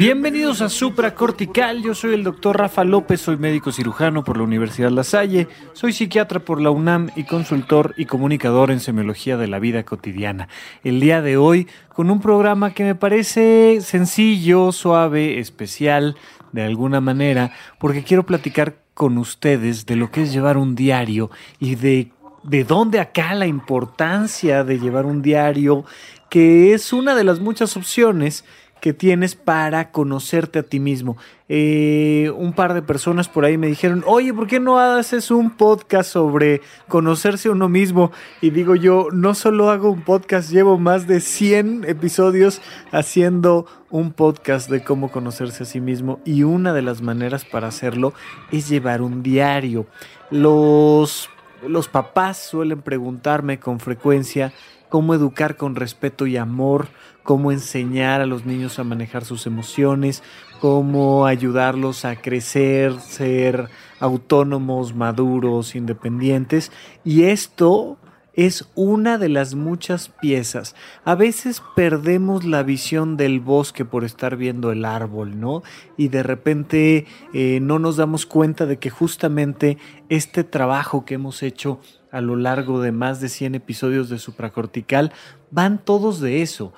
Bienvenidos 0.00 0.62
a 0.62 0.70
Supracortical, 0.70 1.82
yo 1.82 1.94
soy 1.94 2.14
el 2.14 2.24
doctor 2.24 2.56
Rafa 2.56 2.84
López, 2.84 3.20
soy 3.20 3.36
médico 3.36 3.70
cirujano 3.70 4.24
por 4.24 4.38
la 4.38 4.44
Universidad 4.44 4.90
La 4.90 5.04
Salle, 5.04 5.46
soy 5.74 5.92
psiquiatra 5.92 6.40
por 6.40 6.58
la 6.58 6.70
UNAM 6.70 7.10
y 7.16 7.24
consultor 7.24 7.92
y 7.98 8.06
comunicador 8.06 8.70
en 8.70 8.80
semiología 8.80 9.36
de 9.36 9.46
la 9.46 9.58
vida 9.58 9.84
cotidiana. 9.84 10.48
El 10.84 11.00
día 11.00 11.20
de 11.20 11.36
hoy 11.36 11.68
con 11.90 12.10
un 12.10 12.22
programa 12.22 12.72
que 12.72 12.82
me 12.82 12.94
parece 12.94 13.82
sencillo, 13.82 14.72
suave, 14.72 15.38
especial, 15.38 16.16
de 16.52 16.62
alguna 16.62 17.02
manera, 17.02 17.52
porque 17.78 18.02
quiero 18.02 18.24
platicar 18.24 18.76
con 18.94 19.18
ustedes 19.18 19.84
de 19.84 19.96
lo 19.96 20.10
que 20.10 20.22
es 20.22 20.32
llevar 20.32 20.56
un 20.56 20.76
diario 20.76 21.30
y 21.58 21.74
de, 21.74 22.10
de 22.42 22.64
dónde 22.64 23.00
acá 23.00 23.34
la 23.34 23.46
importancia 23.46 24.64
de 24.64 24.78
llevar 24.78 25.04
un 25.04 25.20
diario, 25.20 25.84
que 26.30 26.72
es 26.72 26.94
una 26.94 27.14
de 27.14 27.24
las 27.24 27.38
muchas 27.38 27.76
opciones 27.76 28.46
que 28.80 28.92
tienes 28.92 29.34
para 29.34 29.90
conocerte 29.90 30.60
a 30.60 30.62
ti 30.62 30.80
mismo. 30.80 31.16
Eh, 31.48 32.32
un 32.36 32.52
par 32.52 32.74
de 32.74 32.82
personas 32.82 33.28
por 33.28 33.44
ahí 33.44 33.58
me 33.58 33.66
dijeron, 33.66 34.04
oye, 34.06 34.32
¿por 34.32 34.46
qué 34.46 34.60
no 34.60 34.78
haces 34.78 35.30
un 35.30 35.50
podcast 35.50 36.10
sobre 36.10 36.60
conocerse 36.88 37.48
a 37.48 37.52
uno 37.52 37.68
mismo? 37.68 38.12
Y 38.40 38.50
digo 38.50 38.74
yo, 38.76 39.08
no 39.12 39.34
solo 39.34 39.70
hago 39.70 39.90
un 39.90 40.02
podcast, 40.02 40.50
llevo 40.50 40.78
más 40.78 41.06
de 41.06 41.20
100 41.20 41.84
episodios 41.86 42.62
haciendo 42.92 43.66
un 43.90 44.12
podcast 44.12 44.70
de 44.70 44.82
cómo 44.84 45.10
conocerse 45.10 45.64
a 45.64 45.66
sí 45.66 45.80
mismo 45.80 46.20
y 46.24 46.44
una 46.44 46.72
de 46.72 46.82
las 46.82 47.02
maneras 47.02 47.44
para 47.44 47.68
hacerlo 47.68 48.14
es 48.52 48.68
llevar 48.68 49.02
un 49.02 49.22
diario. 49.22 49.86
Los, 50.30 51.28
los 51.66 51.88
papás 51.88 52.38
suelen 52.38 52.82
preguntarme 52.82 53.58
con 53.58 53.80
frecuencia 53.80 54.52
cómo 54.88 55.14
educar 55.14 55.56
con 55.56 55.76
respeto 55.76 56.26
y 56.26 56.36
amor 56.36 56.88
cómo 57.30 57.52
enseñar 57.52 58.20
a 58.20 58.26
los 58.26 58.44
niños 58.44 58.80
a 58.80 58.82
manejar 58.82 59.24
sus 59.24 59.46
emociones, 59.46 60.24
cómo 60.60 61.26
ayudarlos 61.26 62.04
a 62.04 62.16
crecer, 62.16 62.98
ser 62.98 63.68
autónomos, 64.00 64.96
maduros, 64.96 65.76
independientes. 65.76 66.72
Y 67.04 67.26
esto 67.26 67.98
es 68.34 68.68
una 68.74 69.16
de 69.16 69.28
las 69.28 69.54
muchas 69.54 70.08
piezas. 70.08 70.74
A 71.04 71.14
veces 71.14 71.62
perdemos 71.76 72.44
la 72.44 72.64
visión 72.64 73.16
del 73.16 73.38
bosque 73.38 73.84
por 73.84 74.02
estar 74.02 74.36
viendo 74.36 74.72
el 74.72 74.84
árbol, 74.84 75.38
¿no? 75.38 75.62
Y 75.96 76.08
de 76.08 76.24
repente 76.24 77.06
eh, 77.32 77.60
no 77.62 77.78
nos 77.78 77.96
damos 77.96 78.26
cuenta 78.26 78.66
de 78.66 78.78
que 78.78 78.90
justamente 78.90 79.78
este 80.08 80.42
trabajo 80.42 81.04
que 81.04 81.14
hemos 81.14 81.44
hecho 81.44 81.78
a 82.10 82.20
lo 82.20 82.34
largo 82.34 82.80
de 82.80 82.90
más 82.90 83.20
de 83.20 83.28
100 83.28 83.54
episodios 83.54 84.08
de 84.08 84.18
supracortical 84.18 85.12
van 85.50 85.78
todos 85.78 86.20
de 86.20 86.42
eso. 86.42 86.72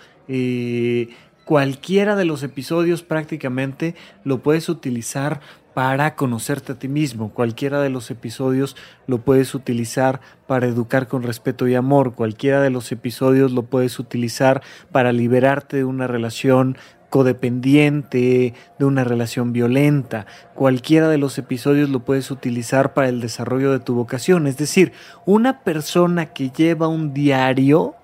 Cualquiera 1.44 2.14
de 2.14 2.24
los 2.24 2.42
episodios 2.44 3.02
prácticamente 3.02 3.94
lo 4.24 4.42
puedes 4.42 4.68
utilizar 4.68 5.40
para 5.74 6.14
conocerte 6.14 6.72
a 6.72 6.78
ti 6.78 6.88
mismo. 6.88 7.32
Cualquiera 7.32 7.80
de 7.80 7.90
los 7.90 8.10
episodios 8.10 8.76
lo 9.06 9.18
puedes 9.18 9.54
utilizar 9.54 10.20
para 10.46 10.66
educar 10.66 11.08
con 11.08 11.22
respeto 11.22 11.66
y 11.66 11.74
amor. 11.74 12.14
Cualquiera 12.14 12.60
de 12.60 12.70
los 12.70 12.92
episodios 12.92 13.52
lo 13.52 13.64
puedes 13.64 13.98
utilizar 13.98 14.62
para 14.92 15.12
liberarte 15.12 15.78
de 15.78 15.84
una 15.84 16.06
relación 16.06 16.76
codependiente, 17.10 18.54
de 18.78 18.84
una 18.84 19.04
relación 19.04 19.52
violenta. 19.52 20.26
Cualquiera 20.54 21.08
de 21.08 21.18
los 21.18 21.36
episodios 21.38 21.90
lo 21.90 22.04
puedes 22.04 22.30
utilizar 22.30 22.94
para 22.94 23.08
el 23.08 23.20
desarrollo 23.20 23.72
de 23.72 23.80
tu 23.80 23.94
vocación. 23.94 24.46
Es 24.46 24.56
decir, 24.56 24.92
una 25.26 25.64
persona 25.64 26.32
que 26.32 26.50
lleva 26.50 26.88
un 26.88 27.12
diario 27.12 27.96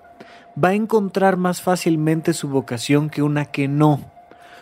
va 0.63 0.69
a 0.69 0.73
encontrar 0.73 1.37
más 1.37 1.61
fácilmente 1.61 2.33
su 2.33 2.49
vocación 2.49 3.09
que 3.09 3.21
una 3.21 3.45
que 3.45 3.67
no. 3.67 4.18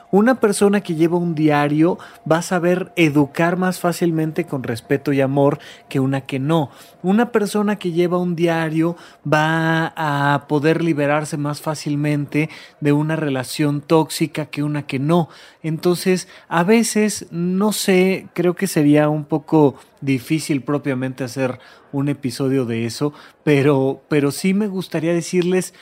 Una 0.10 0.40
persona 0.40 0.80
que 0.80 0.96
lleva 0.96 1.18
un 1.18 1.36
diario 1.36 1.98
va 2.30 2.38
a 2.38 2.42
saber 2.42 2.94
educar 2.96 3.58
más 3.58 3.80
fácilmente 3.80 4.46
con 4.46 4.64
respeto 4.64 5.12
y 5.12 5.20
amor 5.20 5.60
que 5.90 6.00
una 6.00 6.22
que 6.22 6.40
no. 6.40 6.72
Una 7.04 7.34
persona 7.34 7.76
que 7.76 7.92
lleva 7.92 8.18
un 8.18 8.34
diario 8.34 8.96
va 9.26 9.94
a 9.98 10.48
poder 10.48 10.82
liberarse 10.82 11.36
más 11.36 11.60
fácilmente 11.60 12.50
de 12.80 12.94
una 12.94 13.18
relación 13.18 13.82
tóxica 13.82 14.46
que 14.46 14.64
una 14.64 14.88
que 14.88 14.98
no. 14.98 15.28
Entonces, 15.62 16.30
a 16.48 16.64
veces, 16.64 17.28
no 17.32 17.74
sé, 17.74 18.30
creo 18.34 18.56
que 18.56 18.68
sería 18.68 19.10
un 19.10 19.26
poco 19.26 19.76
difícil 20.00 20.62
propiamente 20.62 21.26
hacer 21.26 21.60
un 21.92 22.10
episodio 22.10 22.66
de 22.66 22.86
eso, 22.86 23.14
pero, 23.44 24.02
pero 24.08 24.32
sí 24.32 24.54
me 24.54 24.68
gustaría 24.68 25.14
decirles 25.14 25.74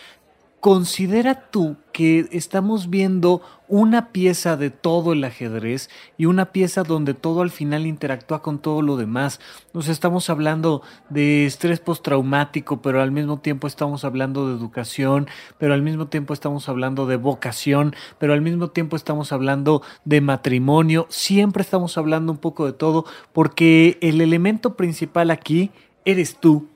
Considera 0.65 1.51
tú 1.51 1.75
que 1.91 2.27
estamos 2.31 2.89
viendo 2.89 3.43
una 3.67 4.11
pieza 4.11 4.57
de 4.57 4.71
todo 4.71 5.13
el 5.13 5.23
ajedrez 5.23 5.91
y 6.17 6.25
una 6.25 6.51
pieza 6.51 6.81
donde 6.81 7.13
todo 7.13 7.43
al 7.43 7.51
final 7.51 7.85
interactúa 7.85 8.41
con 8.41 8.57
todo 8.57 8.81
lo 8.81 8.97
demás. 8.97 9.39
Nos 9.73 9.89
estamos 9.89 10.27
hablando 10.31 10.81
de 11.07 11.45
estrés 11.45 11.79
postraumático, 11.79 12.81
pero 12.81 12.99
al 12.99 13.11
mismo 13.11 13.41
tiempo 13.41 13.67
estamos 13.67 14.05
hablando 14.05 14.49
de 14.49 14.55
educación, 14.55 15.27
pero 15.59 15.75
al 15.75 15.83
mismo 15.83 16.07
tiempo 16.07 16.33
estamos 16.33 16.67
hablando 16.67 17.05
de 17.05 17.17
vocación, 17.17 17.95
pero 18.17 18.33
al 18.33 18.41
mismo 18.41 18.69
tiempo 18.71 18.95
estamos 18.95 19.31
hablando 19.31 19.83
de 20.03 20.21
matrimonio. 20.21 21.05
Siempre 21.09 21.61
estamos 21.61 21.95
hablando 21.99 22.31
un 22.31 22.39
poco 22.39 22.65
de 22.65 22.73
todo 22.73 23.05
porque 23.33 23.99
el 24.01 24.19
elemento 24.19 24.75
principal 24.75 25.29
aquí 25.29 25.69
eres 26.05 26.37
tú 26.39 26.69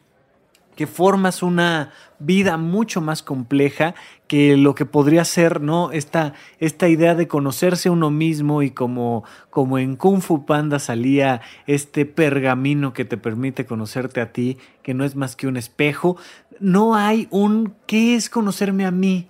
que 0.80 0.88
formas 0.88 1.44
una 1.44 1.92
vida 2.20 2.56
mucho 2.56 3.02
más 3.02 3.22
compleja 3.22 3.96
que 4.28 4.56
lo 4.56 4.76
que 4.76 4.86
podría 4.86 5.26
ser, 5.26 5.60
¿no? 5.60 5.92
Esta, 5.92 6.36
esta 6.60 6.88
idea 6.88 7.16
de 7.16 7.28
conocerse 7.28 7.90
uno 7.90 8.10
mismo 8.12 8.62
y 8.62 8.72
como, 8.72 9.26
como 9.50 9.78
en 9.78 9.98
Kung 9.98 10.22
Fu 10.22 10.46
Panda 10.46 10.80
salía 10.80 11.42
este 11.68 12.06
pergamino 12.06 12.94
que 12.94 13.04
te 13.04 13.18
permite 13.18 13.66
conocerte 13.66 14.22
a 14.22 14.32
ti, 14.32 14.58
que 14.82 14.94
no 14.94 15.04
es 15.04 15.18
más 15.18 15.36
que 15.36 15.48
un 15.48 15.58
espejo, 15.58 16.16
no 16.62 16.96
hay 16.96 17.28
un 17.30 17.74
¿qué 17.86 18.16
es 18.16 18.30
conocerme 18.30 18.86
a 18.86 18.92
mí? 18.92 19.28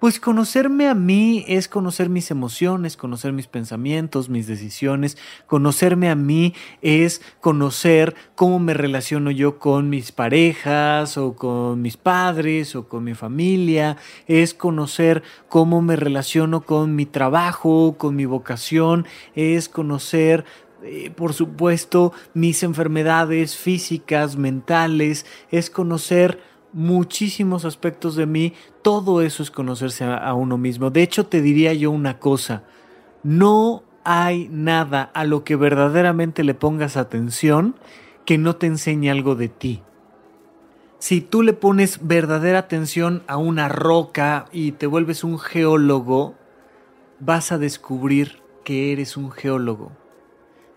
Pues 0.00 0.18
conocerme 0.18 0.88
a 0.88 0.94
mí 0.94 1.44
es 1.46 1.68
conocer 1.68 2.08
mis 2.08 2.30
emociones, 2.30 2.96
conocer 2.96 3.34
mis 3.34 3.48
pensamientos, 3.48 4.30
mis 4.30 4.46
decisiones. 4.46 5.18
Conocerme 5.46 6.08
a 6.08 6.14
mí 6.14 6.54
es 6.80 7.20
conocer 7.42 8.14
cómo 8.34 8.60
me 8.60 8.72
relaciono 8.72 9.30
yo 9.30 9.58
con 9.58 9.90
mis 9.90 10.10
parejas 10.10 11.18
o 11.18 11.36
con 11.36 11.82
mis 11.82 11.98
padres 11.98 12.74
o 12.76 12.88
con 12.88 13.04
mi 13.04 13.12
familia. 13.12 13.98
Es 14.26 14.54
conocer 14.54 15.22
cómo 15.50 15.82
me 15.82 15.96
relaciono 15.96 16.62
con 16.62 16.96
mi 16.96 17.04
trabajo, 17.04 17.96
con 17.98 18.16
mi 18.16 18.24
vocación. 18.24 19.06
Es 19.34 19.68
conocer 19.68 20.46
eh, 20.82 21.10
por 21.14 21.34
supuesto, 21.34 22.14
mis 22.32 22.62
enfermedades 22.62 23.54
físicas, 23.54 24.36
mentales, 24.36 25.26
es 25.50 25.68
conocer 25.68 26.40
muchísimos 26.72 27.64
aspectos 27.64 28.16
de 28.16 28.26
mí, 28.26 28.54
todo 28.82 29.22
eso 29.22 29.42
es 29.42 29.50
conocerse 29.50 30.04
a, 30.04 30.32
uno 30.34 30.58
mismo. 30.58 30.90
De 30.90 31.02
hecho, 31.02 31.26
te 31.26 31.42
diría 31.42 31.72
yo 31.74 31.90
una 31.90 32.18
cosa, 32.18 32.62
no 33.22 33.82
hay 34.04 34.48
nada 34.50 35.10
a 35.14 35.24
lo 35.24 35.44
que 35.44 35.56
verdaderamente 35.56 36.44
le 36.44 36.54
pongas 36.54 36.96
atención 36.96 37.76
que 38.24 38.38
no 38.38 38.56
te 38.56 38.66
enseñe 38.66 39.10
algo 39.10 39.34
de 39.34 39.48
ti. 39.48 39.82
Si 40.98 41.20
tú 41.20 41.42
le 41.42 41.54
pones 41.54 42.06
verdadera 42.06 42.58
atención 42.58 43.22
a 43.26 43.36
una 43.38 43.68
roca 43.68 44.46
y 44.52 44.72
te 44.72 44.86
vuelves 44.86 45.24
un 45.24 45.38
geólogo, 45.38 46.34
vas 47.18 47.52
a 47.52 47.58
descubrir 47.58 48.42
que 48.64 48.92
eres 48.92 49.16
un 49.16 49.30
geólogo. 49.30 49.92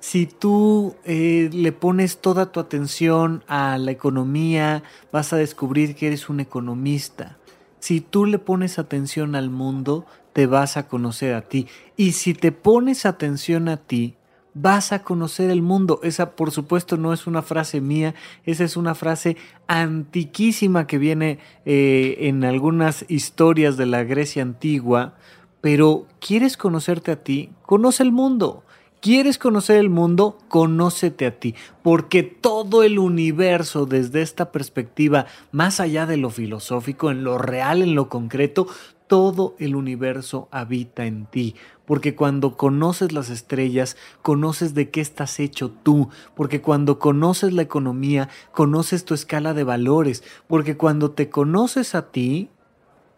Si 0.03 0.25
tú 0.25 0.95
eh, 1.05 1.49
le 1.53 1.71
pones 1.71 2.17
toda 2.17 2.51
tu 2.51 2.59
atención 2.59 3.41
a 3.47 3.77
la 3.77 3.91
economía, 3.91 4.83
vas 5.13 5.31
a 5.31 5.37
descubrir 5.37 5.95
que 5.95 6.07
eres 6.07 6.27
un 6.27 6.41
economista. 6.41 7.37
Si 7.79 8.01
tú 8.01 8.25
le 8.25 8.37
pones 8.37 8.79
atención 8.79 9.33
al 9.33 9.49
mundo, 9.49 10.05
te 10.33 10.45
vas 10.45 10.75
a 10.75 10.89
conocer 10.89 11.33
a 11.33 11.43
ti. 11.43 11.67
Y 11.95 12.11
si 12.11 12.33
te 12.33 12.51
pones 12.51 13.05
atención 13.05 13.69
a 13.69 13.77
ti, 13.77 14.17
vas 14.53 14.91
a 14.91 15.03
conocer 15.03 15.49
el 15.49 15.61
mundo. 15.61 16.01
Esa, 16.03 16.31
por 16.31 16.51
supuesto, 16.51 16.97
no 16.97 17.13
es 17.13 17.25
una 17.25 17.41
frase 17.41 17.79
mía, 17.79 18.13
esa 18.43 18.65
es 18.65 18.75
una 18.75 18.95
frase 18.95 19.37
antiquísima 19.67 20.85
que 20.85 20.97
viene 20.97 21.39
eh, 21.63 22.17
en 22.27 22.43
algunas 22.43 23.05
historias 23.07 23.77
de 23.77 23.85
la 23.85 24.03
Grecia 24.03 24.41
antigua. 24.41 25.15
Pero, 25.61 26.07
¿quieres 26.19 26.57
conocerte 26.57 27.13
a 27.13 27.23
ti? 27.23 27.51
Conoce 27.61 28.03
el 28.03 28.11
mundo. 28.11 28.65
¿Quieres 29.03 29.37
conocer 29.37 29.79
el 29.79 29.89
mundo? 29.89 30.37
Conócete 30.47 31.25
a 31.25 31.37
ti, 31.37 31.55
porque 31.81 32.23
todo 32.23 32.83
el 32.83 32.99
universo 32.99 33.85
desde 33.85 34.21
esta 34.21 34.53
perspectiva, 34.53 35.25
más 35.51 35.81
allá 35.81 36.05
de 36.05 36.15
lo 36.15 36.29
filosófico, 36.29 37.11
en 37.11 37.25
lo 37.25 37.37
real, 37.37 37.81
en 37.81 37.95
lo 37.95 38.07
concreto, 38.07 38.65
todo 39.07 39.55
el 39.59 39.75
universo 39.75 40.47
habita 40.51 41.05
en 41.05 41.25
ti, 41.25 41.55
porque 41.83 42.15
cuando 42.15 42.55
conoces 42.55 43.11
las 43.11 43.29
estrellas, 43.29 43.97
conoces 44.21 44.73
de 44.73 44.89
qué 44.89 45.01
estás 45.01 45.41
hecho 45.41 45.69
tú, 45.69 46.07
porque 46.33 46.61
cuando 46.61 46.97
conoces 46.97 47.51
la 47.51 47.63
economía, 47.63 48.29
conoces 48.53 49.03
tu 49.03 49.13
escala 49.13 49.53
de 49.53 49.65
valores, 49.65 50.23
porque 50.47 50.77
cuando 50.77 51.11
te 51.11 51.29
conoces 51.29 51.93
a 51.93 52.09
ti, 52.09 52.51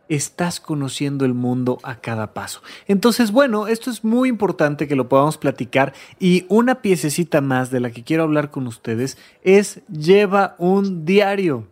estás 0.10 0.60
conociendo 0.60 1.26
el 1.26 1.34
mundo 1.34 1.80
a 1.84 1.96
cada 1.96 2.34
paso. 2.34 2.62
Entonces, 2.88 3.32
bueno, 3.32 3.68
esto 3.68 3.90
es 3.90 4.04
muy 4.04 4.30
importante 4.30 4.88
que 4.88 4.96
lo 4.96 5.10
podamos 5.10 5.38
platicar 5.38 5.94
y 6.20 6.46
una 6.50 6.82
piececita 6.82 7.42
más 7.42 7.72
de 7.72 7.80
la 7.80 7.92
que 7.92 8.04
quiero 8.04 8.24
hablar 8.24 8.52
con 8.52 8.68
ustedes 8.68 9.18
es 9.44 9.82
lleva 9.90 10.56
un 10.58 11.06
diario. 11.06 11.68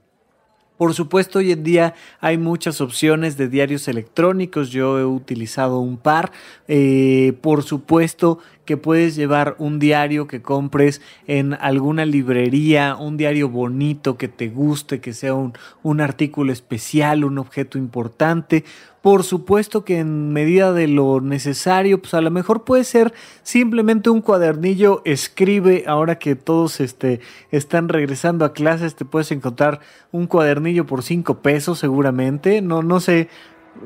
Por 0.84 0.94
supuesto, 0.94 1.40
hoy 1.40 1.54
en 1.54 1.64
día 1.64 1.94
hay 2.20 2.38
muchas 2.38 2.82
opciones 2.82 3.38
de 3.38 3.48
diarios 3.48 3.88
electrónicos. 3.88 4.70
Yo 4.70 5.00
he 5.00 5.06
utilizado 5.06 5.80
un 5.80 5.96
par. 5.96 6.34
Eh, 6.68 7.38
por 7.40 7.64
supuesto 7.64 8.40
que 8.66 8.76
puedes 8.76 9.16
llevar 9.16 9.56
un 9.60 9.80
diario 9.80 10.28
que 10.28 10.42
compres 10.42 11.02
en 11.26 11.54
alguna 11.54 12.06
librería, 12.06 12.98
un 12.98 13.16
diario 13.16 13.48
bonito 13.48 14.18
que 14.18 14.28
te 14.28 14.50
guste, 14.50 15.00
que 15.00 15.14
sea 15.14 15.34
un, 15.34 15.54
un 15.84 16.02
artículo 16.02 16.52
especial, 16.52 17.24
un 17.24 17.38
objeto 17.38 17.78
importante. 17.78 18.66
Por 19.04 19.26
supuesto 19.26 19.84
que 19.84 20.00
en 20.00 20.32
medida 20.32 20.72
de 20.72 20.88
lo 20.88 21.20
necesario, 21.20 22.02
pues 22.02 22.14
a 22.14 22.22
lo 22.22 22.32
mejor 22.32 22.64
puede 22.64 22.86
ser 22.86 23.14
simplemente 23.42 24.10
un 24.10 24.22
cuadernillo, 24.22 25.02
escribe, 25.04 25.84
ahora 25.88 26.20
que 26.20 26.38
todos 26.38 26.80
este, 26.80 27.20
están 27.52 27.90
regresando 27.90 28.46
a 28.46 28.54
clases, 28.54 28.96
te 28.96 29.04
puedes 29.04 29.30
encontrar 29.34 29.82
un 30.14 30.26
cuadernillo 30.26 30.86
por 30.86 31.04
cinco 31.04 31.40
pesos 31.40 31.80
seguramente, 31.80 32.62
no, 32.62 32.82
no 32.82 33.02
sé, 33.02 33.28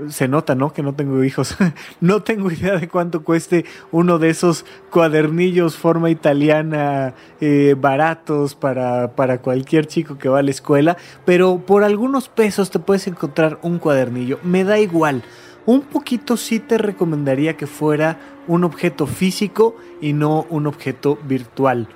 se 0.10 0.28
nota, 0.28 0.56
¿no? 0.56 0.74
Que 0.74 0.84
no 0.84 0.94
tengo 0.94 1.24
hijos. 1.24 1.56
no 2.02 2.22
tengo 2.22 2.52
idea 2.52 2.78
de 2.78 2.88
cuánto 2.88 3.24
cueste 3.24 3.66
uno 3.92 4.20
de 4.20 4.30
esos 4.30 4.66
cuadernillos 4.90 5.78
forma 5.78 6.10
italiana 6.10 7.14
eh, 7.42 7.76
baratos 7.78 8.56
para, 8.56 9.16
para 9.16 9.40
cualquier 9.40 9.88
chico 9.88 10.18
que 10.18 10.30
va 10.30 10.40
a 10.40 10.44
la 10.44 10.52
escuela, 10.52 10.98
pero 11.26 11.60
por 11.66 11.84
algunos 11.84 12.30
pesos 12.30 12.70
te 12.70 12.80
puedes 12.80 13.08
encontrar 13.08 13.60
un 13.62 13.80
cuadernillo. 13.80 14.40
Me 14.44 14.64
da 14.64 14.80
igual. 14.80 15.24
Un 15.66 15.82
poquito 15.82 16.38
sí 16.38 16.60
te 16.60 16.78
recomendaría 16.78 17.58
que 17.58 17.68
fuera 17.68 18.20
un 18.48 18.64
objeto 18.64 19.06
físico 19.06 19.76
y 20.00 20.14
no 20.14 20.46
un 20.50 20.66
objeto 20.66 21.20
virtual. 21.28 21.90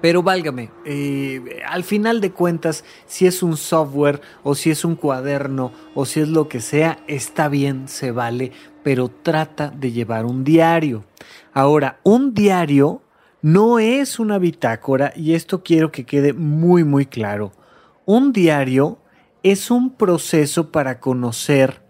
Pero 0.00 0.22
válgame, 0.22 0.70
eh, 0.84 1.60
al 1.66 1.82
final 1.82 2.20
de 2.20 2.30
cuentas, 2.30 2.84
si 3.06 3.26
es 3.26 3.42
un 3.42 3.56
software 3.56 4.20
o 4.44 4.54
si 4.54 4.70
es 4.70 4.84
un 4.84 4.94
cuaderno 4.94 5.72
o 5.94 6.06
si 6.06 6.20
es 6.20 6.28
lo 6.28 6.48
que 6.48 6.60
sea, 6.60 7.00
está 7.08 7.48
bien, 7.48 7.88
se 7.88 8.12
vale, 8.12 8.52
pero 8.84 9.08
trata 9.08 9.70
de 9.70 9.90
llevar 9.90 10.24
un 10.24 10.44
diario. 10.44 11.04
Ahora, 11.52 11.98
un 12.04 12.32
diario 12.32 13.02
no 13.42 13.78
es 13.78 14.18
una 14.18 14.38
bitácora 14.38 15.12
y 15.16 15.34
esto 15.34 15.62
quiero 15.62 15.90
que 15.90 16.04
quede 16.04 16.32
muy, 16.32 16.84
muy 16.84 17.06
claro. 17.06 17.52
Un 18.04 18.32
diario 18.32 18.98
es 19.42 19.70
un 19.70 19.94
proceso 19.94 20.70
para 20.70 21.00
conocer 21.00 21.82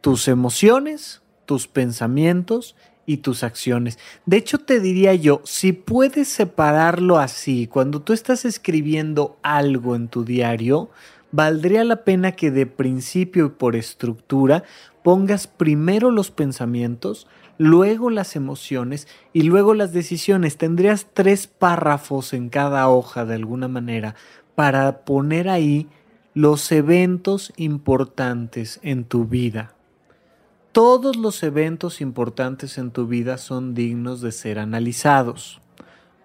tus 0.00 0.28
emociones, 0.28 1.22
tus 1.46 1.66
pensamientos 1.66 2.76
y 3.08 3.16
tus 3.16 3.42
acciones. 3.42 3.98
De 4.26 4.36
hecho, 4.36 4.58
te 4.58 4.80
diría 4.80 5.14
yo, 5.14 5.40
si 5.44 5.72
puedes 5.72 6.28
separarlo 6.28 7.18
así, 7.18 7.66
cuando 7.66 8.02
tú 8.02 8.12
estás 8.12 8.44
escribiendo 8.44 9.38
algo 9.42 9.96
en 9.96 10.08
tu 10.08 10.26
diario, 10.26 10.90
valdría 11.32 11.84
la 11.84 12.04
pena 12.04 12.32
que 12.32 12.50
de 12.50 12.66
principio 12.66 13.46
y 13.46 13.48
por 13.48 13.76
estructura 13.76 14.62
pongas 15.02 15.46
primero 15.46 16.10
los 16.10 16.30
pensamientos, 16.30 17.26
luego 17.56 18.10
las 18.10 18.36
emociones 18.36 19.08
y 19.32 19.44
luego 19.44 19.72
las 19.72 19.94
decisiones. 19.94 20.58
Tendrías 20.58 21.06
tres 21.14 21.46
párrafos 21.46 22.34
en 22.34 22.50
cada 22.50 22.90
hoja 22.90 23.24
de 23.24 23.36
alguna 23.36 23.68
manera 23.68 24.16
para 24.54 25.06
poner 25.06 25.48
ahí 25.48 25.88
los 26.34 26.70
eventos 26.72 27.54
importantes 27.56 28.80
en 28.82 29.04
tu 29.04 29.24
vida 29.24 29.77
todos 30.72 31.16
los 31.16 31.42
eventos 31.42 32.00
importantes 32.00 32.78
en 32.78 32.90
tu 32.90 33.06
vida 33.06 33.38
son 33.38 33.74
dignos 33.74 34.20
de 34.20 34.32
ser 34.32 34.58
analizados. 34.58 35.60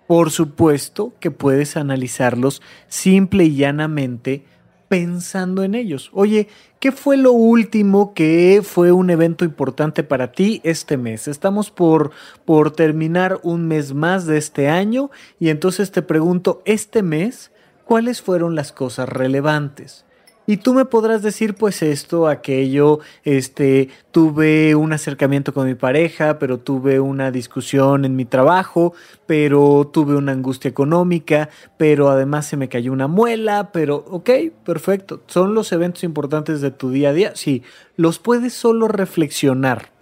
Por 0.08 0.32
supuesto 0.32 1.14
que 1.20 1.32
puedes 1.32 1.78
analizarlos 1.78 2.62
simple 2.88 3.46
y 3.46 3.56
llanamente 3.56 4.46
pensando 4.90 5.64
en 5.64 5.74
ellos. 5.74 6.12
Oye, 6.14 6.50
¿qué 6.80 6.92
fue 6.92 7.18
lo 7.18 7.32
último 7.32 8.14
que 8.14 8.62
fue 8.64 8.92
un 8.92 9.10
evento 9.10 9.44
importante 9.44 10.04
para 10.04 10.32
ti 10.34 10.62
este 10.64 10.98
mes? 10.98 11.28
Estamos 11.28 11.72
por, 11.72 12.12
por 12.46 12.70
terminar 12.70 13.40
un 13.42 13.68
mes 13.68 13.94
más 13.94 14.28
de 14.28 14.38
este 14.38 14.70
año 14.70 15.10
y 15.40 15.50
entonces 15.50 15.92
te 15.92 16.04
pregunto, 16.04 16.62
este 16.66 17.02
mes, 17.02 17.52
¿cuáles 17.86 18.22
fueron 18.22 18.54
las 18.54 18.72
cosas 18.72 19.10
relevantes? 19.10 20.06
Y 20.46 20.58
tú 20.58 20.74
me 20.74 20.84
podrás 20.84 21.22
decir, 21.22 21.56
pues 21.56 21.82
esto, 21.82 22.28
aquello, 22.28 23.00
este, 23.24 23.90
tuve 24.12 24.76
un 24.76 24.92
acercamiento 24.92 25.54
con 25.54 25.68
mi 25.68 25.76
pareja, 25.76 26.38
pero 26.38 26.60
tuve 26.60 27.00
una 27.00 27.32
discusión 27.32 28.04
en 28.04 28.18
mi 28.18 28.26
trabajo, 28.26 28.94
pero 29.26 29.90
tuve 29.92 30.16
una 30.16 30.34
angustia 30.34 30.68
económica, 30.68 31.50
pero 31.78 32.10
además 32.10 32.46
se 32.46 32.58
me 32.58 32.68
cayó 32.68 32.92
una 32.92 33.08
muela, 33.08 33.72
pero, 33.72 34.04
ok, 34.10 34.30
perfecto. 34.66 35.22
¿Son 35.28 35.54
los 35.54 35.72
eventos 35.72 36.04
importantes 36.04 36.60
de 36.60 36.72
tu 36.72 36.92
día 36.92 37.10
a 37.10 37.14
día? 37.14 37.32
Sí, 37.36 37.64
los 37.96 38.20
puedes 38.20 38.54
solo 38.54 38.90
reflexionar. 38.90 39.94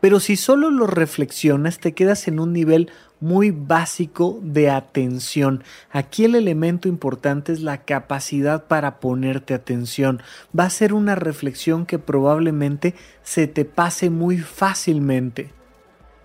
Pero 0.00 0.20
si 0.20 0.36
solo 0.36 0.70
los 0.70 0.90
reflexionas, 0.90 1.78
te 1.78 1.92
quedas 1.92 2.28
en 2.28 2.40
un 2.40 2.52
nivel 2.52 2.90
muy 3.20 3.50
básico 3.50 4.38
de 4.42 4.70
atención. 4.70 5.64
Aquí 5.90 6.24
el 6.24 6.34
elemento 6.34 6.88
importante 6.88 7.52
es 7.52 7.60
la 7.60 7.78
capacidad 7.78 8.64
para 8.64 9.00
ponerte 9.00 9.54
atención. 9.54 10.22
Va 10.58 10.64
a 10.64 10.70
ser 10.70 10.92
una 10.92 11.14
reflexión 11.14 11.86
que 11.86 11.98
probablemente 11.98 12.94
se 13.22 13.46
te 13.46 13.64
pase 13.64 14.10
muy 14.10 14.38
fácilmente. 14.38 15.50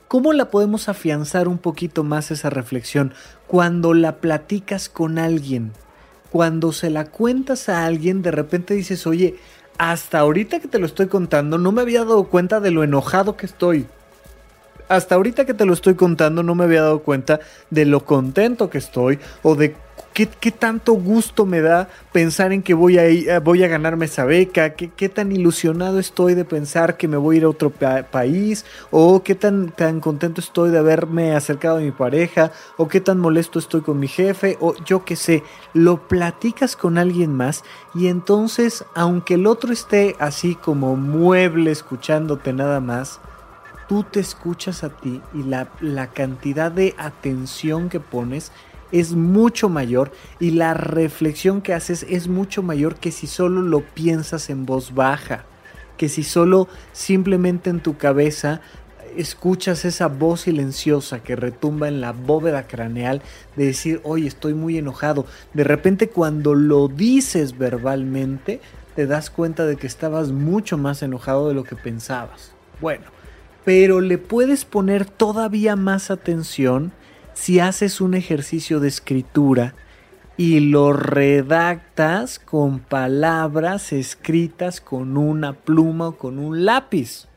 ¿Cómo 0.07 0.33
la 0.33 0.49
podemos 0.51 0.89
afianzar 0.89 1.47
un 1.47 1.57
poquito 1.57 2.03
más 2.03 2.31
esa 2.31 2.49
reflexión? 2.49 3.13
Cuando 3.47 3.94
la 3.94 4.17
platicas 4.17 4.89
con 4.89 5.17
alguien. 5.17 5.71
Cuando 6.31 6.73
se 6.73 6.89
la 6.89 7.05
cuentas 7.05 7.69
a 7.69 7.85
alguien, 7.85 8.21
de 8.21 8.31
repente 8.31 8.73
dices, 8.73 9.07
oye, 9.07 9.35
hasta 9.77 10.19
ahorita 10.19 10.59
que 10.59 10.67
te 10.67 10.79
lo 10.79 10.85
estoy 10.85 11.07
contando, 11.07 11.57
no 11.57 11.71
me 11.71 11.81
había 11.81 11.99
dado 12.05 12.25
cuenta 12.25 12.59
de 12.59 12.71
lo 12.71 12.83
enojado 12.83 13.37
que 13.37 13.45
estoy 13.45 13.87
hasta 14.92 15.16
ahorita 15.16 15.45
que 15.45 15.54
te 15.54 15.66
lo 15.66 15.71
estoy 15.71 15.95
contando 15.95 16.44
no 16.44 16.54
me 16.54 16.66
había 16.66 16.81
dado 16.81 17.00
cuenta 17.00 17.40
de 17.69 17.86
lo 17.86 18.04
contento 18.04 18.69
que 18.69 18.78
estoy 18.78 19.19
o 19.42 19.56
de 19.56 19.74
qué, 20.14 20.52
tanto 20.52 20.94
gusto 20.94 21.45
me 21.45 21.62
da 21.62 21.88
pensar 22.12 22.52
en 22.52 22.62
que 22.62 22.74
voy 22.74 22.98
a, 22.98 23.10
ir, 23.10 23.40
voy 23.40 23.64
a 23.64 23.69
ganarme 23.69 24.06
esa 24.06 24.26
beca, 24.26 24.71
qué, 24.71 24.90
qué, 24.90 25.07
tan 25.07 25.31
ilusionado 25.31 25.98
estoy 25.98 26.33
de 26.33 26.44
pensar 26.44 26.98
que 26.98 27.07
me 27.07 27.16
voy 27.16 27.36
a 27.36 27.40
ir 27.40 27.44
a 27.45 27.50
otro 27.50 27.71
país 27.71 28.66
o 28.90 29.24
qué 29.24 29.33
tan, 29.33 29.69
tan 29.69 30.02
contento 30.02 30.42
estoy 30.42 30.71
de 30.71 30.80
haberme 30.80 31.36
acercado 31.36 31.78
a 31.78 31.81
mi 31.81 31.92
pareja 31.92 32.52
o 32.76 32.90
qué 32.90 33.00
tan 33.00 33.18
molesto 33.18 33.60
estoy 33.60 33.81
con 33.81 33.98
mi 33.98 34.10
jefe 34.10 34.57
o 34.60 34.76
yo 34.83 35.06
qué 35.06 35.16
sé, 35.16 35.42
lo 35.74 36.06
platicas 36.10 36.76
con 36.76 36.98
alguien 36.98 37.33
más 37.33 37.64
y 37.95 38.07
entonces 38.07 38.83
aunque 38.94 39.36
el 39.36 39.48
otro 39.48 39.71
esté 39.71 40.18
así 40.19 40.56
como 40.56 40.98
mueble 40.98 41.71
escuchándote 41.71 42.52
nada 42.52 42.81
más, 42.81 43.21
tú 43.92 44.04
te 44.04 44.21
escuchas 44.21 44.86
a 44.86 44.90
ti 44.90 45.19
y 45.33 45.44
la, 45.44 46.07
cantidad 46.14 46.71
de 46.71 46.95
atención 46.98 47.90
que 47.90 48.00
pones 48.00 48.54
es 48.94 49.12
mucho 49.12 49.68
mayor 49.68 50.14
y 50.40 50.52
la 50.52 50.74
reflexión 50.74 51.62
que 51.62 51.74
haces 51.74 52.06
es 52.10 52.30
mucho 52.30 52.64
mayor 52.64 52.95
que 52.95 53.12
si 53.12 53.28
solo 53.28 53.62
lo 53.62 53.81
piensas 53.81 54.50
en 54.50 54.66
voz 54.66 54.95
baja, 54.95 55.44
que 55.98 56.07
si 56.07 56.24
solo 56.24 56.69
simplemente 56.94 57.69
en 57.69 57.81
tu 57.81 57.98
cabeza 57.98 58.62
escuchas 59.18 59.83
esa 59.83 60.07
voz 60.07 60.40
silenciosa 60.40 61.21
que 61.21 61.36
retumba 61.36 61.90
en 61.90 62.00
la 62.00 62.14
bóveda 62.14 62.68
craneal 62.68 63.21
de 63.57 63.66
decir, 63.66 64.00
oye, 64.06 64.26
estoy 64.26 64.54
muy 64.54 64.78
enojado. 64.78 65.26
De 65.54 65.66
repente 65.66 66.07
cuando 66.07 66.56
lo 66.56 66.88
dices 66.88 67.57
verbalmente, 67.57 68.62
te 68.95 69.06
das 69.06 69.30
cuenta 69.30 69.66
de 69.66 69.76
que 69.76 69.88
estabas 69.88 70.31
mucho 70.31 70.78
más 70.78 71.04
enojado 71.04 71.50
de 71.50 71.56
lo 71.56 71.66
que 71.66 71.76
pensabas. 71.76 72.54
Bueno, 72.80 73.04
pero 73.63 74.01
le 74.01 74.18
puedes 74.18 74.65
poner 74.65 75.06
todavía 75.06 75.75
más 75.75 76.11
atención 76.11 76.91
si 77.33 77.59
haces 77.59 78.01
un 78.01 78.13
ejercicio 78.13 78.80
de 78.80 78.87
escritura 78.87 79.75
y 80.37 80.59
lo 80.59 80.94
redactas 80.94 82.39
con 82.39 82.80
palabras 82.80 83.94
escritas 83.94 84.81
con 84.81 85.18
una 85.18 85.53
pluma 85.53 86.09
o 86.09 86.18
con 86.18 86.39
un 86.39 86.65
lápiz. 86.65 87.27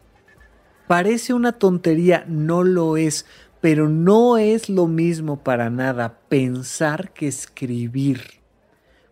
Parece 0.86 1.34
una 1.34 1.52
tontería, 1.52 2.24
no 2.28 2.62
lo 2.62 2.96
es, 2.96 3.26
pero 3.60 3.88
no 3.88 4.36
es 4.36 4.68
lo 4.68 4.86
mismo 4.86 5.42
para 5.42 5.70
nada 5.70 6.18
pensar 6.28 7.12
que 7.12 7.26
escribir. 7.26 8.22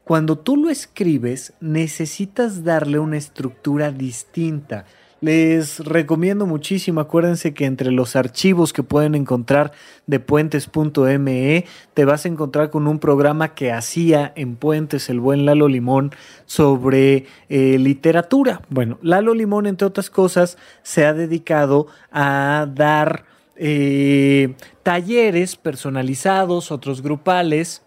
Cuando 0.04 0.36
tú 0.36 0.56
lo 0.56 0.68
escribes, 0.68 1.54
necesitas 1.60 2.64
darle 2.64 2.98
una 2.98 3.16
estructura 3.16 3.92
distinta. 3.92 4.84
Les 5.22 5.78
recomiendo 5.78 6.46
muchísimo, 6.46 7.00
acuérdense 7.00 7.54
que 7.54 7.64
entre 7.64 7.92
los 7.92 8.16
archivos 8.16 8.72
que 8.72 8.82
pueden 8.82 9.14
encontrar 9.14 9.70
de 10.08 10.18
puentes.me, 10.18 11.64
te 11.94 12.04
vas 12.04 12.24
a 12.24 12.28
encontrar 12.28 12.70
con 12.70 12.88
un 12.88 12.98
programa 12.98 13.54
que 13.54 13.70
hacía 13.70 14.32
en 14.34 14.56
Puentes 14.56 15.08
el 15.08 15.20
buen 15.20 15.46
Lalo 15.46 15.68
Limón 15.68 16.10
sobre 16.44 17.26
eh, 17.48 17.78
literatura. 17.78 18.62
Bueno, 18.68 18.98
Lalo 19.00 19.32
Limón, 19.32 19.66
entre 19.66 19.86
otras 19.86 20.10
cosas, 20.10 20.58
se 20.82 21.06
ha 21.06 21.14
dedicado 21.14 21.86
a 22.10 22.66
dar 22.74 23.24
eh, 23.54 24.56
talleres 24.82 25.54
personalizados, 25.54 26.72
otros 26.72 27.00
grupales 27.00 27.82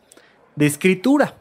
de 0.55 0.67
escritura. 0.67 1.35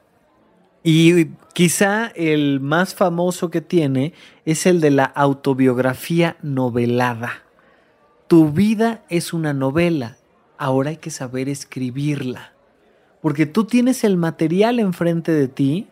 Y 0.82 1.28
quizá 1.54 2.08
el 2.16 2.60
más 2.60 2.94
famoso 2.94 3.50
que 3.50 3.62
tiene 3.62 4.12
es 4.44 4.66
el 4.66 4.80
de 4.82 4.90
la 4.90 5.04
autobiografía 5.04 6.36
novelada. 6.42 7.44
Tu 8.26 8.50
vida 8.50 9.04
es 9.08 9.32
una 9.32 9.54
novela, 9.54 10.18
ahora 10.58 10.90
hay 10.90 10.96
que 10.98 11.10
saber 11.10 11.48
escribirla. 11.48 12.52
Porque 13.22 13.46
tú 13.46 13.64
tienes 13.64 14.04
el 14.04 14.18
material 14.18 14.80
enfrente 14.80 15.32
de 15.32 15.48
ti, 15.48 15.88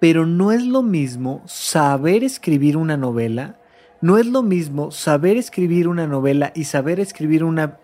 pero 0.00 0.26
no 0.26 0.50
es 0.50 0.64
lo 0.64 0.82
mismo 0.82 1.42
saber 1.46 2.24
escribir 2.24 2.76
una 2.76 2.96
novela 2.96 3.58
no 4.02 4.18
es 4.18 4.26
lo 4.26 4.42
mismo 4.42 4.90
saber 4.90 5.36
escribir 5.36 5.86
una 5.86 6.08
novela 6.08 6.50
y 6.56 6.64
saber 6.64 6.98
escribir 6.98 7.44
una, 7.44 7.78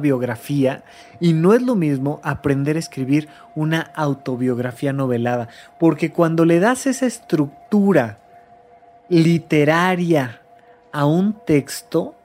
biografía 0.00 0.82
y 1.20 1.32
no 1.32 1.54
es 1.54 1.62
lo 1.62 1.76
mismo 1.76 2.20
aprender 2.24 2.74
a 2.74 2.80
escribir 2.80 3.28
una 3.54 3.80
autobiografía 3.80 4.92
novelada. 4.92 5.48
Porque 5.78 6.10
cuando 6.10 6.44
le 6.44 6.58
das 6.58 6.86
esa 6.86 7.06
estructura 7.06 8.18
literaria 9.08 10.42
a 10.92 11.06
un 11.06 11.38
texto, 11.46 12.16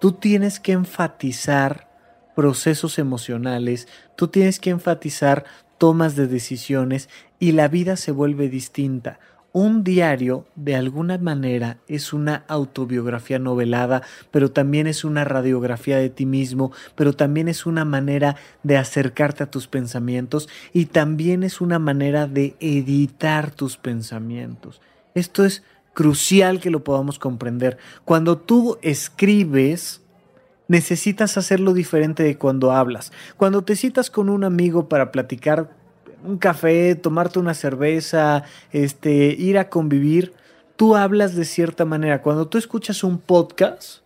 tú 0.00 0.12
tienes 0.12 0.58
que 0.58 0.72
enfatizar 0.72 1.86
procesos 2.34 2.98
emocionales, 2.98 3.88
tú 4.16 4.28
tienes 4.28 4.58
que 4.58 4.70
enfatizar 4.70 5.44
tomas 5.76 6.16
de 6.16 6.28
decisiones 6.28 7.10
y 7.38 7.52
la 7.52 7.68
vida 7.68 7.96
se 7.96 8.10
vuelve 8.10 8.48
distinta 8.48 9.18
un 9.54 9.84
diario, 9.84 10.46
de 10.56 10.74
alguna 10.74 11.16
manera, 11.16 11.78
es 11.86 12.12
una 12.12 12.44
autobiografía 12.48 13.38
novelada, 13.38 14.02
pero 14.32 14.50
también 14.50 14.88
es 14.88 15.04
una 15.04 15.22
radiografía 15.22 15.96
de 15.96 16.10
ti 16.10 16.26
mismo, 16.26 16.72
pero 16.96 17.12
también 17.12 17.46
es 17.46 17.64
una 17.64 17.84
manera 17.84 18.34
de 18.64 18.76
acercarte 18.76 19.44
a 19.44 19.50
tus 19.52 19.68
pensamientos 19.68 20.48
y 20.72 20.86
también 20.86 21.44
es 21.44 21.60
una 21.60 21.78
manera 21.78 22.26
de 22.26 22.56
editar 22.58 23.52
tus 23.52 23.76
pensamientos. 23.76 24.80
Esto 25.14 25.44
es 25.44 25.62
crucial 25.92 26.58
que 26.60 26.70
lo 26.70 26.82
podamos 26.82 27.20
comprender. 27.20 27.78
Cuando 28.04 28.36
tú 28.38 28.78
escribes, 28.82 30.02
necesitas 30.66 31.38
hacerlo 31.38 31.74
diferente 31.74 32.24
de 32.24 32.36
cuando 32.38 32.72
hablas. 32.72 33.12
Cuando 33.36 33.62
te 33.62 33.76
citas 33.76 34.10
con 34.10 34.30
un 34.30 34.42
amigo 34.42 34.88
para 34.88 35.12
platicar 35.12 35.83
un 36.24 36.38
café, 36.38 36.94
tomarte 36.94 37.38
una 37.38 37.54
cerveza, 37.54 38.44
este, 38.72 39.34
ir 39.38 39.58
a 39.58 39.68
convivir, 39.68 40.32
tú 40.76 40.96
hablas 40.96 41.34
de 41.34 41.44
cierta 41.44 41.84
manera. 41.84 42.22
Cuando 42.22 42.48
tú 42.48 42.58
escuchas 42.58 43.04
un 43.04 43.18
podcast, 43.18 44.03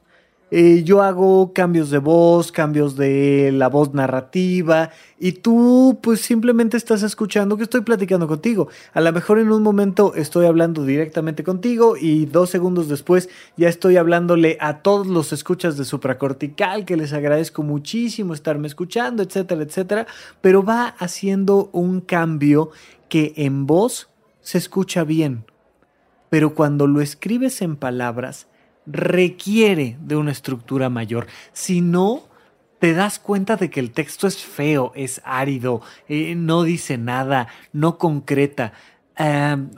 eh, 0.50 0.82
yo 0.82 1.02
hago 1.02 1.52
cambios 1.52 1.90
de 1.90 1.98
voz, 1.98 2.52
cambios 2.52 2.96
de 2.96 3.50
la 3.52 3.68
voz 3.68 3.92
narrativa 3.92 4.90
y 5.18 5.32
tú 5.32 5.98
pues 6.02 6.22
simplemente 6.22 6.78
estás 6.78 7.02
escuchando 7.02 7.58
que 7.58 7.64
estoy 7.64 7.82
platicando 7.82 8.26
contigo. 8.26 8.68
A 8.94 9.02
lo 9.02 9.12
mejor 9.12 9.38
en 9.38 9.52
un 9.52 9.62
momento 9.62 10.14
estoy 10.14 10.46
hablando 10.46 10.84
directamente 10.84 11.44
contigo 11.44 11.96
y 12.00 12.24
dos 12.24 12.48
segundos 12.48 12.88
después 12.88 13.28
ya 13.58 13.68
estoy 13.68 13.98
hablándole 13.98 14.56
a 14.60 14.78
todos 14.78 15.06
los 15.06 15.34
escuchas 15.34 15.76
de 15.76 15.84
supracortical 15.84 16.86
que 16.86 16.96
les 16.96 17.12
agradezco 17.12 17.62
muchísimo 17.62 18.32
estarme 18.32 18.68
escuchando, 18.68 19.22
etcétera, 19.22 19.62
etcétera. 19.62 20.06
Pero 20.40 20.62
va 20.62 20.86
haciendo 20.98 21.68
un 21.72 22.00
cambio 22.00 22.70
que 23.10 23.34
en 23.36 23.66
voz 23.66 24.08
se 24.40 24.56
escucha 24.56 25.04
bien. 25.04 25.44
Pero 26.30 26.54
cuando 26.54 26.86
lo 26.86 27.02
escribes 27.02 27.60
en 27.60 27.76
palabras, 27.76 28.46
requiere 28.90 29.96
de 30.00 30.16
una 30.16 30.32
estructura 30.32 30.88
mayor. 30.88 31.26
Si 31.52 31.80
no, 31.80 32.22
te 32.78 32.94
das 32.94 33.18
cuenta 33.18 33.56
de 33.56 33.70
que 33.70 33.80
el 33.80 33.90
texto 33.90 34.26
es 34.26 34.36
feo, 34.38 34.92
es 34.94 35.20
árido, 35.24 35.82
eh, 36.08 36.34
no 36.34 36.62
dice 36.62 36.98
nada, 36.98 37.48
no 37.72 37.98
concreta. 37.98 38.72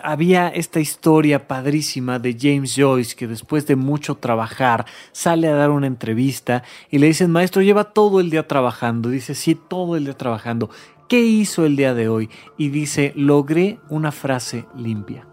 había 0.03 0.49
esta 0.49 0.81
historia 0.81 1.49
padrísima 1.49 2.19
de 2.19 2.37
James 2.39 2.75
Joyce 2.77 3.17
que 3.17 3.27
después 3.27 3.67
de 3.67 3.75
mucho 3.75 4.17
trabajar 4.17 4.85
sale 5.13 5.49
a 5.49 5.55
dar 5.55 5.71
una 5.71 5.87
entrevista 5.87 6.63
y 6.91 6.99
le 6.99 7.07
dicen, 7.07 7.31
maestro, 7.31 7.63
lleva 7.63 7.85
todo 7.85 8.21
el 8.21 8.29
día 8.29 8.47
trabajando. 8.47 9.09
Dice, 9.09 9.35
sí, 9.35 9.55
todo 9.55 9.97
el 9.97 10.05
día 10.05 10.17
trabajando. 10.17 10.69
¿Qué 11.09 11.23
hizo 11.23 11.65
el 11.65 11.75
día 11.75 11.95
de 11.95 12.09
hoy? 12.11 12.29
Y 12.59 12.69
dice, 12.69 13.15
logré 13.17 13.81
una 13.89 14.13
frase 14.13 14.67
limpia. 14.77 15.30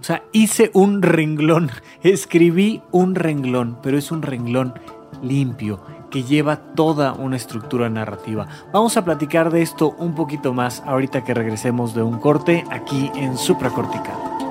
O 0.00 0.04
sea, 0.04 0.22
hice 0.32 0.70
un 0.74 1.02
renglón, 1.02 1.70
escribí 2.02 2.82
un 2.92 3.14
renglón, 3.14 3.78
pero 3.82 3.98
es 3.98 4.10
un 4.10 4.22
renglón 4.22 4.74
limpio 5.22 5.80
que 6.10 6.22
lleva 6.22 6.56
toda 6.74 7.12
una 7.12 7.36
estructura 7.36 7.88
narrativa. 7.90 8.46
Vamos 8.72 8.96
a 8.96 9.04
platicar 9.04 9.50
de 9.50 9.62
esto 9.62 9.90
un 9.98 10.14
poquito 10.14 10.54
más 10.54 10.82
ahorita 10.86 11.24
que 11.24 11.34
regresemos 11.34 11.94
de 11.94 12.02
un 12.02 12.18
corte 12.18 12.64
aquí 12.70 13.10
en 13.16 13.36
Supracortical. 13.36 14.45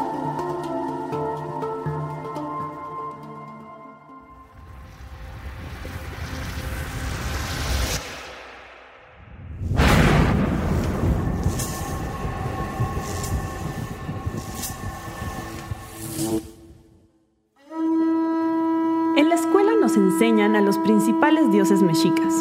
Dioses 21.44 21.82
mexicas. 21.82 22.34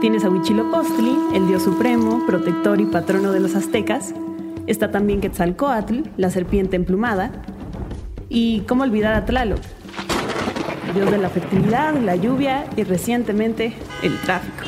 Tienes 0.00 0.24
a 0.24 0.30
Huitzilopochtli, 0.30 1.16
el 1.34 1.46
dios 1.46 1.62
supremo, 1.62 2.24
protector 2.26 2.80
y 2.80 2.86
patrono 2.86 3.30
de 3.30 3.40
los 3.40 3.54
aztecas. 3.54 4.14
Está 4.66 4.90
también 4.90 5.20
Quetzalcoatl, 5.20 6.00
la 6.16 6.30
serpiente 6.30 6.76
emplumada. 6.76 7.30
Y 8.28 8.60
cómo 8.62 8.84
olvidar 8.84 9.14
a 9.14 9.26
Tlaloc, 9.26 9.60
dios 10.94 11.10
de 11.10 11.18
la 11.18 11.28
fertilidad, 11.28 11.94
la 11.94 12.16
lluvia 12.16 12.64
y 12.76 12.84
recientemente 12.84 13.74
el 14.02 14.18
tráfico. 14.20 14.64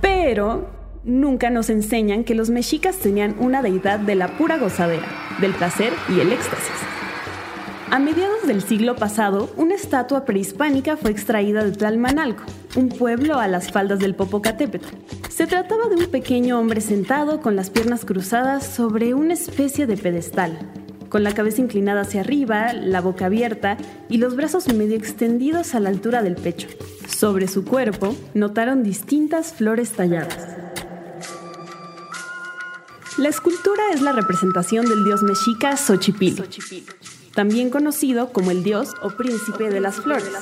Pero 0.00 0.70
nunca 1.04 1.50
nos 1.50 1.70
enseñan 1.70 2.24
que 2.24 2.34
los 2.34 2.50
mexicas 2.50 2.98
tenían 2.98 3.34
una 3.38 3.62
deidad 3.62 3.98
de 3.98 4.14
la 4.14 4.38
pura 4.38 4.58
gozadera, 4.58 5.06
del 5.40 5.52
placer 5.52 5.92
y 6.08 6.20
el 6.20 6.32
éxtasis. 6.32 6.87
A 7.90 7.98
mediados 7.98 8.46
del 8.46 8.60
siglo 8.62 8.96
pasado, 8.96 9.50
una 9.56 9.74
estatua 9.74 10.26
prehispánica 10.26 10.98
fue 10.98 11.10
extraída 11.10 11.64
de 11.64 11.72
Tlalmanalco, 11.72 12.44
un 12.76 12.90
pueblo 12.90 13.38
a 13.38 13.48
las 13.48 13.72
faldas 13.72 13.98
del 13.98 14.14
Popocatépetl. 14.14 14.88
Se 15.30 15.46
trataba 15.46 15.88
de 15.88 15.96
un 15.96 16.06
pequeño 16.06 16.58
hombre 16.58 16.82
sentado 16.82 17.40
con 17.40 17.56
las 17.56 17.70
piernas 17.70 18.04
cruzadas 18.04 18.66
sobre 18.66 19.14
una 19.14 19.32
especie 19.32 19.86
de 19.86 19.96
pedestal, 19.96 20.58
con 21.08 21.24
la 21.24 21.32
cabeza 21.32 21.62
inclinada 21.62 22.02
hacia 22.02 22.20
arriba, 22.20 22.74
la 22.74 23.00
boca 23.00 23.26
abierta 23.26 23.78
y 24.10 24.18
los 24.18 24.36
brazos 24.36 24.68
medio 24.68 24.96
extendidos 24.96 25.74
a 25.74 25.80
la 25.80 25.88
altura 25.88 26.22
del 26.22 26.34
pecho. 26.34 26.68
Sobre 27.08 27.48
su 27.48 27.64
cuerpo 27.64 28.14
notaron 28.34 28.82
distintas 28.82 29.54
flores 29.54 29.92
talladas. 29.92 30.46
La 33.16 33.30
escultura 33.30 33.82
es 33.94 34.02
la 34.02 34.12
representación 34.12 34.86
del 34.86 35.04
dios 35.04 35.22
mexica 35.22 35.74
Xochipilli 35.76 36.44
también 37.38 37.70
conocido 37.70 38.32
como 38.32 38.50
el 38.50 38.64
dios 38.64 38.94
o 39.00 39.10
príncipe 39.10 39.70
de 39.70 39.78
las 39.78 40.00
flores. 40.00 40.32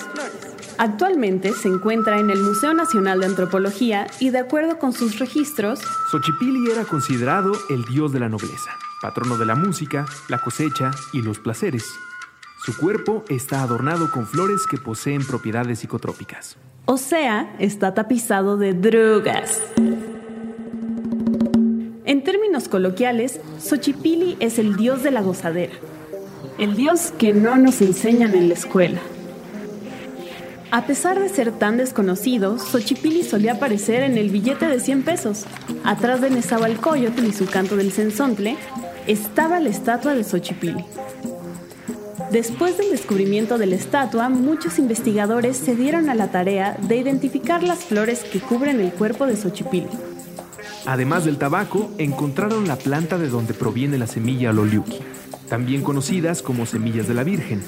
Actualmente 0.79 1.53
se 1.53 1.69
encuentra 1.69 2.19
en 2.19 2.31
el 2.31 2.43
Museo 2.43 2.73
Nacional 2.73 3.21
de 3.21 3.27
Antropología 3.27 4.07
y 4.19 4.31
de 4.31 4.39
acuerdo 4.39 4.79
con 4.79 4.95
sus 4.95 5.19
registros, 5.19 5.83
Xochipilli 6.11 6.71
era 6.71 6.87
considerado 6.87 7.53
el 7.69 7.85
dios 7.85 8.15
de 8.15 8.21
la 8.21 8.31
nobleza, 8.31 8.71
patrono 9.03 9.37
de 9.37 9.45
la 9.45 9.55
música, 9.55 10.07
la 10.31 10.39
cosecha 10.39 10.91
y 11.13 11.21
los 11.21 11.39
placeres. 11.39 11.85
Su 12.65 12.75
cuerpo 12.75 13.27
está 13.29 13.61
adornado 13.61 14.11
con 14.11 14.27
flores 14.27 14.63
que 14.67 14.79
poseen 14.79 15.23
propiedades 15.23 15.81
psicotrópicas. 15.81 16.57
O 16.87 16.97
sea, 16.97 17.55
está 17.59 17.93
tapizado 17.93 18.57
de 18.57 18.73
drogas. 18.73 19.61
En 22.07 22.25
términos 22.25 22.69
coloquiales, 22.71 23.39
Xochipilli 23.59 24.39
es 24.41 24.59
el 24.59 24.77
dios 24.77 25.03
de 25.03 25.11
la 25.11 25.21
gozadera, 25.21 25.75
el 26.59 26.75
Dios 26.75 27.13
que 27.19 27.33
no 27.35 27.57
nos 27.57 27.81
enseñan 27.83 28.35
en 28.35 28.49
la 28.49 28.55
escuela. 28.55 29.01
A 30.71 30.87
pesar 30.87 31.19
de 31.21 31.29
ser 31.29 31.53
tan 31.53 31.77
desconocido, 31.77 32.59
Xochipilli 32.59 33.23
solía 33.23 33.53
aparecer 33.53 34.03
en 34.03 34.19
el 34.19 34.31
billete 34.31 34.67
de 34.67 34.81
100 34.81 35.03
pesos. 35.05 35.45
Atrás 35.85 36.21
de 36.21 36.31
Nezahualcóyotl 36.31 37.25
y 37.25 37.33
su 37.33 37.47
canto 37.47 37.77
del 37.77 37.93
censontle 37.93 38.57
estaba 39.07 39.61
la 39.61 39.69
estatua 39.69 40.15
de 40.15 40.25
Xochipilli. 40.25 40.85
Después 42.33 42.77
del 42.77 42.91
descubrimiento 42.91 43.57
de 43.57 43.67
la 43.67 43.77
estatua, 43.77 44.29
muchos 44.29 44.79
investigadores 44.81 45.57
se 45.57 45.77
dieron 45.77 46.11
a 46.11 46.15
la 46.15 46.33
tarea 46.33 46.77
de 46.83 46.97
identificar 46.97 47.63
las 47.63 47.85
flores 47.85 48.25
que 48.25 48.41
cubren 48.41 48.81
el 48.81 48.93
cuerpo 48.93 49.27
de 49.27 49.37
Xochipilli. 49.37 49.89
Además 50.87 51.25
del 51.25 51.39
tabaco, 51.39 51.91
encontraron 51.99 52.67
la 52.67 52.77
planta 52.77 53.19
de 53.19 53.29
donde 53.29 53.55
proviene 53.55 53.99
la 53.99 54.07
semilla 54.07 54.53
loliuki, 54.53 54.99
también 55.49 55.83
conocidas 55.83 56.43
como 56.43 56.67
semillas 56.67 57.09
de 57.09 57.15
la 57.15 57.25
Virgen, 57.25 57.63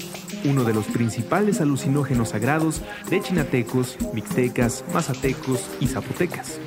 uno 0.45 0.63
de 0.63 0.73
los 0.73 0.85
principales 0.85 1.61
alucinógenos 1.61 2.29
sagrados 2.29 2.81
de 3.09 3.21
chinatecos, 3.21 3.97
mixtecas, 4.13 4.83
mazatecos 4.93 5.65
y 5.79 5.87
zapotecas. 5.87 6.59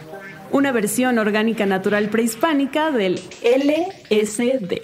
Una 0.51 0.73
versión 0.73 1.19
orgánica 1.19 1.65
natural 1.65 2.09
prehispánica 2.11 2.91
del 2.91 3.21
LSD. 3.43 4.83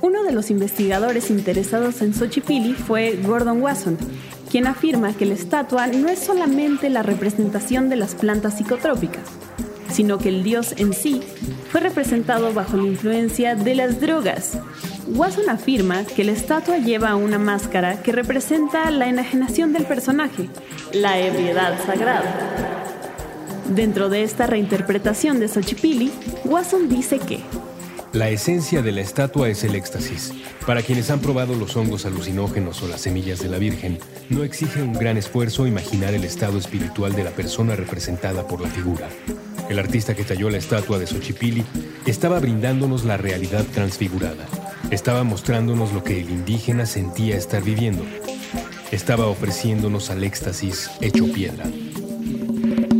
Uno 0.00 0.22
de 0.22 0.32
los 0.32 0.50
investigadores 0.50 1.30
interesados 1.30 2.02
en 2.02 2.14
Xochipilli 2.14 2.74
fue 2.74 3.18
Gordon 3.24 3.60
Wasson, 3.62 3.98
quien 4.50 4.66
afirma 4.66 5.12
que 5.12 5.26
la 5.26 5.34
estatua 5.34 5.86
no 5.88 6.08
es 6.08 6.20
solamente 6.20 6.88
la 6.88 7.02
representación 7.02 7.88
de 7.88 7.96
las 7.96 8.14
plantas 8.14 8.58
psicotrópicas, 8.58 9.24
sino 9.90 10.18
que 10.18 10.28
el 10.28 10.42
dios 10.42 10.74
en 10.76 10.92
sí 10.92 11.20
fue 11.70 11.80
representado 11.80 12.52
bajo 12.52 12.76
la 12.76 12.86
influencia 12.86 13.54
de 13.54 13.74
las 13.74 14.00
drogas. 14.00 14.58
Wasson 15.08 15.48
afirma 15.48 16.04
que 16.04 16.24
la 16.24 16.32
estatua 16.32 16.78
lleva 16.78 17.16
una 17.16 17.38
máscara 17.38 18.02
que 18.02 18.12
representa 18.12 18.90
la 18.90 19.08
enajenación 19.08 19.72
del 19.72 19.84
personaje, 19.84 20.48
la 20.92 21.18
ebriedad 21.18 21.74
sagrada. 21.84 22.34
Dentro 23.68 24.08
de 24.08 24.22
esta 24.22 24.46
reinterpretación 24.46 25.40
de 25.40 25.48
Xochipilli, 25.48 26.10
Wasson 26.44 26.88
dice 26.88 27.18
que 27.18 27.40
la 28.14 28.30
esencia 28.30 28.80
de 28.80 28.90
la 28.90 29.02
estatua 29.02 29.50
es 29.50 29.64
el 29.64 29.74
éxtasis. 29.74 30.32
Para 30.66 30.80
quienes 30.80 31.10
han 31.10 31.20
probado 31.20 31.54
los 31.54 31.76
hongos 31.76 32.06
alucinógenos 32.06 32.82
o 32.82 32.88
las 32.88 33.02
semillas 33.02 33.40
de 33.40 33.50
la 33.50 33.58
Virgen, 33.58 33.98
no 34.30 34.44
exige 34.44 34.82
un 34.82 34.94
gran 34.94 35.18
esfuerzo 35.18 35.66
imaginar 35.66 36.14
el 36.14 36.24
estado 36.24 36.56
espiritual 36.56 37.14
de 37.14 37.24
la 37.24 37.30
persona 37.32 37.76
representada 37.76 38.46
por 38.46 38.62
la 38.62 38.68
figura. 38.68 39.10
El 39.68 39.78
artista 39.78 40.14
que 40.14 40.24
talló 40.24 40.48
la 40.48 40.56
estatua 40.56 40.98
de 40.98 41.06
Xochipilli 41.06 41.62
estaba 42.06 42.38
brindándonos 42.40 43.04
la 43.04 43.18
realidad 43.18 43.64
transfigurada. 43.74 44.46
Estaba 44.90 45.24
mostrándonos 45.24 45.92
lo 45.92 46.02
que 46.02 46.20
el 46.20 46.30
indígena 46.30 46.86
sentía 46.86 47.36
estar 47.36 47.62
viviendo. 47.62 48.04
Estaba 48.90 49.26
ofreciéndonos 49.26 50.10
al 50.10 50.24
éxtasis 50.24 50.90
hecho 51.02 51.30
piedra. 51.30 51.66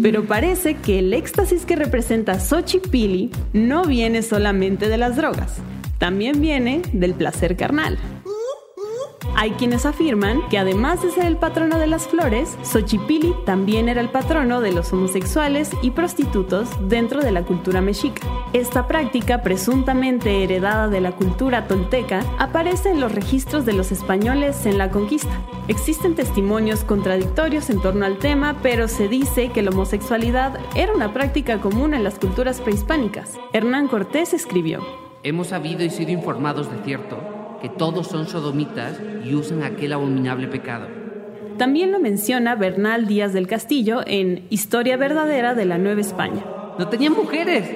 Pero 0.03 0.27
parece 0.27 0.75
que 0.75 0.99
el 0.99 1.15
éxtasis 1.15 1.65
que 1.65 1.75
representa 1.75 2.39
Xochipilli 2.39 3.31
no 3.55 3.85
viene 3.85 4.23
solamente 4.23 4.89
de 4.89 4.99
las 4.99 5.17
drogas, 5.17 5.55
también 5.99 6.41
viene 6.41 6.83
del 6.93 7.15
placer 7.15 7.57
carnal. 7.57 7.99
Hay 9.41 9.53
quienes 9.53 9.87
afirman 9.87 10.49
que 10.49 10.59
además 10.59 11.01
de 11.01 11.13
ser 11.13 11.25
el 11.27 11.37
patrono 11.37 11.79
de 11.79 11.87
las 11.87 12.09
flores, 12.09 12.59
Xochipilli 12.65 13.37
también 13.47 13.89
era 13.89 14.01
el 14.01 14.09
patrono 14.09 14.61
de 14.61 14.73
los 14.73 14.93
homosexuales 14.93 15.71
y 15.81 15.93
prostitutos 15.93 16.69
dentro 16.89 17.21
de 17.21 17.31
la 17.31 17.45
cultura 17.45 17.81
mexica. 17.81 18.27
Esta 18.53 18.89
práctica, 18.89 19.43
presuntamente 19.43 20.43
heredada 20.43 20.89
de 20.89 21.01
la 21.01 21.13
cultura 21.13 21.69
tolteca, 21.69 22.25
aparece 22.41 22.91
en 22.91 22.99
los 22.99 23.15
registros 23.15 23.65
de 23.65 23.75
los 23.75 23.93
españoles 23.93 24.67
en 24.67 24.77
la 24.77 24.91
conquista. 24.91 25.41
Existen 25.69 26.17
testimonios 26.17 26.83
contradictorios 26.83 27.71
en 27.71 27.81
torno 27.81 28.07
al 28.07 28.19
tema, 28.19 28.57
pero 28.61 28.89
se 28.89 29.07
dice 29.07 29.53
que 29.53 29.63
la 29.63 29.71
homosexualidad 29.71 30.59
era 30.75 30.93
una 30.93 31.13
práctica 31.13 31.61
común 31.61 31.95
en 31.95 32.03
las 32.03 32.19
culturas 32.19 32.61
prehispánicas. 32.61 33.39
Hernán 33.53 33.87
Cortés 33.87 34.35
escribió, 34.35 34.85
Hemos 35.23 35.49
sabido 35.49 35.85
y 35.85 35.91
sido 35.91 36.11
informados 36.11 36.69
de 36.73 36.83
cierto 36.83 37.38
que 37.61 37.69
todos 37.69 38.07
son 38.07 38.27
sodomitas 38.27 39.01
y 39.25 39.35
usan 39.35 39.63
aquel 39.63 39.93
abominable 39.93 40.49
pecado. 40.49 40.87
También 41.59 41.91
lo 41.91 41.99
menciona 41.99 42.55
Bernal 42.55 43.07
Díaz 43.07 43.33
del 43.33 43.49
Castillo 43.49 44.01
en 44.07 44.47
Historia 44.49 44.97
verdadera 44.97 45.55
de 45.55 45.65
la 45.65 45.77
Nueva 45.77 46.01
España. 46.01 46.45
No 46.79 46.89
tenían 46.89 47.15
mujeres, 47.15 47.69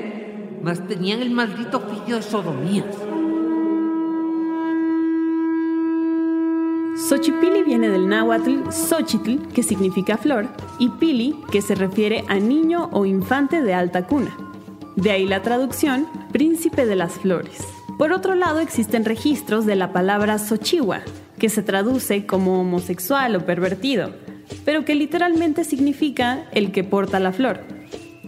mas 0.63 0.87
tenían 0.87 1.21
el 1.21 1.31
maldito 1.31 1.79
oficio 1.79 2.17
de 2.17 2.23
sodomías. 2.23 2.87
Xochipili 7.09 7.65
viene 7.65 7.89
del 7.89 8.09
náhuatl 8.09 8.71
Xochitl, 8.71 9.49
que 9.49 9.65
significa 9.65 10.17
flor, 10.17 10.47
y 10.79 10.89
pili, 10.89 11.35
que 11.51 11.61
se 11.61 11.75
refiere 11.75 12.23
a 12.29 12.37
niño 12.37 12.89
o 12.93 13.05
infante 13.05 13.63
de 13.63 13.75
alta 13.75 14.07
cuna. 14.07 14.37
De 14.95 15.11
ahí 15.11 15.27
la 15.27 15.43
traducción, 15.43 16.07
príncipe 16.33 16.87
de 16.87 16.95
las 16.95 17.15
flores. 17.15 17.82
Por 18.03 18.13
otro 18.13 18.35
lado, 18.35 18.59
existen 18.59 19.05
registros 19.05 19.65
de 19.65 19.77
la 19.77 19.93
palabra 19.93 20.37
Xochihua, 20.37 21.03
que 21.39 21.49
se 21.49 21.63
traduce 21.63 22.27
como 22.27 22.61
homosexual 22.61 23.37
o 23.37 23.47
pervertido, 23.47 24.11
pero 24.65 24.85
que 24.85 24.97
literalmente 24.97 25.63
significa 25.63 26.49
el 26.51 26.73
que 26.73 26.83
porta 26.83 27.21
la 27.21 27.31
flor. 27.31 27.61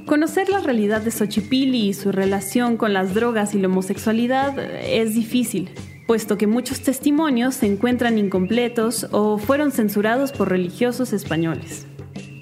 Conocer 0.07 0.49
la 0.49 0.61
realidad 0.61 1.01
de 1.01 1.11
Xochipilli 1.11 1.89
y 1.89 1.93
su 1.93 2.13
relación 2.13 2.77
con 2.77 2.93
las 2.93 3.15
drogas 3.15 3.53
y 3.57 3.59
la 3.59 3.67
homosexualidad 3.67 4.57
es 4.61 5.17
difícil, 5.17 5.71
puesto 6.07 6.39
que 6.39 6.47
muchos 6.47 6.83
testimonios 6.83 7.57
se 7.57 7.67
encuentran 7.67 8.17
incompletos 8.17 9.09
o 9.11 9.39
fueron 9.39 9.73
censurados 9.73 10.31
por 10.31 10.51
religiosos 10.51 11.13
españoles. 11.13 11.89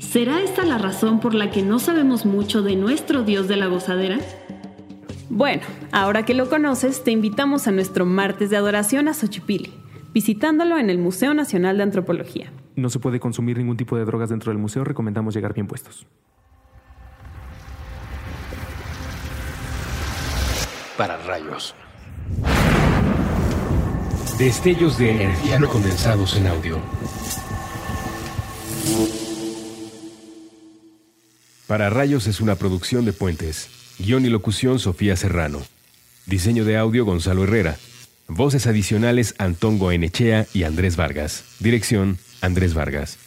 ¿Será 0.01 0.42
esta 0.42 0.64
la 0.64 0.77
razón 0.77 1.18
por 1.18 1.33
la 1.33 1.51
que 1.51 1.62
no 1.62 1.79
sabemos 1.79 2.27
mucho 2.27 2.61
de 2.61 2.77
nuestro 2.77 3.23
Dios 3.23 3.49
de 3.49 3.57
la 3.57 3.68
gozadera? 3.68 4.18
Bueno, 5.35 5.62
ahora 5.92 6.27
que 6.27 6.35
lo 6.35 6.51
conoces, 6.51 7.05
te 7.05 7.11
invitamos 7.11 7.66
a 7.66 7.73
nuestro 7.73 8.05
martes 8.05 8.51
de 8.51 8.59
adoración 8.59 9.09
a 9.09 9.14
Xochipilli, 9.14 9.73
visitándolo 10.12 10.77
en 10.77 10.90
el 10.90 10.99
Museo 10.99 11.33
Nacional 11.33 11.79
de 11.79 11.85
Antropología. 11.85 12.53
No 12.77 12.90
se 12.90 12.99
puede 12.99 13.18
consumir 13.18 13.57
ningún 13.57 13.79
tipo 13.79 13.97
de 13.97 14.05
drogas 14.05 14.29
dentro 14.29 14.53
del 14.53 14.59
museo, 14.59 14.85
recomendamos 14.85 15.35
llegar 15.35 15.55
bien 15.55 15.66
puestos. 15.66 16.07
Para 20.99 21.16
rayos. 21.16 21.75
Destellos 24.38 24.99
de 24.99 25.12
energía 25.12 25.59
no 25.59 25.71
condensados 25.71 26.37
en 26.37 26.47
audio. 26.47 26.79
Para 31.66 31.88
rayos 31.88 32.27
es 32.27 32.42
una 32.42 32.55
producción 32.55 33.07
de 33.07 33.14
puentes. 33.14 33.82
Guión 34.02 34.26
y 34.26 34.30
locución 34.30 34.80
Sofía 34.80 35.14
Serrano. 35.14 35.62
Diseño 36.26 36.64
de 36.64 36.76
audio 36.76 37.04
Gonzalo 37.04 37.44
Herrera. 37.44 37.76
Voces 38.26 38.66
adicionales 38.66 39.36
Antón 39.38 39.78
Goenechea 39.78 40.46
y 40.52 40.64
Andrés 40.64 40.96
Vargas. 40.96 41.44
Dirección 41.60 42.18
Andrés 42.40 42.74
Vargas. 42.74 43.18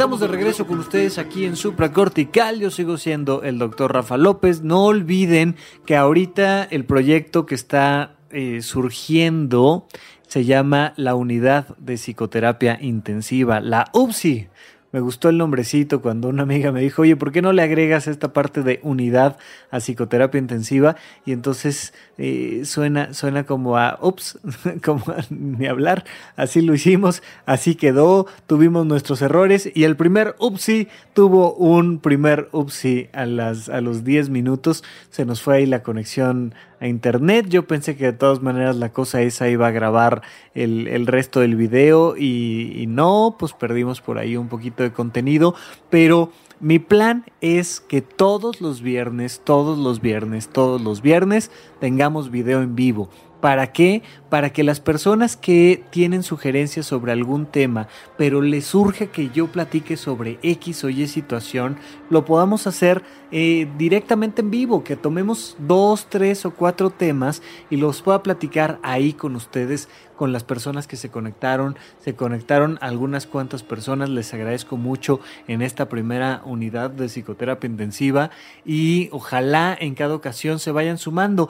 Estamos 0.00 0.20
de 0.20 0.28
regreso 0.28 0.66
con 0.66 0.78
ustedes 0.78 1.18
aquí 1.18 1.44
en 1.44 1.56
Supra 1.56 1.92
Cortical. 1.92 2.58
Yo 2.58 2.70
sigo 2.70 2.96
siendo 2.96 3.42
el 3.42 3.58
doctor 3.58 3.92
Rafa 3.92 4.16
López. 4.16 4.62
No 4.62 4.86
olviden 4.86 5.56
que 5.84 5.94
ahorita 5.94 6.64
el 6.64 6.86
proyecto 6.86 7.44
que 7.44 7.54
está 7.54 8.14
eh, 8.30 8.62
surgiendo 8.62 9.86
se 10.26 10.46
llama 10.46 10.94
la 10.96 11.14
Unidad 11.14 11.76
de 11.76 11.98
Psicoterapia 11.98 12.78
Intensiva, 12.80 13.60
la 13.60 13.90
UPSI. 13.92 14.48
Me 14.92 14.98
gustó 14.98 15.28
el 15.28 15.38
nombrecito 15.38 16.02
cuando 16.02 16.28
una 16.28 16.42
amiga 16.42 16.72
me 16.72 16.80
dijo, 16.80 17.02
oye, 17.02 17.14
¿por 17.14 17.30
qué 17.30 17.42
no 17.42 17.52
le 17.52 17.62
agregas 17.62 18.08
esta 18.08 18.32
parte 18.32 18.62
de 18.62 18.80
unidad 18.82 19.38
a 19.70 19.78
psicoterapia 19.78 20.40
intensiva? 20.40 20.96
Y 21.24 21.30
entonces 21.30 21.94
eh, 22.18 22.62
suena, 22.64 23.14
suena 23.14 23.44
como 23.44 23.76
a, 23.76 24.00
ups, 24.02 24.40
como 24.84 25.04
a 25.06 25.24
ni 25.30 25.66
hablar. 25.66 26.04
Así 26.34 26.60
lo 26.60 26.74
hicimos, 26.74 27.22
así 27.46 27.76
quedó, 27.76 28.26
tuvimos 28.48 28.84
nuestros 28.84 29.22
errores 29.22 29.70
y 29.72 29.84
el 29.84 29.94
primer 29.94 30.34
upsi 30.40 30.88
tuvo 31.14 31.54
un 31.54 32.00
primer 32.00 32.48
upsi 32.50 33.08
a, 33.12 33.26
las, 33.26 33.68
a 33.68 33.80
los 33.80 34.02
10 34.02 34.30
minutos. 34.30 34.82
Se 35.10 35.24
nos 35.24 35.40
fue 35.40 35.58
ahí 35.58 35.66
la 35.66 35.84
conexión 35.84 36.52
a 36.80 36.88
internet. 36.88 37.46
Yo 37.48 37.66
pensé 37.66 37.96
que 37.96 38.06
de 38.06 38.12
todas 38.12 38.42
maneras 38.42 38.74
la 38.76 38.92
cosa 38.92 39.20
esa 39.20 39.48
iba 39.48 39.68
a 39.68 39.70
grabar 39.70 40.22
el, 40.54 41.06
resto 41.06 41.40
del 41.40 41.54
video 41.54 42.16
y, 42.16 42.72
y 42.76 42.86
no, 42.86 43.36
pues 43.38 43.52
perdimos 43.52 44.00
por 44.00 44.18
ahí 44.18 44.36
un 44.36 44.48
poquito 44.48 44.79
de 44.82 44.92
contenido, 44.92 45.54
pero 45.88 46.32
mi 46.60 46.78
plan 46.78 47.24
es 47.40 47.80
que 47.80 48.02
todos 48.02 48.60
los 48.60 48.82
viernes, 48.82 49.40
todos 49.44 49.78
los 49.78 50.00
viernes, 50.00 50.48
todos 50.48 50.80
los 50.80 51.00
viernes 51.00 51.50
tengamos 51.80 52.30
video 52.30 52.62
en 52.62 52.76
vivo 52.76 53.08
¿Para 53.40 53.72
qué? 53.72 54.02
Para 54.28 54.52
que 54.52 54.62
las 54.62 54.80
personas 54.80 55.36
que 55.36 55.82
tienen 55.90 56.22
sugerencias 56.22 56.86
sobre 56.86 57.12
algún 57.12 57.46
tema, 57.46 57.88
pero 58.18 58.42
les 58.42 58.66
surge 58.66 59.08
que 59.08 59.30
yo 59.30 59.46
platique 59.46 59.96
sobre 59.96 60.38
X 60.42 60.84
o 60.84 60.90
Y 60.90 61.06
situación, 61.06 61.78
lo 62.10 62.26
podamos 62.26 62.66
hacer 62.66 63.02
eh, 63.32 63.66
directamente 63.78 64.42
en 64.42 64.50
vivo, 64.50 64.84
que 64.84 64.96
tomemos 64.96 65.56
dos, 65.58 66.06
tres 66.10 66.44
o 66.44 66.50
cuatro 66.50 66.90
temas 66.90 67.42
y 67.70 67.76
los 67.76 68.02
pueda 68.02 68.22
platicar 68.22 68.78
ahí 68.82 69.14
con 69.14 69.34
ustedes 69.36 69.88
con 70.20 70.34
las 70.34 70.44
personas 70.44 70.86
que 70.86 70.98
se 70.98 71.08
conectaron. 71.08 71.78
Se 72.04 72.14
conectaron 72.14 72.76
algunas 72.82 73.26
cuantas 73.26 73.62
personas, 73.62 74.10
les 74.10 74.34
agradezco 74.34 74.76
mucho 74.76 75.18
en 75.48 75.62
esta 75.62 75.88
primera 75.88 76.42
unidad 76.44 76.90
de 76.90 77.08
psicoterapia 77.08 77.70
intensiva 77.70 78.28
y 78.66 79.08
ojalá 79.12 79.74
en 79.80 79.94
cada 79.94 80.14
ocasión 80.14 80.58
se 80.58 80.72
vayan 80.72 80.98
sumando. 80.98 81.48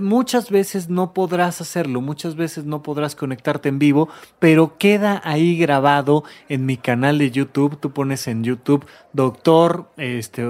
Muchas 0.00 0.50
veces 0.50 0.88
no 0.88 1.14
podrás 1.14 1.60
hacerlo, 1.60 2.00
muchas 2.00 2.34
veces 2.34 2.64
no 2.64 2.82
podrás 2.82 3.14
conectarte 3.14 3.68
en 3.68 3.78
vivo, 3.78 4.08
pero 4.40 4.78
queda 4.78 5.20
ahí 5.22 5.56
grabado 5.56 6.24
en 6.48 6.66
mi 6.66 6.76
canal 6.76 7.18
de 7.18 7.30
YouTube. 7.30 7.78
Tú 7.78 7.92
pones 7.92 8.26
en 8.26 8.42
YouTube 8.42 8.84
doctor 9.12 9.90
este, 9.96 10.44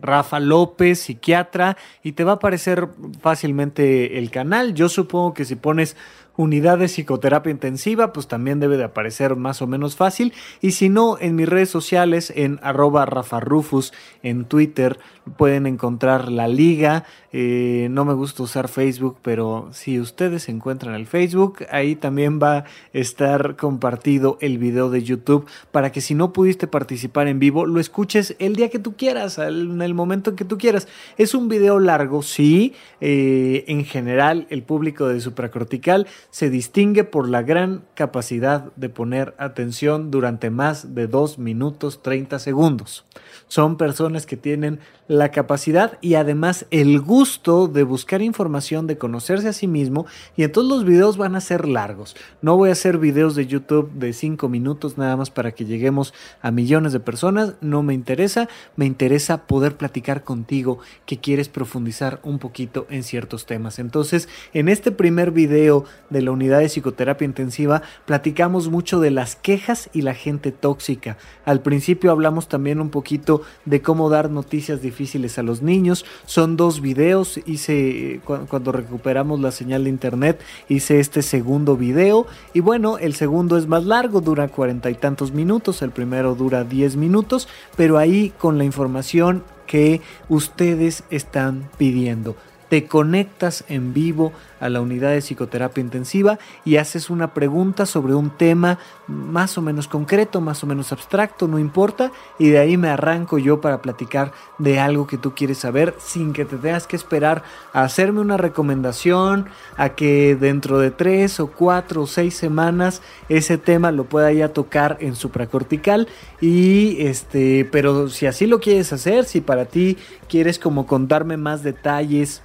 Rafa 0.00 0.40
López, 0.40 1.00
psiquiatra, 1.00 1.76
y 2.02 2.12
te 2.12 2.24
va 2.24 2.32
a 2.32 2.34
aparecer 2.36 2.88
fácilmente 3.20 4.18
el 4.18 4.30
canal. 4.30 4.74
Yo 4.74 4.88
supongo 4.88 5.34
que 5.34 5.44
si 5.44 5.56
pones 5.56 5.96
unidad 6.38 6.78
de 6.78 6.86
psicoterapia 6.86 7.50
intensiva, 7.50 8.12
pues 8.12 8.28
también 8.28 8.60
debe 8.60 8.76
de 8.76 8.84
aparecer 8.84 9.34
más 9.34 9.60
o 9.60 9.66
menos 9.66 9.96
fácil. 9.96 10.32
Y 10.60 10.70
si 10.70 10.88
no, 10.88 11.18
en 11.18 11.34
mis 11.34 11.48
redes 11.48 11.68
sociales, 11.68 12.32
en 12.34 12.60
arroba 12.62 13.04
Rafa 13.06 13.40
Rufus, 13.40 13.92
en 14.22 14.44
Twitter, 14.44 14.98
pueden 15.36 15.66
encontrar 15.66 16.30
la 16.30 16.46
liga. 16.46 17.04
Eh, 17.32 17.88
no 17.90 18.04
me 18.04 18.14
gusta 18.14 18.44
usar 18.44 18.68
Facebook, 18.68 19.18
pero 19.20 19.68
si 19.72 19.98
ustedes 20.00 20.48
encuentran 20.48 20.94
el 20.94 21.06
Facebook, 21.06 21.66
ahí 21.70 21.96
también 21.96 22.38
va 22.40 22.58
a 22.58 22.64
estar 22.92 23.56
compartido 23.56 24.38
el 24.40 24.58
video 24.58 24.90
de 24.90 25.02
YouTube 25.02 25.46
para 25.72 25.90
que 25.90 26.00
si 26.00 26.14
no 26.14 26.32
pudiste 26.32 26.68
participar 26.68 27.26
en 27.26 27.40
vivo, 27.40 27.66
lo 27.66 27.80
escuches 27.80 28.36
el 28.38 28.54
día 28.54 28.70
que 28.70 28.78
tú 28.78 28.96
quieras, 28.96 29.38
en 29.38 29.82
el 29.82 29.92
momento 29.92 30.36
que 30.36 30.44
tú 30.44 30.56
quieras. 30.56 30.86
Es 31.16 31.34
un 31.34 31.48
video 31.48 31.80
largo, 31.80 32.22
sí. 32.22 32.74
Eh, 33.00 33.64
en 33.66 33.84
general, 33.84 34.46
el 34.50 34.62
público 34.62 35.08
de 35.08 35.20
supracortical 35.20 36.06
se 36.30 36.50
distingue 36.50 37.04
por 37.04 37.28
la 37.28 37.42
gran 37.42 37.84
capacidad 37.94 38.72
de 38.76 38.88
poner 38.88 39.34
atención 39.38 40.10
durante 40.10 40.50
más 40.50 40.94
de 40.94 41.06
2 41.06 41.38
minutos 41.38 42.02
30 42.02 42.38
segundos. 42.38 43.04
Son 43.48 43.76
personas 43.76 44.26
que 44.26 44.36
tienen 44.36 44.78
la 45.08 45.30
capacidad 45.30 45.98
y 46.02 46.14
además 46.14 46.66
el 46.70 47.00
gusto 47.00 47.66
de 47.66 47.82
buscar 47.82 48.20
información, 48.20 48.86
de 48.86 48.98
conocerse 48.98 49.48
a 49.48 49.54
sí 49.54 49.66
mismo 49.66 50.06
y 50.36 50.42
entonces 50.42 50.70
los 50.70 50.84
videos 50.84 51.16
van 51.16 51.34
a 51.34 51.40
ser 51.40 51.66
largos. 51.66 52.14
No 52.42 52.56
voy 52.56 52.68
a 52.68 52.72
hacer 52.72 52.98
videos 52.98 53.34
de 53.34 53.46
YouTube 53.46 53.90
de 53.92 54.12
5 54.12 54.48
minutos 54.50 54.98
nada 54.98 55.16
más 55.16 55.30
para 55.30 55.52
que 55.52 55.64
lleguemos 55.64 56.12
a 56.42 56.50
millones 56.50 56.92
de 56.92 57.00
personas, 57.00 57.54
no 57.62 57.82
me 57.82 57.94
interesa, 57.94 58.48
me 58.76 58.84
interesa 58.84 59.46
poder 59.46 59.76
platicar 59.76 60.24
contigo 60.24 60.78
que 61.06 61.18
quieres 61.18 61.48
profundizar 61.48 62.20
un 62.22 62.38
poquito 62.38 62.86
en 62.90 63.02
ciertos 63.02 63.46
temas. 63.46 63.78
Entonces, 63.78 64.28
en 64.52 64.68
este 64.68 64.92
primer 64.92 65.30
video 65.30 65.86
de 66.10 66.20
la 66.20 66.32
unidad 66.32 66.58
de 66.58 66.68
psicoterapia 66.68 67.24
intensiva 67.24 67.82
platicamos 68.04 68.68
mucho 68.68 69.00
de 69.00 69.10
las 69.10 69.36
quejas 69.36 69.88
y 69.94 70.02
la 70.02 70.14
gente 70.14 70.52
tóxica. 70.52 71.16
Al 71.46 71.62
principio 71.62 72.10
hablamos 72.10 72.48
también 72.48 72.80
un 72.80 72.90
poquito 72.90 73.37
de 73.64 73.82
cómo 73.82 74.10
dar 74.10 74.30
noticias 74.30 74.82
difíciles 74.82 75.38
a 75.38 75.42
los 75.42 75.62
niños. 75.62 76.04
Son 76.26 76.56
dos 76.56 76.80
videos, 76.80 77.40
hice 77.46 78.20
cuando 78.24 78.72
recuperamos 78.72 79.40
la 79.40 79.50
señal 79.50 79.84
de 79.84 79.90
internet, 79.90 80.40
hice 80.68 81.00
este 81.00 81.22
segundo 81.22 81.76
video 81.76 82.26
y 82.52 82.60
bueno, 82.60 82.98
el 82.98 83.14
segundo 83.14 83.56
es 83.56 83.66
más 83.66 83.84
largo, 83.84 84.20
dura 84.20 84.48
cuarenta 84.48 84.90
y 84.90 84.94
tantos 84.94 85.32
minutos, 85.32 85.82
el 85.82 85.90
primero 85.90 86.34
dura 86.34 86.64
diez 86.64 86.96
minutos, 86.96 87.48
pero 87.76 87.98
ahí 87.98 88.32
con 88.38 88.58
la 88.58 88.64
información 88.64 89.42
que 89.66 90.00
ustedes 90.28 91.04
están 91.10 91.68
pidiendo 91.76 92.36
te 92.68 92.86
conectas 92.86 93.64
en 93.68 93.94
vivo 93.94 94.32
a 94.60 94.68
la 94.68 94.80
unidad 94.80 95.10
de 95.10 95.20
psicoterapia 95.20 95.82
intensiva 95.82 96.38
y 96.64 96.76
haces 96.76 97.10
una 97.10 97.34
pregunta 97.34 97.86
sobre 97.86 98.14
un 98.14 98.30
tema 98.30 98.78
más 99.06 99.58
o 99.58 99.62
menos 99.62 99.88
concreto, 99.88 100.40
más 100.40 100.62
o 100.62 100.66
menos 100.66 100.92
abstracto, 100.92 101.48
no 101.48 101.58
importa, 101.58 102.12
y 102.38 102.48
de 102.48 102.58
ahí 102.58 102.76
me 102.76 102.88
arranco 102.88 103.38
yo 103.38 103.60
para 103.60 103.82
platicar 103.82 104.32
de 104.58 104.78
algo 104.80 105.06
que 105.06 105.18
tú 105.18 105.34
quieres 105.34 105.58
saber 105.58 105.94
sin 105.98 106.32
que 106.32 106.44
te 106.44 106.56
tengas 106.56 106.86
que 106.86 106.96
esperar 106.96 107.42
a 107.72 107.82
hacerme 107.82 108.20
una 108.20 108.36
recomendación, 108.36 109.46
a 109.76 109.90
que 109.90 110.36
dentro 110.36 110.78
de 110.78 110.90
tres 110.90 111.40
o 111.40 111.48
cuatro 111.48 112.02
o 112.02 112.06
seis 112.06 112.36
semanas 112.36 113.02
ese 113.28 113.58
tema 113.58 113.92
lo 113.92 114.04
pueda 114.04 114.32
ya 114.32 114.52
tocar 114.52 114.98
en 115.00 115.16
supracortical 115.16 116.08
y 116.40 117.00
este, 117.02 117.68
pero 117.70 118.08
si 118.08 118.26
así 118.26 118.46
lo 118.46 118.60
quieres 118.60 118.92
hacer, 118.92 119.24
si 119.24 119.40
para 119.40 119.66
ti 119.66 119.96
quieres 120.28 120.58
como 120.58 120.86
contarme 120.86 121.36
más 121.36 121.62
detalles 121.62 122.42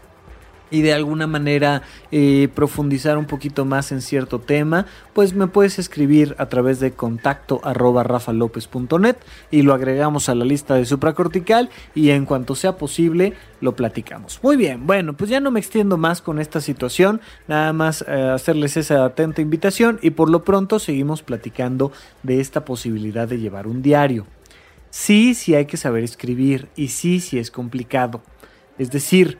y 0.73 0.81
de 0.81 0.91
alguna 0.91 1.27
manera 1.27 1.83
eh, 2.11 2.49
profundizar 2.53 3.19
un 3.19 3.25
poquito 3.25 3.63
más 3.63 3.91
en 3.91 4.01
cierto 4.01 4.39
tema, 4.39 4.87
pues 5.13 5.35
me 5.35 5.45
puedes 5.45 5.77
escribir 5.77 6.35
a 6.39 6.47
través 6.47 6.79
de 6.79 6.93
contacto 6.93 7.61
arroba 7.63 8.01
rafalopez.net 8.03 9.17
y 9.51 9.61
lo 9.61 9.75
agregamos 9.75 10.29
a 10.29 10.35
la 10.35 10.45
lista 10.45 10.73
de 10.73 10.85
supracortical 10.85 11.69
y 11.93 12.09
en 12.09 12.25
cuanto 12.25 12.55
sea 12.55 12.75
posible 12.75 13.33
lo 13.61 13.75
platicamos. 13.75 14.39
Muy 14.41 14.57
bien, 14.57 14.87
bueno, 14.87 15.13
pues 15.13 15.29
ya 15.29 15.39
no 15.39 15.51
me 15.51 15.59
extiendo 15.59 15.95
más 15.97 16.23
con 16.23 16.39
esta 16.39 16.59
situación, 16.59 17.21
nada 17.47 17.71
más 17.71 18.03
eh, 18.07 18.31
hacerles 18.33 18.75
esa 18.75 19.05
atenta 19.05 19.43
invitación 19.43 19.99
y 20.01 20.09
por 20.09 20.31
lo 20.31 20.43
pronto 20.43 20.79
seguimos 20.79 21.21
platicando 21.21 21.91
de 22.23 22.41
esta 22.41 22.65
posibilidad 22.65 23.27
de 23.27 23.37
llevar 23.37 23.67
un 23.67 23.83
diario. 23.83 24.25
Sí, 24.89 25.35
sí 25.35 25.53
hay 25.53 25.65
que 25.65 25.77
saber 25.77 26.03
escribir 26.03 26.69
y 26.75 26.87
sí, 26.87 27.19
sí 27.19 27.37
es 27.37 27.51
complicado. 27.51 28.23
Es 28.79 28.89
decir, 28.89 29.37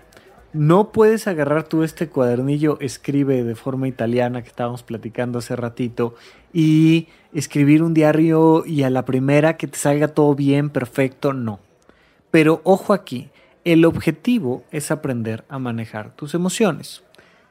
no 0.53 0.91
puedes 0.91 1.27
agarrar 1.27 1.63
tú 1.63 1.83
este 1.83 2.07
cuadernillo, 2.07 2.77
escribe 2.79 3.43
de 3.43 3.55
forma 3.55 3.87
italiana 3.87 4.41
que 4.43 4.49
estábamos 4.49 4.83
platicando 4.83 5.39
hace 5.39 5.55
ratito, 5.55 6.15
y 6.53 7.07
escribir 7.33 7.81
un 7.81 7.93
diario 7.93 8.63
y 8.65 8.83
a 8.83 8.89
la 8.89 9.05
primera 9.05 9.57
que 9.57 9.67
te 9.67 9.77
salga 9.77 10.09
todo 10.09 10.35
bien, 10.35 10.69
perfecto, 10.69 11.33
no. 11.33 11.59
Pero 12.29 12.61
ojo 12.63 12.93
aquí, 12.93 13.29
el 13.63 13.85
objetivo 13.85 14.63
es 14.71 14.91
aprender 14.91 15.43
a 15.49 15.57
manejar 15.57 16.15
tus 16.15 16.33
emociones. 16.33 17.03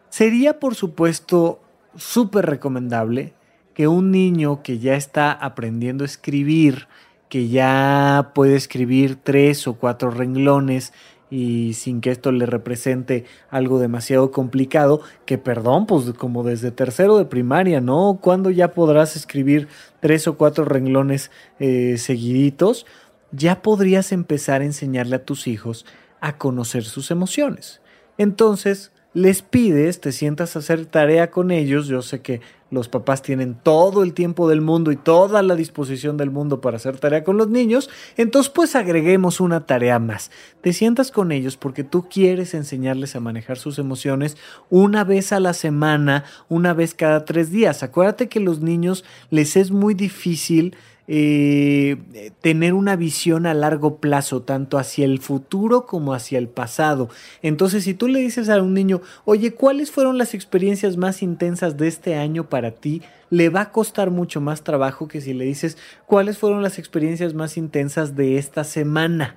Sería, 0.09 0.61
por 0.61 0.75
supuesto, 0.75 1.61
súper 1.97 2.47
recomendable 2.47 3.35
que 3.75 3.88
un 3.88 4.11
niño 4.11 4.62
que 4.62 4.79
ya 4.79 4.95
está 4.95 5.33
aprendiendo 5.33 6.05
a 6.05 6.07
escribir, 6.07 6.87
que 7.29 7.49
ya 7.49 8.33
puede 8.35 8.57
escribir 8.57 9.17
tres 9.17 9.67
o 9.67 9.75
cuatro 9.75 10.11
renglones, 10.11 10.93
y 11.33 11.73
sin 11.73 12.03
que 12.03 12.11
esto 12.11 12.31
le 12.31 12.45
represente 12.45 13.25
algo 13.49 13.79
demasiado 13.79 14.31
complicado, 14.31 15.01
que 15.25 15.38
perdón, 15.38 15.87
pues 15.87 16.12
como 16.12 16.45
desde 16.45 16.73
tercero 16.73 17.16
de 17.16 17.25
primaria, 17.25 17.81
¿no? 17.81 18.18
¿Cuándo 18.21 18.51
ya 18.51 18.75
podrás 18.75 19.16
escribir 19.16 19.66
tres 20.01 20.29
o 20.29 20.37
cuatro 20.37 20.66
renglones 20.66 21.31
eh, 21.59 21.97
seguiditos? 21.97 22.85
Ya 23.31 23.62
podrías 23.62 24.12
empezar 24.12 24.61
a 24.61 24.66
enseñarle 24.66 25.16
a 25.16 25.25
tus 25.25 25.47
hijos 25.47 25.87
a 26.21 26.37
conocer 26.37 26.85
sus 26.85 27.11
emociones. 27.11 27.81
Entonces, 28.18 28.92
les 29.14 29.40
pides, 29.40 30.03
te 30.03 30.12
sientas 30.12 30.55
a 30.55 30.59
hacer 30.59 30.85
tarea 30.85 31.31
con 31.31 31.51
ellos, 31.51 31.87
yo 31.87 32.03
sé 32.03 32.21
que 32.21 32.42
los 32.73 32.89
papás 32.89 33.21
tienen 33.21 33.55
todo 33.63 34.03
el 34.03 34.15
tiempo 34.15 34.49
del 34.49 34.63
mundo 34.63 34.93
y 34.93 34.97
toda 34.97 35.43
la 35.43 35.55
disposición 35.55 36.17
del 36.17 36.31
mundo 36.31 36.63
para 36.63 36.79
hacer 36.79 36.99
tarea 36.99 37.23
con 37.23 37.37
los 37.37 37.49
niños, 37.49 37.91
entonces 38.17 38.51
pues 38.51 38.75
agreguemos 38.75 39.41
una 39.41 39.67
tarea 39.67 39.99
más. 39.99 40.31
Te 40.63 40.73
sientas 40.73 41.11
con 41.11 41.33
ellos 41.33 41.59
porque 41.59 41.85
tú 41.85 42.09
quieres 42.09 42.55
enseñarles 42.55 43.15
a 43.15 43.21
manejar 43.21 43.59
sus 43.59 43.79
emociones 43.79 44.39
una 44.71 45.05
vez 45.05 45.33
a 45.33 45.41
la 45.41 45.53
semana, 45.53 46.25
una 46.49 46.73
vez 46.73 46.95
cada 46.95 47.27
tres 47.27 47.51
días. 47.51 47.83
Acuérdate 47.83 48.31
que 48.31 48.39
a 48.39 48.43
los 48.43 48.61
niños 48.61 49.05
les 49.29 49.57
es 49.57 49.71
muy 49.71 49.93
difícil 49.93 50.75
eh, 51.14 52.33
tener 52.40 52.72
una 52.72 52.96
visión 52.96 53.44
a 53.44 53.53
largo 53.53 53.98
plazo, 53.98 54.40
tanto 54.40 54.79
hacia 54.79 55.05
el 55.05 55.18
futuro 55.18 55.85
como 55.85 56.14
hacia 56.14 56.38
el 56.38 56.48
pasado. 56.48 57.11
Entonces, 57.42 57.85
si 57.85 57.92
tú 57.92 58.09
le 58.09 58.20
dices 58.20 58.48
a 58.48 58.62
un 58.62 58.72
niño, 58.72 59.03
oye, 59.27 59.53
¿cuáles 59.53 59.90
fueron 59.90 60.16
las 60.16 60.33
experiencias 60.33 60.96
más 60.96 61.22
intensas 61.22 61.77
de 61.77 61.87
este 61.87 62.14
año 62.14 62.48
para 62.48 62.70
ti? 62.70 63.03
Le 63.29 63.51
va 63.51 63.61
a 63.61 63.72
costar 63.72 64.11
mucho 64.11 64.40
más 64.40 64.64
trabajo 64.64 65.07
que 65.07 65.20
si 65.20 65.35
le 65.35 65.44
dices, 65.44 65.77
¿cuáles 66.07 66.38
fueron 66.38 66.62
las 66.62 66.79
experiencias 66.79 67.35
más 67.35 67.59
intensas 67.59 68.16
de 68.16 68.38
esta 68.38 68.64
semana? 68.64 69.37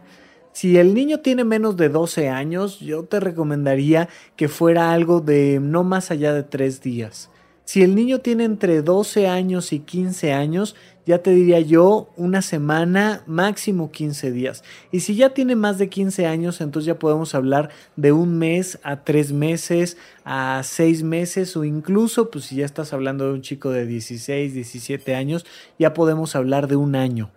Si 0.54 0.78
el 0.78 0.94
niño 0.94 1.20
tiene 1.20 1.44
menos 1.44 1.76
de 1.76 1.90
12 1.90 2.30
años, 2.30 2.80
yo 2.80 3.04
te 3.04 3.20
recomendaría 3.20 4.08
que 4.38 4.48
fuera 4.48 4.94
algo 4.94 5.20
de 5.20 5.60
no 5.62 5.84
más 5.84 6.10
allá 6.10 6.32
de 6.32 6.44
tres 6.44 6.82
días 6.82 7.30
Si 7.66 7.82
el 7.82 7.96
niño 7.96 8.20
tiene 8.20 8.44
entre 8.44 8.84
12 8.84 9.28
años 9.28 9.74
y 9.74 9.80
15 9.80 10.34
años, 10.34 10.76
ya 11.06 11.24
te 11.24 11.32
diría 11.32 11.60
yo 11.60 12.10
una 12.16 12.42
semana, 12.42 13.24
máximo 13.26 13.92
15 13.92 14.32
días. 14.32 14.64
Y 14.92 15.00
si 15.02 15.16
ya 15.16 15.32
tiene 15.32 15.56
más 15.56 15.80
de 15.80 15.90
15 15.90 16.28
años, 16.28 16.62
entonces 16.62 16.86
ya 16.86 17.00
podemos 17.00 17.34
hablar 17.34 17.70
de 17.96 18.12
un 18.12 18.38
mes 18.38 18.80
a 18.84 19.04
tres 19.04 19.32
meses, 19.32 19.98
a 20.24 20.62
seis 20.64 21.02
meses 21.04 21.58
o 21.58 21.64
incluso, 21.64 22.30
pues 22.30 22.46
si 22.46 22.58
ya 22.58 22.66
estás 22.66 22.94
hablando 22.94 23.26
de 23.26 23.34
un 23.34 23.42
chico 23.42 23.72
de 23.72 23.86
16, 23.86 24.54
17 24.54 25.16
años, 25.16 25.46
ya 25.80 25.94
podemos 25.94 26.36
hablar 26.36 26.68
de 26.68 26.76
un 26.76 26.96
año. 26.96 27.32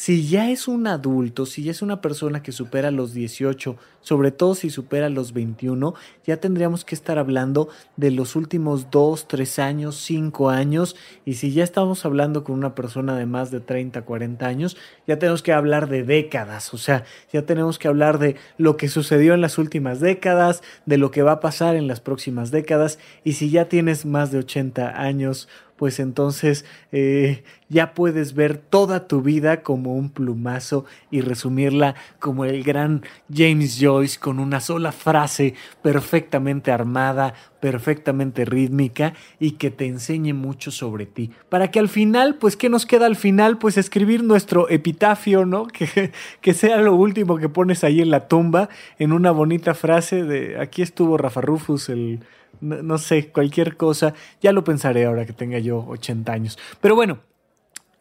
Si 0.00 0.26
ya 0.26 0.48
es 0.48 0.66
un 0.66 0.86
adulto, 0.86 1.44
si 1.44 1.62
ya 1.62 1.72
es 1.72 1.82
una 1.82 2.00
persona 2.00 2.42
que 2.42 2.52
supera 2.52 2.90
los 2.90 3.12
18, 3.12 3.76
sobre 4.00 4.30
todo 4.30 4.54
si 4.54 4.70
supera 4.70 5.10
los 5.10 5.34
21, 5.34 5.92
ya 6.26 6.38
tendríamos 6.38 6.86
que 6.86 6.94
estar 6.94 7.18
hablando 7.18 7.68
de 7.98 8.10
los 8.10 8.34
últimos 8.34 8.90
2, 8.90 9.28
3 9.28 9.58
años, 9.58 9.96
5 9.96 10.48
años. 10.48 10.96
Y 11.26 11.34
si 11.34 11.52
ya 11.52 11.64
estamos 11.64 12.06
hablando 12.06 12.44
con 12.44 12.54
una 12.54 12.74
persona 12.74 13.14
de 13.14 13.26
más 13.26 13.50
de 13.50 13.60
30, 13.60 14.00
40 14.00 14.46
años, 14.46 14.78
ya 15.06 15.18
tenemos 15.18 15.42
que 15.42 15.52
hablar 15.52 15.86
de 15.90 16.02
décadas. 16.02 16.72
O 16.72 16.78
sea, 16.78 17.04
ya 17.30 17.42
tenemos 17.42 17.78
que 17.78 17.88
hablar 17.88 18.18
de 18.18 18.36
lo 18.56 18.78
que 18.78 18.88
sucedió 18.88 19.34
en 19.34 19.42
las 19.42 19.58
últimas 19.58 20.00
décadas, 20.00 20.62
de 20.86 20.96
lo 20.96 21.10
que 21.10 21.22
va 21.22 21.32
a 21.32 21.40
pasar 21.40 21.76
en 21.76 21.88
las 21.88 22.00
próximas 22.00 22.50
décadas. 22.50 22.98
Y 23.22 23.34
si 23.34 23.50
ya 23.50 23.66
tienes 23.66 24.06
más 24.06 24.30
de 24.32 24.38
80 24.38 24.98
años, 24.98 25.46
pues 25.80 25.98
entonces 25.98 26.66
eh, 26.92 27.42
ya 27.70 27.94
puedes 27.94 28.34
ver 28.34 28.58
toda 28.58 29.08
tu 29.08 29.22
vida 29.22 29.62
como 29.62 29.94
un 29.94 30.10
plumazo 30.10 30.84
y 31.10 31.22
resumirla 31.22 31.94
como 32.18 32.44
el 32.44 32.62
gran 32.62 33.02
James 33.32 33.78
Joyce 33.80 34.20
con 34.20 34.40
una 34.40 34.60
sola 34.60 34.92
frase 34.92 35.54
perfectamente 35.80 36.70
armada, 36.70 37.32
perfectamente 37.60 38.44
rítmica 38.44 39.14
y 39.38 39.52
que 39.52 39.70
te 39.70 39.86
enseñe 39.86 40.34
mucho 40.34 40.70
sobre 40.70 41.06
ti. 41.06 41.30
Para 41.48 41.70
que 41.70 41.78
al 41.78 41.88
final, 41.88 42.34
pues, 42.34 42.58
¿qué 42.58 42.68
nos 42.68 42.84
queda 42.84 43.06
al 43.06 43.16
final? 43.16 43.56
Pues 43.56 43.78
escribir 43.78 44.22
nuestro 44.22 44.68
epitafio, 44.68 45.46
¿no? 45.46 45.66
Que, 45.72 46.12
que 46.42 46.52
sea 46.52 46.76
lo 46.82 46.94
último 46.94 47.38
que 47.38 47.48
pones 47.48 47.84
ahí 47.84 48.02
en 48.02 48.10
la 48.10 48.28
tumba, 48.28 48.68
en 48.98 49.14
una 49.14 49.30
bonita 49.30 49.72
frase 49.72 50.24
de 50.24 50.60
aquí 50.60 50.82
estuvo 50.82 51.16
Rafa 51.16 51.40
Rufus, 51.40 51.88
el 51.88 52.20
no, 52.60 52.98
sé, 52.98 53.28
cualquier 53.28 53.76
cosa. 53.76 54.14
Ya 54.40 54.52
lo 54.52 54.64
pensaré 54.64 55.04
ahora 55.04 55.26
que 55.26 55.32
tenga 55.32 55.58
yo 55.58 55.84
80 55.88 56.32
años. 56.32 56.58
Pero 56.80 56.94
bueno, 56.94 57.18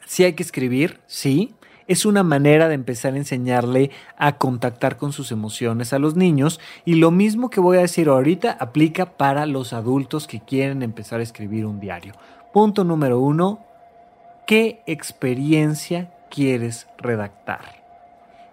sí 0.06 0.24
hay 0.24 0.34
que 0.34 0.44
escribir, 0.44 1.00
sí. 1.08 1.54
Es 1.88 2.06
una 2.06 2.22
manera 2.22 2.68
de 2.68 2.76
empezar 2.76 3.16
a 3.16 3.18
enseñarle 3.18 3.90
a 4.16 4.38
contactar 4.38 4.98
con 4.98 5.12
sus 5.12 5.32
emociones 5.32 5.92
a 5.92 5.98
los 5.98 6.16
niños 6.16 6.60
y 6.86 6.96
lo 6.96 7.10
mismo 7.10 7.50
que 7.50 7.60
voy 7.60 7.78
a 7.78 7.82
decir 7.82 8.10
ahorita 8.10 8.52
aplica 8.60 9.18
para 9.18 9.48
los 9.48 9.74
adultos 9.74 10.28
que 10.28 10.40
quieren 10.40 10.84
empezar 10.84 11.20
a 11.20 11.24
escribir 11.24 11.66
un 11.66 11.80
diario. 11.80 12.14
Punto 12.54 12.84
número 12.84 13.20
uno, 13.20 13.66
¿qué 14.46 14.84
experiencia 14.86 16.12
quieres 16.30 16.88
redactar? 17.00 17.79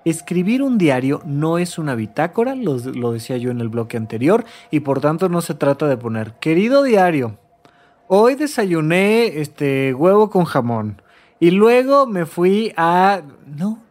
Escribir 0.06 0.62
un 0.62 0.78
diario 0.78 1.20
no 1.24 1.58
es 1.58 1.78
una 1.78 1.96
bitácora, 1.96 2.54
lo, 2.54 2.78
decía 3.10 3.38
yo 3.38 3.50
en 3.50 3.60
el 3.60 3.68
bloque 3.68 3.96
anterior, 3.96 4.44
y 4.70 4.78
por 4.78 5.00
tanto 5.00 5.28
no 5.28 5.40
se 5.40 5.54
trata 5.54 5.88
de 5.88 5.96
poner, 5.96 6.34
querido 6.34 6.84
diario, 6.84 7.40
hoy 8.06 8.36
desayuné 8.36 9.40
este 9.40 9.92
huevo 9.94 10.30
con 10.30 10.44
jamón 10.44 11.02
y 11.40 11.50
luego 11.50 12.06
me 12.06 12.24
fui 12.24 12.72
a... 12.76 13.22
No. 13.46 13.82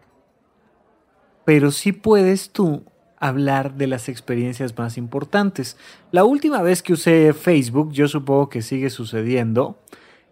Pero 1.44 1.72
sí 1.72 1.92
puedes 1.92 2.50
tú 2.52 2.86
hablar 3.18 3.74
de 3.74 3.88
las 3.88 4.08
experiencias 4.08 4.78
más 4.78 4.98
importantes. 4.98 5.76
La 6.12 6.24
última 6.24 6.62
vez 6.62 6.82
que 6.82 6.94
usé 6.94 7.34
Facebook, 7.34 7.92
yo 7.92 8.08
supongo 8.08 8.48
que 8.48 8.62
sigue 8.62 8.90
sucediendo, 8.90 9.80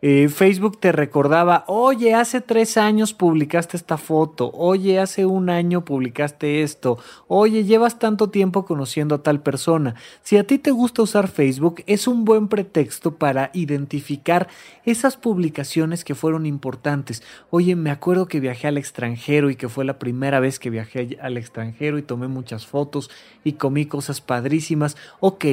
eh, 0.06 0.28
Facebook 0.28 0.82
te 0.82 0.92
recordaba, 0.92 1.64
oye, 1.68 2.14
hace 2.14 2.42
tres 2.42 2.76
años 2.76 3.14
publicaste 3.14 3.78
esta 3.78 3.96
foto, 3.96 4.52
oye, 4.54 5.00
hace 5.00 5.26
un 5.26 5.50
año 5.50 5.86
publicaste 5.86 6.62
esto, 6.62 6.98
oye, 7.30 7.64
llevas 7.64 8.00
tanto 8.00 8.30
tiempo 8.30 8.66
conociendo 8.66 9.16
a 9.16 9.24
tal 9.24 9.40
persona. 9.40 9.96
Si 10.22 10.36
a 10.36 10.44
ti 10.46 10.60
te 10.60 10.72
gusta 10.72 11.04
usar 11.04 11.30
Facebook, 11.30 11.84
es 11.88 12.06
un 12.06 12.26
buen 12.26 12.50
pretexto 12.50 13.16
para 13.16 13.50
identificar 13.54 14.50
esas 14.84 15.16
publicaciones 15.16 16.04
que 16.04 16.16
fueron 16.16 16.46
importantes. 16.46 17.24
Oye, 17.50 17.78
me 17.78 17.90
acuerdo 17.90 18.26
que 18.26 18.42
viajé 18.42 18.68
al 18.68 18.78
extranjero 18.78 19.50
y 19.52 19.56
que 19.56 19.70
fue 19.70 19.86
la 19.86 20.00
primera 20.00 20.42
vez 20.42 20.60
que 20.60 20.70
viajé 20.70 21.18
al 21.22 21.38
extranjero 21.38 21.98
y 21.98 22.02
tomé 22.02 22.28
muchas 22.28 22.68
fotos 22.68 23.10
y 23.46 23.54
comí 23.54 23.86
cosas 23.86 24.20
padrísimas. 24.20 24.98
Ok, 25.22 25.46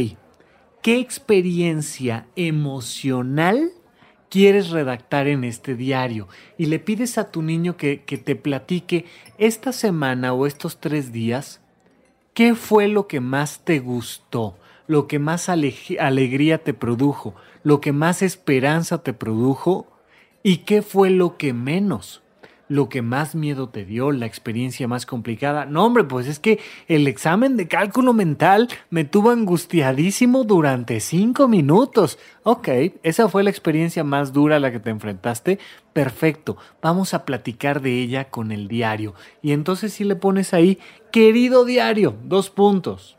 ¿qué 0.82 0.98
experiencia 0.98 2.26
emocional? 2.34 3.74
Quieres 4.30 4.70
redactar 4.70 5.26
en 5.26 5.44
este 5.44 5.74
diario 5.74 6.28
y 6.56 6.66
le 6.66 6.78
pides 6.78 7.18
a 7.18 7.30
tu 7.30 7.42
niño 7.42 7.76
que, 7.76 7.98
te 7.98 8.36
platique 8.36 9.04
esta 9.36 9.72
semana 9.72 10.32
o 10.32 10.46
estos 10.46 10.80
tres 10.80 11.12
días, 11.12 11.60
¿qué 12.32 12.54
fue 12.54 12.88
lo 12.88 13.06
que 13.06 13.20
más 13.20 13.64
te 13.64 13.80
gustó? 13.80 14.56
Lo 14.86 15.06
que 15.06 15.18
más 15.18 15.48
alegría 15.48 16.58
te 16.58 16.74
produjo, 16.74 17.34
lo 17.62 17.80
que 17.80 17.92
más 17.92 18.22
esperanza 18.22 19.02
te 19.02 19.12
produjo 19.12 19.86
y 20.42 20.58
qué 20.58 20.82
fue 20.82 21.10
lo 21.10 21.36
que 21.36 21.52
menos 21.52 22.22
lo 22.70 22.88
que 22.88 23.02
más 23.02 23.34
miedo 23.34 23.68
te 23.68 23.84
dio, 23.84 24.12
la 24.12 24.26
experiencia 24.26 24.86
más 24.86 25.04
complicada. 25.04 25.66
No, 25.66 25.84
hombre, 25.84 26.04
pues 26.04 26.28
es 26.28 26.38
que 26.38 26.60
el 26.86 27.08
examen 27.08 27.56
de 27.56 27.66
cálculo 27.66 28.12
mental 28.12 28.68
me 28.90 29.02
tuvo 29.02 29.30
angustiadísimo 29.30 30.44
durante 30.44 31.00
cinco 31.00 31.48
minutos. 31.48 32.16
Ok, 32.44 32.68
esa 33.02 33.28
fue 33.28 33.42
la 33.42 33.50
experiencia 33.50 34.04
más 34.04 34.32
dura 34.32 34.56
a 34.56 34.60
la 34.60 34.70
que 34.70 34.78
te 34.78 34.90
enfrentaste. 34.90 35.58
Perfecto, 35.92 36.58
vamos 36.80 37.12
a 37.12 37.24
platicar 37.24 37.82
de 37.82 38.00
ella 38.00 38.30
con 38.30 38.52
el 38.52 38.68
diario. 38.68 39.14
Y 39.42 39.50
entonces 39.50 39.92
si 39.92 40.04
le 40.04 40.14
pones 40.14 40.54
ahí, 40.54 40.78
querido 41.10 41.64
diario, 41.64 42.14
dos 42.22 42.50
puntos. 42.50 43.18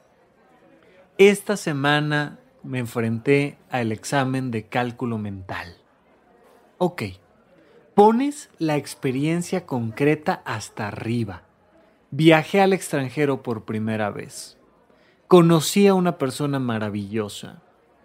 Esta 1.18 1.58
semana 1.58 2.40
me 2.64 2.80
enfrenté 2.80 3.58
al 3.70 3.92
examen 3.92 4.50
de 4.50 4.68
cálculo 4.68 5.18
mental. 5.18 5.76
Ok, 6.78 7.04
Pones 7.93 8.49
la 8.58 8.77
experiencia 8.77 9.65
concreta 9.65 10.41
hasta 10.45 10.88
arriba. 10.88 11.43
Viajé 12.10 12.62
al 12.62 12.73
extranjero 12.73 13.43
por 13.43 13.65
primera 13.65 14.10
vez. 14.10 14.58
Conocí 15.27 15.88
a 15.88 15.93
una 15.93 16.17
persona 16.17 16.60
maravillosa. 16.60 17.62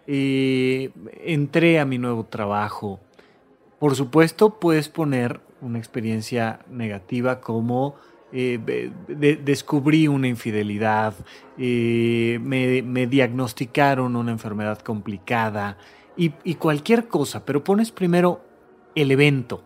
Eh, 0.06 0.90
entré 1.24 1.80
a 1.80 1.84
mi 1.84 1.98
nuevo 1.98 2.24
trabajo. 2.24 3.00
Por 3.78 3.96
supuesto, 3.96 4.58
puedes 4.60 4.88
poner 4.88 5.40
una 5.60 5.78
experiencia 5.78 6.60
negativa 6.68 7.40
como 7.40 7.96
eh, 8.32 8.90
descubrí 9.42 10.08
una 10.08 10.26
infidelidad, 10.26 11.14
eh, 11.56 12.38
me, 12.42 13.06
diagnosticaron 13.06 14.16
una 14.16 14.32
enfermedad 14.32 14.80
complicada 14.80 15.78
y, 16.16 16.30
cualquier 16.56 17.06
cosa, 17.06 17.44
pero 17.44 17.62
pones 17.62 17.92
primero 17.92 18.40
el 18.96 19.12
evento, 19.12 19.62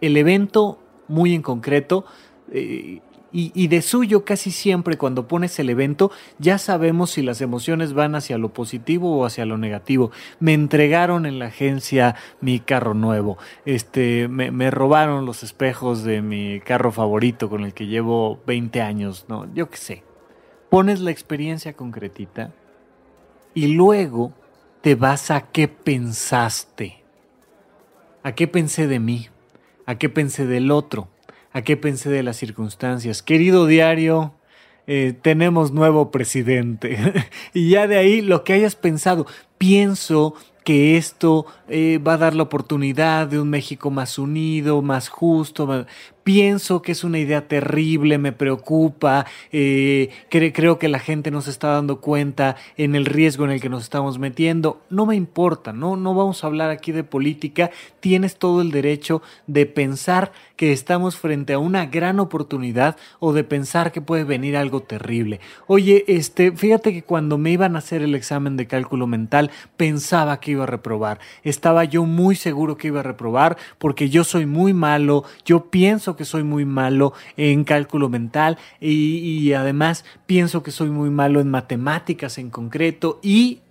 el 0.00 0.16
evento 0.16 0.78
muy 1.08 1.34
en 1.34 1.42
concreto. 1.42 2.04
Eh, 2.52 3.00
y, 3.32 3.68
de 3.68 3.80
suyo 3.80 4.24
casi 4.24 4.50
siempre 4.50 4.98
cuando 4.98 5.28
pones 5.28 5.56
el 5.60 5.70
evento 5.70 6.10
ya 6.40 6.58
sabemos 6.58 7.10
si 7.12 7.22
las 7.22 7.40
emociones 7.40 7.92
van 7.92 8.16
hacia 8.16 8.38
lo 8.38 8.52
positivo 8.52 9.16
o 9.16 9.24
hacia 9.24 9.46
lo 9.46 9.56
negativo. 9.56 10.10
Me 10.40 10.52
entregaron 10.52 11.26
en 11.26 11.38
la 11.38 11.46
agencia 11.46 12.16
mi 12.40 12.58
carro 12.58 12.94
nuevo. 12.94 13.38
Este, 13.64 14.26
me, 14.26 14.50
me 14.50 14.70
robaron 14.72 15.26
los 15.26 15.44
espejos 15.44 16.02
de 16.02 16.22
mi 16.22 16.60
carro 16.60 16.90
favorito 16.90 17.48
con 17.48 17.64
el 17.64 17.72
que 17.72 17.86
llevo 17.86 18.40
20 18.46 18.82
años, 18.82 19.26
¿no? 19.28 19.46
Yo 19.54 19.70
qué 19.70 19.76
sé. 19.76 20.04
Pones 20.68 21.00
la 21.00 21.12
experiencia 21.12 21.74
concretita 21.74 22.52
y 23.54 23.68
luego 23.68 24.32
te 24.80 24.94
vas 24.94 25.30
a 25.30 25.50
qué 25.50 25.68
pensaste. 25.68 27.02
¿A 28.22 28.34
qué 28.34 28.46
pensé 28.46 28.86
de 28.86 28.98
mí? 28.98 29.28
A 29.90 29.98
qué 29.98 30.08
pensé 30.08 30.46
del 30.46 30.70
otro, 30.70 31.08
a 31.52 31.62
qué 31.62 31.76
pensé 31.76 32.10
de 32.10 32.22
las 32.22 32.36
circunstancias. 32.36 33.24
Querido 33.24 33.66
diario, 33.66 34.34
eh, 34.86 35.14
tenemos 35.20 35.72
nuevo 35.72 36.12
presidente. 36.12 36.96
y 37.54 37.70
ya 37.70 37.88
de 37.88 37.96
ahí 37.96 38.20
lo 38.20 38.44
que 38.44 38.52
hayas 38.52 38.76
pensado, 38.76 39.26
pienso 39.58 40.34
que 40.64 40.96
esto 40.96 41.44
eh, 41.68 41.98
va 41.98 42.12
a 42.12 42.18
dar 42.18 42.36
la 42.36 42.44
oportunidad 42.44 43.26
de 43.26 43.40
un 43.40 43.50
México 43.50 43.90
más 43.90 44.16
unido, 44.16 44.80
más 44.80 45.08
justo. 45.08 45.86
Pienso 46.22 46.82
que 46.82 46.92
es 46.92 47.04
una 47.04 47.18
idea 47.18 47.48
terrible, 47.48 48.18
me 48.18 48.32
preocupa, 48.32 49.26
eh, 49.52 50.10
creo 50.28 50.78
que 50.78 50.88
la 50.88 50.98
gente 50.98 51.30
no 51.30 51.40
se 51.42 51.50
está 51.50 51.68
dando 51.68 52.00
cuenta 52.00 52.56
en 52.76 52.94
el 52.94 53.06
riesgo 53.06 53.44
en 53.44 53.50
el 53.50 53.60
que 53.60 53.68
nos 53.68 53.82
estamos 53.82 54.18
metiendo. 54.18 54.80
No 54.90 55.06
me 55.06 55.16
importa, 55.16 55.72
no, 55.72 55.96
no 55.96 56.14
vamos 56.14 56.42
a 56.42 56.46
hablar 56.46 56.70
aquí 56.70 56.92
de 56.92 57.04
política. 57.04 57.70
Tienes 58.00 58.36
todo 58.36 58.60
el 58.62 58.70
derecho 58.70 59.22
de 59.46 59.66
pensar 59.66 60.32
que 60.56 60.72
estamos 60.72 61.16
frente 61.16 61.54
a 61.54 61.58
una 61.58 61.86
gran 61.86 62.20
oportunidad 62.20 62.96
o 63.18 63.32
de 63.32 63.44
pensar 63.44 63.92
que 63.92 64.02
puede 64.02 64.24
venir 64.24 64.56
algo 64.56 64.82
terrible. 64.82 65.40
Oye, 65.66 66.04
este, 66.06 66.52
fíjate 66.52 66.92
que 66.92 67.02
cuando 67.02 67.38
me 67.38 67.50
iban 67.50 67.76
a 67.76 67.78
hacer 67.78 68.02
el 68.02 68.14
examen 68.14 68.56
de 68.56 68.66
cálculo 68.66 69.06
mental, 69.06 69.50
pensaba 69.76 70.38
que 70.38 70.50
iba 70.52 70.64
a 70.64 70.66
reprobar. 70.66 71.18
Estaba 71.44 71.84
yo 71.84 72.04
muy 72.04 72.36
seguro 72.36 72.76
que 72.76 72.88
iba 72.88 73.00
a 73.00 73.04
reprobar 73.04 73.56
porque 73.78 74.10
yo 74.10 74.22
soy 74.22 74.46
muy 74.46 74.74
malo, 74.74 75.24
yo 75.44 75.70
pienso 75.70 76.14
que 76.20 76.26
soy 76.26 76.42
muy 76.44 76.66
malo 76.66 77.14
en 77.38 77.64
cálculo 77.64 78.10
mental 78.10 78.58
y, 78.78 79.16
y 79.16 79.54
además 79.54 80.04
pienso 80.26 80.62
que 80.62 80.70
soy 80.70 80.90
muy 80.90 81.08
malo 81.08 81.40
en 81.40 81.50
matemáticas 81.50 82.36
en 82.36 82.50
concreto 82.50 83.20
y 83.22 83.62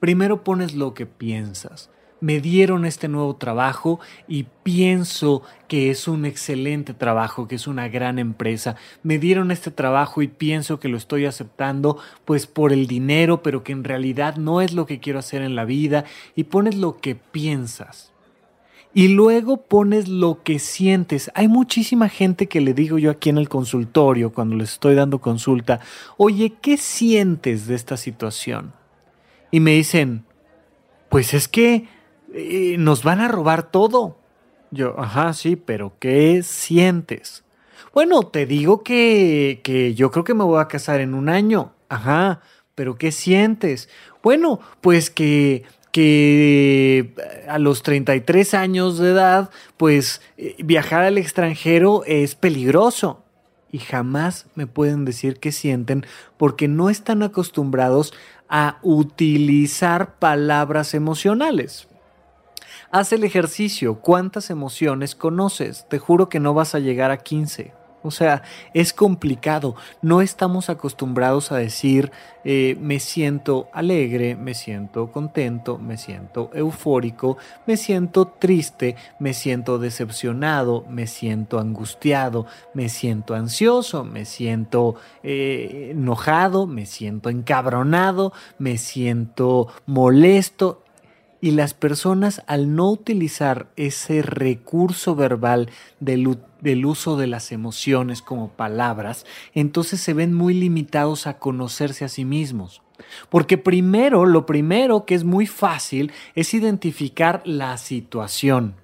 primero 0.00 0.42
pones 0.42 0.74
lo 0.74 0.94
que 0.94 1.06
piensas 1.06 1.90
me 2.20 2.40
dieron 2.40 2.86
este 2.86 3.06
nuevo 3.06 3.36
trabajo 3.36 4.00
y 4.26 4.46
pienso 4.64 5.42
que 5.68 5.90
es 5.90 6.08
un 6.08 6.24
excelente 6.24 6.92
trabajo, 6.92 7.46
que 7.46 7.54
es 7.54 7.68
una 7.68 7.86
gran 7.86 8.18
empresa. 8.18 8.74
Me 9.04 9.18
dieron 9.18 9.52
este 9.52 9.70
trabajo 9.70 10.22
y 10.22 10.26
pienso 10.26 10.80
que 10.80 10.88
lo 10.88 10.96
estoy 10.96 11.26
aceptando 11.26 11.98
pues 12.24 12.48
por 12.48 12.72
el 12.72 12.88
dinero, 12.88 13.42
pero 13.44 13.62
que 13.62 13.70
en 13.70 13.84
realidad 13.84 14.36
no 14.36 14.60
es 14.60 14.72
lo 14.72 14.86
que 14.86 14.98
quiero 14.98 15.20
hacer 15.20 15.42
en 15.42 15.54
la 15.54 15.64
vida 15.64 16.04
y 16.34 16.44
pones 16.44 16.74
lo 16.74 16.96
que 16.96 17.14
piensas. 17.14 18.15
Y 18.96 19.08
luego 19.08 19.58
pones 19.58 20.08
lo 20.08 20.42
que 20.42 20.58
sientes. 20.58 21.30
Hay 21.34 21.48
muchísima 21.48 22.08
gente 22.08 22.46
que 22.46 22.62
le 22.62 22.72
digo 22.72 22.96
yo 22.96 23.10
aquí 23.10 23.28
en 23.28 23.36
el 23.36 23.46
consultorio, 23.46 24.32
cuando 24.32 24.56
les 24.56 24.72
estoy 24.72 24.94
dando 24.94 25.20
consulta, 25.20 25.80
oye, 26.16 26.54
¿qué 26.62 26.78
sientes 26.78 27.66
de 27.66 27.74
esta 27.74 27.98
situación? 27.98 28.72
Y 29.50 29.60
me 29.60 29.72
dicen, 29.72 30.24
pues 31.10 31.34
es 31.34 31.46
que 31.46 31.86
nos 32.78 33.02
van 33.02 33.20
a 33.20 33.28
robar 33.28 33.70
todo. 33.70 34.16
Yo, 34.70 34.98
ajá, 34.98 35.34
sí, 35.34 35.56
pero 35.56 35.92
¿qué 35.98 36.42
sientes? 36.42 37.44
Bueno, 37.92 38.22
te 38.22 38.46
digo 38.46 38.82
que, 38.82 39.60
que 39.62 39.92
yo 39.92 40.10
creo 40.10 40.24
que 40.24 40.32
me 40.32 40.44
voy 40.44 40.58
a 40.58 40.68
casar 40.68 41.02
en 41.02 41.12
un 41.12 41.28
año. 41.28 41.74
Ajá, 41.90 42.40
pero 42.74 42.96
¿qué 42.96 43.12
sientes? 43.12 43.90
Bueno, 44.22 44.58
pues 44.80 45.10
que, 45.10 45.64
que 45.96 47.14
a 47.48 47.58
los 47.58 47.82
33 47.82 48.52
años 48.52 48.98
de 48.98 49.12
edad, 49.12 49.48
pues 49.78 50.20
eh, 50.36 50.54
viajar 50.62 51.04
al 51.04 51.16
extranjero 51.16 52.02
es 52.04 52.34
peligroso. 52.34 53.24
Y 53.72 53.78
jamás 53.78 54.44
me 54.54 54.66
pueden 54.66 55.06
decir 55.06 55.40
qué 55.40 55.52
sienten 55.52 56.04
porque 56.36 56.68
no 56.68 56.90
están 56.90 57.22
acostumbrados 57.22 58.12
a 58.50 58.78
utilizar 58.82 60.18
palabras 60.18 60.92
emocionales. 60.92 61.88
Haz 62.90 63.14
el 63.14 63.24
ejercicio. 63.24 63.94
¿Cuántas 63.94 64.50
emociones 64.50 65.14
conoces? 65.14 65.86
Te 65.88 65.98
juro 65.98 66.28
que 66.28 66.40
no 66.40 66.52
vas 66.52 66.74
a 66.74 66.78
llegar 66.78 67.10
a 67.10 67.16
15. 67.16 67.72
O 68.06 68.10
sea, 68.10 68.42
es 68.72 68.92
complicado. 68.92 69.76
No 70.02 70.20
estamos 70.22 70.70
acostumbrados 70.70 71.52
a 71.52 71.56
decir 71.56 72.12
eh, 72.48 72.76
me 72.80 73.00
siento 73.00 73.68
alegre, 73.72 74.36
me 74.36 74.54
siento 74.54 75.10
contento, 75.10 75.78
me 75.78 75.98
siento 75.98 76.48
eufórico, 76.54 77.38
me 77.66 77.76
siento 77.76 78.28
triste, 78.28 78.94
me 79.18 79.34
siento 79.34 79.80
decepcionado, 79.80 80.84
me 80.88 81.08
siento 81.08 81.58
angustiado, 81.58 82.46
me 82.72 82.88
siento 82.88 83.34
ansioso, 83.34 84.04
me 84.04 84.24
siento 84.24 84.94
eh, 85.24 85.88
enojado, 85.90 86.68
me 86.68 86.86
siento 86.86 87.30
encabronado, 87.30 88.32
me 88.58 88.78
siento 88.78 89.66
molesto. 89.84 90.85
Y 91.46 91.52
las 91.52 91.74
personas 91.74 92.42
al 92.48 92.74
no 92.74 92.90
utilizar 92.90 93.70
ese 93.76 94.20
recurso 94.20 95.14
verbal 95.14 95.70
del, 96.00 96.26
uso 96.84 97.16
de 97.16 97.28
las 97.28 97.52
emociones 97.52 98.20
como 98.20 98.48
palabras, 98.48 99.24
entonces 99.54 100.00
se 100.00 100.12
ven 100.12 100.34
muy 100.34 100.54
limitados 100.54 101.28
a 101.28 101.38
conocerse 101.38 102.04
a 102.04 102.08
sí 102.08 102.24
mismos. 102.24 102.82
Porque 103.28 103.58
primero, 103.58 104.26
lo 104.26 104.44
primero 104.44 105.04
que 105.04 105.14
es 105.14 105.22
muy 105.22 105.46
fácil 105.46 106.10
es 106.34 106.52
identificar 106.52 107.42
la 107.44 107.78
situación. 107.78 108.74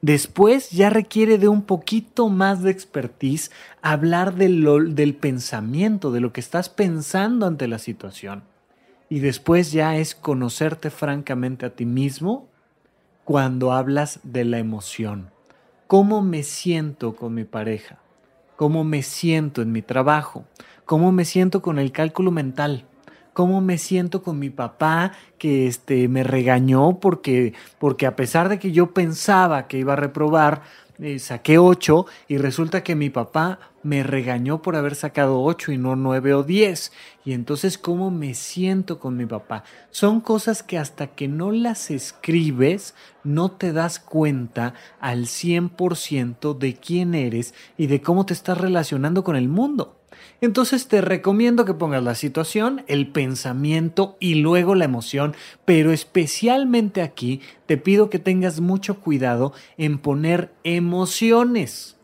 Después 0.00 0.70
ya 0.70 0.90
requiere 0.90 1.38
de 1.38 1.48
un 1.48 1.62
poquito 1.62 2.28
más 2.28 2.62
de 2.62 2.70
expertise 2.70 3.50
hablar 3.82 4.36
del 4.36 5.16
pensamiento, 5.20 6.12
de 6.12 6.20
lo 6.20 6.32
que 6.32 6.40
estás 6.40 6.68
pensando 6.68 7.46
ante 7.46 7.66
la 7.66 7.80
situación. 7.80 8.44
Y 9.08 9.20
después 9.20 9.72
ya 9.72 9.96
es 9.96 10.14
conocerte 10.14 10.90
francamente 10.90 11.66
a 11.66 11.70
ti 11.70 11.86
mismo 11.86 12.48
cuando 13.24 13.72
hablas 13.72 14.20
de 14.22 14.44
la 14.44 14.58
emoción. 14.58 15.30
¿Cómo 15.86 16.22
me 16.22 16.42
siento 16.42 17.14
con 17.14 17.34
mi 17.34 17.44
pareja? 17.44 17.98
¿Cómo 18.56 18.84
me 18.84 19.02
siento 19.02 19.62
en 19.62 19.70
mi 19.70 19.82
trabajo? 19.82 20.44
¿Cómo 20.84 21.12
me 21.12 21.24
siento 21.24 21.62
con 21.62 21.78
el 21.78 21.92
cálculo 21.92 22.30
mental? 22.30 22.86
¿Cómo 23.32 23.60
me 23.60 23.76
siento 23.76 24.22
con 24.22 24.38
mi 24.38 24.48
papá 24.48 25.12
que 25.38 25.66
este, 25.66 26.08
me 26.08 26.22
regañó 26.22 26.98
porque, 27.00 27.52
porque 27.78 28.06
a 28.06 28.16
pesar 28.16 28.48
de 28.48 28.58
que 28.58 28.72
yo 28.72 28.94
pensaba 28.94 29.68
que 29.68 29.78
iba 29.78 29.92
a 29.92 29.96
reprobar, 29.96 30.62
eh, 30.98 31.18
saqué 31.18 31.58
8 31.58 32.06
y 32.28 32.38
resulta 32.38 32.82
que 32.82 32.94
mi 32.94 33.10
papá 33.10 33.58
me 33.82 34.02
regañó 34.02 34.62
por 34.62 34.76
haber 34.76 34.94
sacado 34.94 35.42
8 35.42 35.72
y 35.72 35.78
no 35.78 35.96
9 35.96 36.34
o 36.34 36.42
10. 36.42 36.92
Y 37.24 37.32
entonces, 37.32 37.78
¿cómo 37.78 38.10
me 38.10 38.34
siento 38.34 38.98
con 38.98 39.16
mi 39.16 39.26
papá? 39.26 39.64
Son 39.90 40.20
cosas 40.20 40.62
que 40.62 40.78
hasta 40.78 41.08
que 41.08 41.28
no 41.28 41.52
las 41.52 41.90
escribes, 41.90 42.94
no 43.24 43.50
te 43.50 43.72
das 43.72 43.98
cuenta 43.98 44.74
al 45.00 45.26
100% 45.26 46.56
de 46.58 46.74
quién 46.74 47.14
eres 47.14 47.54
y 47.76 47.86
de 47.86 48.00
cómo 48.00 48.26
te 48.26 48.34
estás 48.34 48.58
relacionando 48.58 49.22
con 49.22 49.36
el 49.36 49.48
mundo. 49.48 49.95
Entonces 50.40 50.86
te 50.88 51.00
recomiendo 51.00 51.64
que 51.64 51.74
pongas 51.74 52.02
la 52.02 52.14
situación, 52.14 52.84
el 52.88 53.08
pensamiento 53.08 54.16
y 54.20 54.36
luego 54.36 54.74
la 54.74 54.84
emoción, 54.84 55.34
pero 55.64 55.92
especialmente 55.92 57.02
aquí 57.02 57.40
te 57.66 57.78
pido 57.78 58.10
que 58.10 58.18
tengas 58.18 58.60
mucho 58.60 59.00
cuidado 59.00 59.52
en 59.78 59.98
poner 59.98 60.52
emociones. 60.62 61.95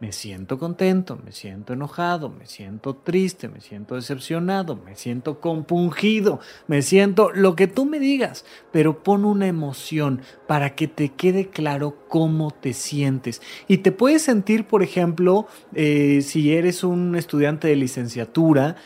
Me 0.00 0.12
siento 0.12 0.58
contento, 0.58 1.18
me 1.22 1.30
siento 1.30 1.74
enojado, 1.74 2.30
me 2.30 2.46
siento 2.46 2.96
triste, 2.96 3.48
me 3.48 3.60
siento 3.60 3.96
decepcionado, 3.96 4.74
me 4.74 4.96
siento 4.96 5.40
compungido, 5.40 6.40
me 6.68 6.80
siento 6.80 7.30
lo 7.34 7.54
que 7.54 7.66
tú 7.66 7.84
me 7.84 7.98
digas, 7.98 8.46
pero 8.72 9.02
pon 9.02 9.26
una 9.26 9.46
emoción 9.46 10.22
para 10.46 10.74
que 10.74 10.88
te 10.88 11.10
quede 11.10 11.50
claro 11.50 11.98
cómo 12.08 12.50
te 12.50 12.72
sientes. 12.72 13.42
Y 13.68 13.78
te 13.78 13.92
puedes 13.92 14.22
sentir, 14.22 14.66
por 14.66 14.82
ejemplo, 14.82 15.46
eh, 15.74 16.22
si 16.22 16.54
eres 16.54 16.82
un 16.82 17.14
estudiante 17.14 17.68
de 17.68 17.76
licenciatura, 17.76 18.76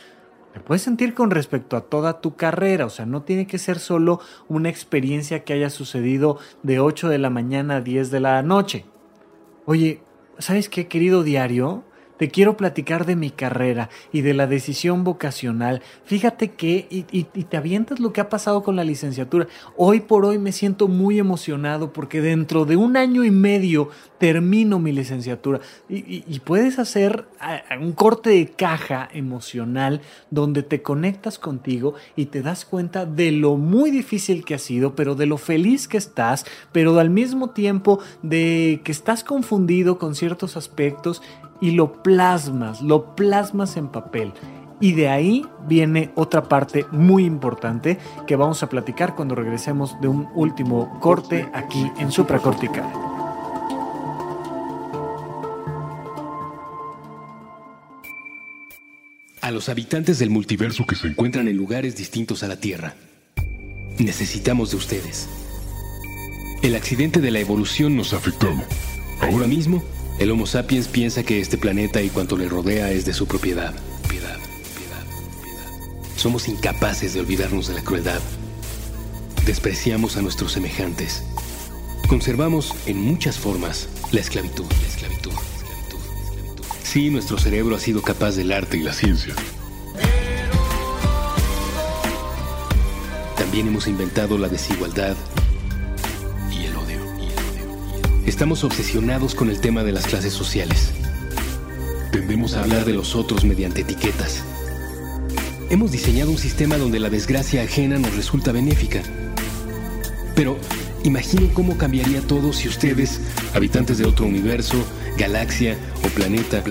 te 0.53 0.59
puedes 0.59 0.83
sentir 0.83 1.14
con 1.14 1.31
respecto 1.31 1.77
a 1.77 1.83
toda 1.83 2.20
tu 2.20 2.35
carrera, 2.35 2.87
o 2.87 2.90
sea, 2.90 3.07
no 3.07 3.22
tiene 3.22 3.46
que 3.46 3.59
ser 3.59 3.79
solo 3.79 4.18
una 4.48 4.68
experiencia 4.68 5.44
que 5.44 5.53
haya 5.53 5.70
sucedido 5.70 6.38
de 6.64 6.81
8 6.81 7.09
de 7.09 7.18
la 7.18 7.31
mañana 7.31 7.77
a 7.77 7.81
10 7.83 8.11
de 8.11 8.18
la 8.18 8.42
noche. 8.42 8.85
Oye, 9.64 10.00
¿sabes 10.38 10.68
qué, 10.68 10.88
querido 10.88 11.23
diario? 11.23 11.85
Te 12.16 12.29
quiero 12.29 12.57
platicar 12.57 13.07
de 13.07 13.16
mi 13.16 13.31
carrera 13.31 13.90
y 14.12 14.20
de 14.20 14.35
la 14.35 14.46
decisión 14.46 15.03
vocacional. 15.03 15.83
Fíjate 16.05 16.53
que, 16.53 16.87
y, 16.90 17.24
te 17.24 17.57
avientas 17.57 17.98
lo 17.98 18.12
que 18.12 18.20
ha 18.20 18.29
pasado 18.29 18.62
con 18.62 18.77
la 18.77 18.85
licenciatura. 18.85 19.48
Hoy 19.77 20.00
por 20.00 20.24
hoy 20.24 20.38
me 20.38 20.53
siento 20.53 20.87
muy 20.87 21.18
emocionado 21.18 21.92
porque 21.92 22.20
dentro 22.20 22.66
de 22.66 22.77
un 22.77 22.96
año 22.96 23.24
y 23.24 23.31
medio 23.33 23.88
termino 24.18 24.79
mi 24.79 24.92
licenciatura. 24.92 25.61
Y, 25.88 26.40
puedes 26.40 26.79
hacer 26.79 27.27
un 27.81 27.92
corte 27.92 28.31
de 28.31 28.46
caja 28.46 29.09
emocional 29.12 30.00
donde 30.31 30.62
te 30.62 30.83
conectas 30.83 31.38
contigo 31.38 31.94
y 32.14 32.27
te 32.27 32.42
das 32.42 32.64
cuenta 32.64 33.07
de 33.07 33.33
lo 33.33 33.57
muy 33.57 33.90
difícil 33.90 34.44
que 34.44 34.55
ha 34.55 34.59
sido, 34.59 34.94
pero 34.94 35.14
de 35.14 35.27
lo 35.27 35.37
feliz 35.37 35.88
que 35.88 35.96
estás, 35.96 36.46
pero 36.72 36.98
al 36.98 37.11
mismo 37.11 37.50
tiempo 37.50 37.98
de 38.22 38.81
que 38.85 38.92
estás 38.92 39.24
confundido 39.24 39.98
con 39.98 40.14
ciertos 40.14 40.57
aspectos 40.57 41.22
y 41.61 41.73
lo 41.73 42.03
plasmas, 42.03 42.83
lo 42.83 43.14
plasmas 43.14 43.77
en 43.77 43.88
papel. 43.88 44.33
Y 44.81 44.93
de 44.93 45.09
ahí 45.09 45.47
viene 45.67 46.11
otra 46.14 46.43
parte 46.45 46.85
muy 46.90 47.25
importante 47.25 47.99
que 48.27 48.37
vamos 48.37 48.62
a 48.62 48.69
platicar 48.69 49.14
cuando 49.14 49.35
regresemos 49.35 50.01
de 50.01 50.09
un 50.09 50.29
último 50.35 50.99
corte 51.01 51.49
aquí 51.55 51.90
en 51.99 52.11
supracortical. 52.11 52.90
A 59.40 59.51
los 59.51 59.69
habitantes 59.69 60.19
del 60.19 60.31
multiverso 60.31 60.87
que 60.87 60.97
se 60.97 61.07
encuentran 61.07 61.49
en 61.49 61.57
lugares 61.57 61.97
distintos 61.97 62.43
a 62.43 62.49
la 62.49 62.57
Tierra, 62.57 62.95
necesitamos 63.99 64.71
de 64.71 64.77
ustedes. 64.79 65.29
El 66.62 66.75
accidente 66.75 67.21
de 67.21 67.31
la 67.31 67.40
evolución 67.40 67.95
nos 67.95 68.14
ha 68.14 68.17
afectado. 68.17 68.57
Ahora 69.21 69.47
mismo 69.47 69.83
El 70.18 70.31
Homo 70.31 70.46
sapiens 70.46 70.87
piensa 70.87 71.24
que 71.24 71.40
este 71.40 71.59
planeta 71.59 72.00
y 72.00 72.09
cuanto 72.09 72.37
le 72.37 72.48
rodea 72.48 72.92
es 72.92 73.05
de 73.05 73.12
su 73.12 73.27
propiedad. 73.27 73.74
Piedad, 74.09 74.38
piedad, 74.77 75.05
piedad. 75.42 76.17
Somos 76.17 76.46
incapaces 76.46 77.15
de 77.15 77.21
olvidarnos 77.21 77.67
de 77.67 77.75
la 77.75 77.83
crueldad. 77.83 78.21
Despreciamos 79.44 80.17
a 80.17 80.23
nuestros 80.23 80.52
semejantes. 80.52 81.25
Conservamos 82.08 82.73
en 82.87 82.98
muchas 82.98 83.38
formas 83.38 83.88
la 84.12 84.21
esclavitud, 84.21 84.67
la 84.71 84.87
esclavitud, 84.87 85.33
la 85.33 85.38
esclavitud, 85.56 85.98
la 85.98 86.23
esclavitud. 86.23 86.65
Sí, 86.85 87.10
nuestro 87.10 87.37
cerebro 87.37 87.75
ha 87.75 87.81
sido 87.81 88.00
capaz 88.00 88.37
del 88.37 88.52
arte 88.52 88.77
y 88.77 88.83
la 88.85 88.92
ciencia. 88.92 89.35
También 93.37 93.67
hemos 93.67 93.88
inventado 93.88 94.38
la 94.38 94.48
desigualdad 94.48 95.17
Estamos 98.27 98.64
obsesionados 98.64 99.35
con 99.35 99.50
el 99.50 99.60
tema 99.60 99.85
de 99.85 99.92
las 99.92 100.06
clases 100.06 100.33
sociales. 100.33 100.92
Tendemos 102.10 102.54
a 102.54 102.62
hablar 102.62 102.87
de 102.87 102.94
los 102.94 103.14
otros 103.14 103.44
mediante 103.44 103.83
etiquetas. 103.83 104.42
Hemos 105.68 105.92
diseñado 105.92 106.31
un 106.31 106.38
sistema 106.38 106.79
donde 106.79 107.00
la 107.00 107.10
desgracia 107.10 107.62
ajena 107.62 107.98
nos 107.98 108.16
resulta 108.16 108.50
benéfica. 108.50 109.02
Pero 110.35 110.56
imaginen 111.02 111.50
cómo 111.50 111.77
cambiaría 111.77 112.22
todo 112.22 112.54
si 112.54 112.66
ustedes, 112.66 113.20
habitantes 113.52 113.98
de 113.98 114.06
otro 114.06 114.25
universo, 114.25 114.83
galaxia 115.18 115.77
o 116.02 116.08
planeta, 116.08 116.64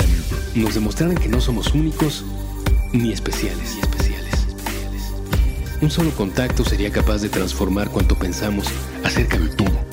nos 0.55 0.73
demostraran 0.73 1.15
que 1.15 1.29
no 1.29 1.39
somos 1.39 1.75
únicos 1.75 2.25
ni 2.93 3.13
especiales. 3.13 3.77
Un 5.81 5.91
solo 5.91 6.11
contacto 6.11 6.63
sería 6.63 6.91
capaz 6.91 7.21
de 7.21 7.27
transformar 7.27 7.89
cuanto 7.89 8.15
pensamos 8.15 8.67
acerca 9.03 9.37
de 9.37 9.49
todo. 9.49 9.92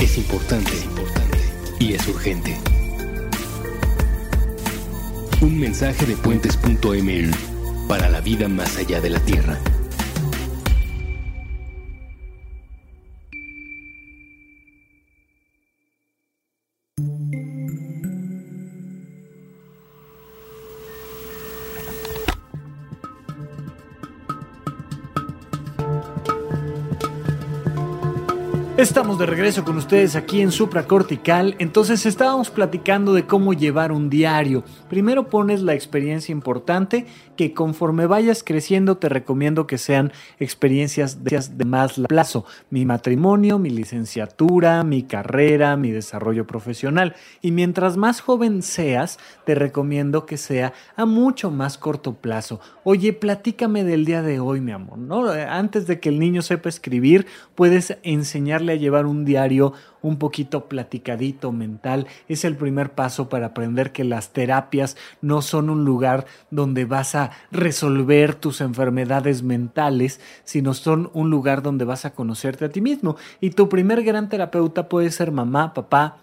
Es 0.00 0.18
importante, 0.18 0.72
importante 0.84 1.38
y 1.78 1.94
es 1.94 2.06
urgente. 2.06 2.56
Un 5.40 5.58
mensaje 5.58 6.04
de 6.04 6.16
puentes.ml 6.16 7.34
para 7.88 8.08
la 8.10 8.20
vida 8.20 8.46
más 8.48 8.76
allá 8.76 9.00
de 9.00 9.10
la 9.10 9.20
Tierra. 9.20 9.58
Estamos 28.96 29.18
de 29.18 29.26
regreso 29.26 29.62
con 29.62 29.76
ustedes 29.76 30.16
aquí 30.16 30.40
en 30.40 30.50
Supracortical. 30.50 31.54
Entonces 31.58 32.06
estábamos 32.06 32.48
platicando 32.48 33.12
de 33.12 33.26
cómo 33.26 33.52
llevar 33.52 33.92
un 33.92 34.08
diario. 34.08 34.64
Primero 34.88 35.28
pones 35.28 35.60
la 35.60 35.74
experiencia 35.74 36.32
importante 36.32 37.04
que 37.36 37.54
conforme 37.54 38.06
vayas 38.06 38.42
creciendo 38.42 38.96
te 38.96 39.08
recomiendo 39.08 39.66
que 39.66 39.78
sean 39.78 40.12
experiencias 40.40 41.22
de, 41.22 41.64
más 41.64 42.00
plazo. 42.08 42.44
Mi 42.70 42.84
matrimonio, 42.84 43.58
mi 43.58 43.70
licenciatura, 43.70 44.82
mi 44.82 45.02
carrera, 45.02 45.76
mi 45.76 45.90
desarrollo 45.90 46.46
profesional. 46.46 47.14
Y 47.42 47.52
mientras 47.52 47.96
más 47.96 48.20
joven 48.20 48.62
seas, 48.62 49.18
te 49.44 49.54
recomiendo 49.54 50.26
que 50.26 50.36
sea 50.36 50.72
a 50.96 51.06
mucho 51.06 51.50
más 51.50 51.78
corto 51.78 52.14
plazo. 52.14 52.60
Oye, 52.84 53.12
platícame 53.12 53.84
del 53.84 54.04
día 54.04 54.22
de 54.22 54.40
hoy, 54.40 54.60
mi 54.60 54.72
amor. 54.72 54.98
¿no? 54.98 55.30
Antes 55.30 55.86
de 55.86 56.00
que 56.00 56.08
el 56.08 56.18
niño 56.18 56.42
sepa 56.42 56.68
escribir, 56.68 57.26
puedes 57.54 57.96
enseñarle 58.02 58.72
a 58.72 58.76
llevar 58.76 59.06
un 59.06 59.24
diario 59.24 59.72
un 60.06 60.18
poquito 60.18 60.66
platicadito 60.66 61.50
mental. 61.50 62.06
Es 62.28 62.44
el 62.44 62.56
primer 62.56 62.92
paso 62.92 63.28
para 63.28 63.46
aprender 63.46 63.90
que 63.90 64.04
las 64.04 64.32
terapias 64.32 64.96
no 65.20 65.42
son 65.42 65.68
un 65.68 65.84
lugar 65.84 66.26
donde 66.50 66.84
vas 66.84 67.14
a 67.16 67.32
resolver 67.50 68.34
tus 68.36 68.60
enfermedades 68.60 69.42
mentales, 69.42 70.20
sino 70.44 70.74
son 70.74 71.10
un 71.12 71.28
lugar 71.28 71.62
donde 71.62 71.84
vas 71.84 72.04
a 72.04 72.14
conocerte 72.14 72.64
a 72.64 72.70
ti 72.70 72.80
mismo. 72.80 73.16
Y 73.40 73.50
tu 73.50 73.68
primer 73.68 74.04
gran 74.04 74.28
terapeuta 74.28 74.88
puede 74.88 75.10
ser 75.10 75.32
mamá, 75.32 75.74
papá, 75.74 76.18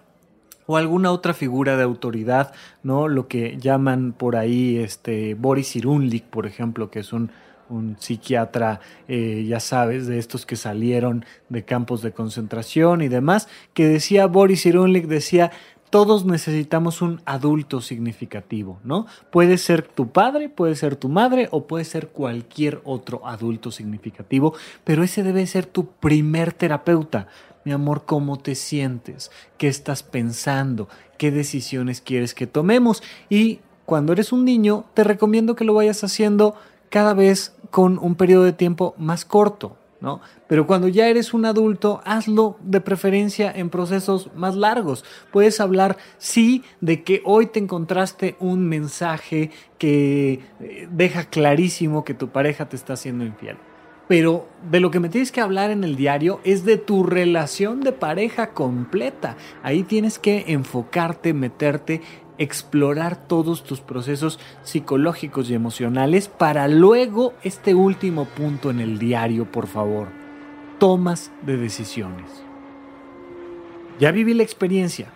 o 0.65 0.77
alguna 0.77 1.11
otra 1.11 1.33
figura 1.33 1.75
de 1.75 1.83
autoridad, 1.83 2.53
¿no? 2.83 3.09
Lo 3.09 3.27
que 3.27 3.57
llaman 3.57 4.13
por 4.13 4.37
ahí 4.37 4.77
este 4.77 5.33
Boris 5.33 5.75
Irunlik, 5.75 6.23
por 6.23 6.45
ejemplo, 6.45 6.89
que 6.89 6.99
es 6.99 7.11
un, 7.11 7.31
un 7.69 7.97
psiquiatra, 7.99 8.79
eh, 9.07 9.45
ya 9.47 9.59
sabes, 9.59 10.07
de 10.07 10.19
estos 10.19 10.45
que 10.45 10.55
salieron 10.55 11.25
de 11.49 11.63
campos 11.63 12.01
de 12.01 12.11
concentración 12.11 13.01
y 13.01 13.07
demás, 13.07 13.47
que 13.73 13.87
decía 13.87 14.27
Boris 14.27 14.65
Irunlik, 14.65 15.07
decía, 15.07 15.51
todos 15.93 16.25
necesitamos 16.25 17.03
un 17.03 17.21
adulto 17.23 17.79
significativo, 17.79 18.79
¿no? 18.83 19.05
Puede 19.29 19.59
ser 19.59 19.83
tu 19.83 20.09
padre, 20.09 20.49
puede 20.49 20.75
ser 20.75 20.95
tu 20.95 21.07
madre 21.07 21.49
o 21.51 21.67
puede 21.67 21.85
ser 21.85 22.07
cualquier 22.07 22.81
otro 22.83 23.27
adulto 23.27 23.69
significativo, 23.69 24.55
pero 24.83 25.03
ese 25.03 25.21
debe 25.21 25.45
ser 25.45 25.67
tu 25.67 25.85
primer 25.85 26.51
terapeuta. 26.51 27.27
Mi 27.63 27.73
amor, 27.73 28.05
¿cómo 28.07 28.39
te 28.39 28.55
sientes? 28.55 29.29
¿Qué 29.59 29.67
estás 29.67 30.01
pensando? 30.01 30.89
¿Qué 31.19 31.29
decisiones 31.29 32.01
quieres 32.01 32.33
que 32.33 32.47
tomemos? 32.47 33.03
Y 33.29 33.59
cuando 33.85 34.13
eres 34.13 34.31
un 34.31 34.45
niño, 34.45 34.85
te 34.95 35.03
recomiendo 35.03 35.55
que 35.55 35.63
lo 35.63 35.75
vayas 35.75 36.03
haciendo 36.03 36.55
cada 36.93 37.15
vez 37.15 37.55
con 37.71 37.97
un 37.97 38.13
periodo 38.13 38.43
de 38.43 38.53
tiempo 38.53 38.93
más 38.99 39.25
corto, 39.25 39.77
¿no? 39.99 40.21
Pero 40.47 40.67
cuando 40.67 40.87
ya 40.87 41.07
eres 41.07 41.33
un 41.33 41.43
adulto, 41.43 42.01
hazlo 42.05 42.55
de 42.61 42.81
preferencia 42.81 43.51
en 43.51 43.71
procesos 43.71 44.29
más 44.35 44.55
largos. 44.55 45.03
Puedes 45.31 45.59
hablar, 45.59 45.97
sí, 46.19 46.63
de 46.81 47.01
que 47.01 47.23
hoy 47.25 47.47
te 47.47 47.57
encontraste 47.57 48.35
un 48.39 48.69
mensaje 48.69 49.49
que 49.79 50.41
eh, 50.59 50.87
deja 50.91 51.23
clarísimo 51.23 52.03
que 52.05 52.13
tu 52.13 52.29
pareja 52.29 52.69
te 52.69 52.75
está 52.75 52.93
haciendo 52.93 53.25
infiel. 53.25 53.57
Pero 54.07 54.47
de 54.69 54.79
lo 54.79 54.91
que 54.91 54.99
me 54.99 55.09
tienes 55.09 55.31
que 55.31 55.41
hablar 55.41 55.71
en 55.71 55.83
el 55.83 55.95
diario 55.95 56.41
es 56.43 56.63
de 56.63 56.77
tu 56.77 57.03
relación 57.03 57.81
de 57.81 57.93
pareja 57.93 58.51
completa. 58.51 59.37
Ahí 59.63 59.81
tienes 59.81 60.19
que 60.19 60.43
enfocarte, 60.49 61.33
meterte 61.33 62.01
explorar 62.37 63.27
todos 63.27 63.63
tus 63.63 63.81
procesos 63.81 64.39
psicológicos 64.63 65.49
y 65.49 65.53
emocionales 65.53 66.27
para 66.27 66.67
luego 66.67 67.33
este 67.43 67.75
último 67.75 68.25
punto 68.25 68.69
en 68.69 68.79
el 68.79 68.99
diario, 68.99 69.51
por 69.51 69.67
favor. 69.67 70.07
Tomas 70.79 71.31
de 71.45 71.57
decisiones. 71.57 72.43
Ya 73.99 74.11
viví 74.11 74.33
la 74.33 74.43
experiencia. 74.43 75.07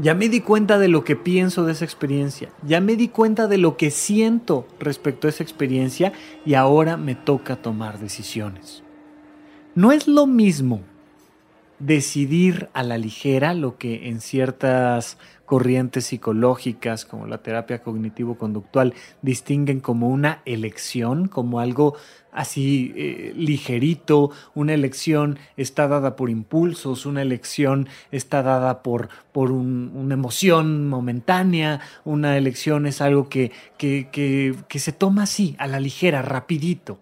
Ya 0.00 0.14
me 0.14 0.28
di 0.28 0.40
cuenta 0.40 0.78
de 0.78 0.88
lo 0.88 1.02
que 1.02 1.16
pienso 1.16 1.64
de 1.64 1.72
esa 1.72 1.84
experiencia. 1.84 2.50
Ya 2.62 2.80
me 2.80 2.94
di 2.94 3.08
cuenta 3.08 3.48
de 3.48 3.58
lo 3.58 3.76
que 3.76 3.90
siento 3.90 4.66
respecto 4.78 5.26
a 5.26 5.30
esa 5.30 5.42
experiencia 5.42 6.12
y 6.46 6.54
ahora 6.54 6.96
me 6.96 7.16
toca 7.16 7.56
tomar 7.56 7.98
decisiones. 7.98 8.84
No 9.74 9.90
es 9.90 10.06
lo 10.06 10.26
mismo 10.26 10.82
decidir 11.80 12.68
a 12.74 12.82
la 12.82 12.98
ligera 12.98 13.54
lo 13.54 13.76
que 13.76 14.08
en 14.08 14.20
ciertas 14.20 15.18
corrientes 15.46 16.06
psicológicas 16.06 17.04
como 17.04 17.26
la 17.26 17.38
terapia 17.38 17.82
cognitivo-conductual 17.82 18.94
distinguen 19.20 19.80
como 19.80 20.08
una 20.08 20.42
elección, 20.44 21.26
como 21.26 21.58
algo 21.58 21.96
así 22.30 22.92
eh, 22.94 23.32
ligerito, 23.34 24.30
una 24.54 24.74
elección 24.74 25.40
está 25.56 25.88
dada 25.88 26.14
por 26.14 26.30
impulsos, 26.30 27.04
una 27.04 27.22
elección 27.22 27.88
está 28.12 28.44
dada 28.44 28.84
por, 28.84 29.08
por 29.32 29.50
un, 29.50 29.90
una 29.92 30.14
emoción 30.14 30.88
momentánea, 30.88 31.80
una 32.04 32.36
elección 32.36 32.86
es 32.86 33.00
algo 33.00 33.28
que, 33.28 33.50
que, 33.76 34.08
que, 34.12 34.54
que 34.68 34.78
se 34.78 34.92
toma 34.92 35.24
así, 35.24 35.56
a 35.58 35.66
la 35.66 35.80
ligera, 35.80 36.22
rapidito. 36.22 37.00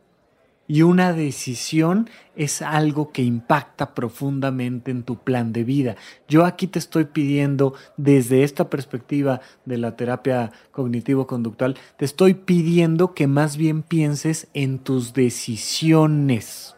Y 0.71 0.83
una 0.83 1.15
decisión 1.15 2.11
es 2.37 2.61
algo 2.61 3.11
que 3.11 3.23
impacta 3.23 3.95
profundamente 3.95 4.91
en 4.91 5.03
tu 5.03 5.17
plan 5.17 5.55
de 5.55 5.65
vida. 5.65 5.97
Yo 6.29 6.45
aquí 6.45 6.67
te 6.67 6.79
estoy 6.79 7.07
pidiendo, 7.07 7.73
desde 7.97 8.43
esta 8.45 8.69
perspectiva 8.69 9.41
de 9.65 9.79
la 9.79 9.97
terapia 9.97 10.53
cognitivo-conductual, 10.71 11.77
te 11.97 12.05
estoy 12.05 12.35
pidiendo 12.35 13.15
que 13.15 13.27
más 13.27 13.57
bien 13.57 13.83
pienses 13.83 14.49
en 14.53 14.79
tus 14.79 15.15
decisiones. 15.15 16.77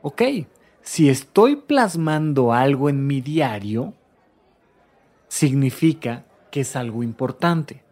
¿Ok? 0.00 0.22
Si 0.80 1.10
estoy 1.10 1.56
plasmando 1.56 2.54
algo 2.54 2.88
en 2.88 3.06
mi 3.06 3.20
diario, 3.20 3.92
significa 5.28 6.24
que 6.50 6.60
es 6.62 6.76
algo 6.76 7.02
importante. 7.02 7.85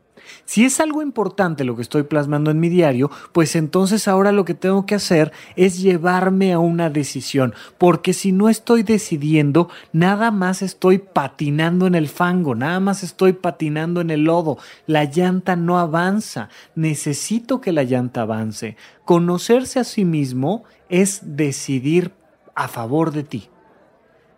Si 0.45 0.65
es 0.65 0.81
algo 0.81 1.03
importante 1.03 1.65
lo 1.65 1.77
que 1.77 1.83
estoy 1.83 2.05
plasmando 2.05 2.51
en 2.51 2.61
mi 2.61 2.69
diario, 2.69 3.11
pues 3.33 3.57
entonces 3.57 4.09
ahora 4.09 4.33
lo 4.33 4.45
que 4.45 4.55
tengo 4.55 4.87
que 4.87 4.95
hacer 4.95 5.33
es 5.57 5.81
llevarme 5.81 6.53
a 6.53 6.59
una 6.59 6.91
decisión, 6.91 7.55
porque 7.79 8.13
si 8.13 8.33
no 8.33 8.49
estoy 8.49 8.83
decidiendo, 8.83 9.69
nada 9.93 10.31
más 10.31 10.63
estoy 10.63 10.99
patinando 10.99 11.87
en 11.87 11.95
el 11.95 12.09
fango, 12.09 12.55
nada 12.55 12.81
más 12.81 13.03
estoy 13.03 13.33
patinando 13.33 14.01
en 14.01 14.11
el 14.11 14.25
lodo, 14.25 14.59
la 14.87 15.05
llanta 15.05 15.57
no 15.57 15.79
avanza, 15.79 16.49
necesito 16.75 17.61
que 17.61 17.73
la 17.73 17.85
llanta 17.85 18.23
avance. 18.23 18.77
Conocerse 19.05 19.81
a 19.81 19.85
sí 19.85 20.05
mismo 20.05 20.65
es 20.89 21.21
decidir 21.37 22.13
a 22.55 22.69
favor 22.69 23.13
de 23.13 23.25
ti. 23.25 23.49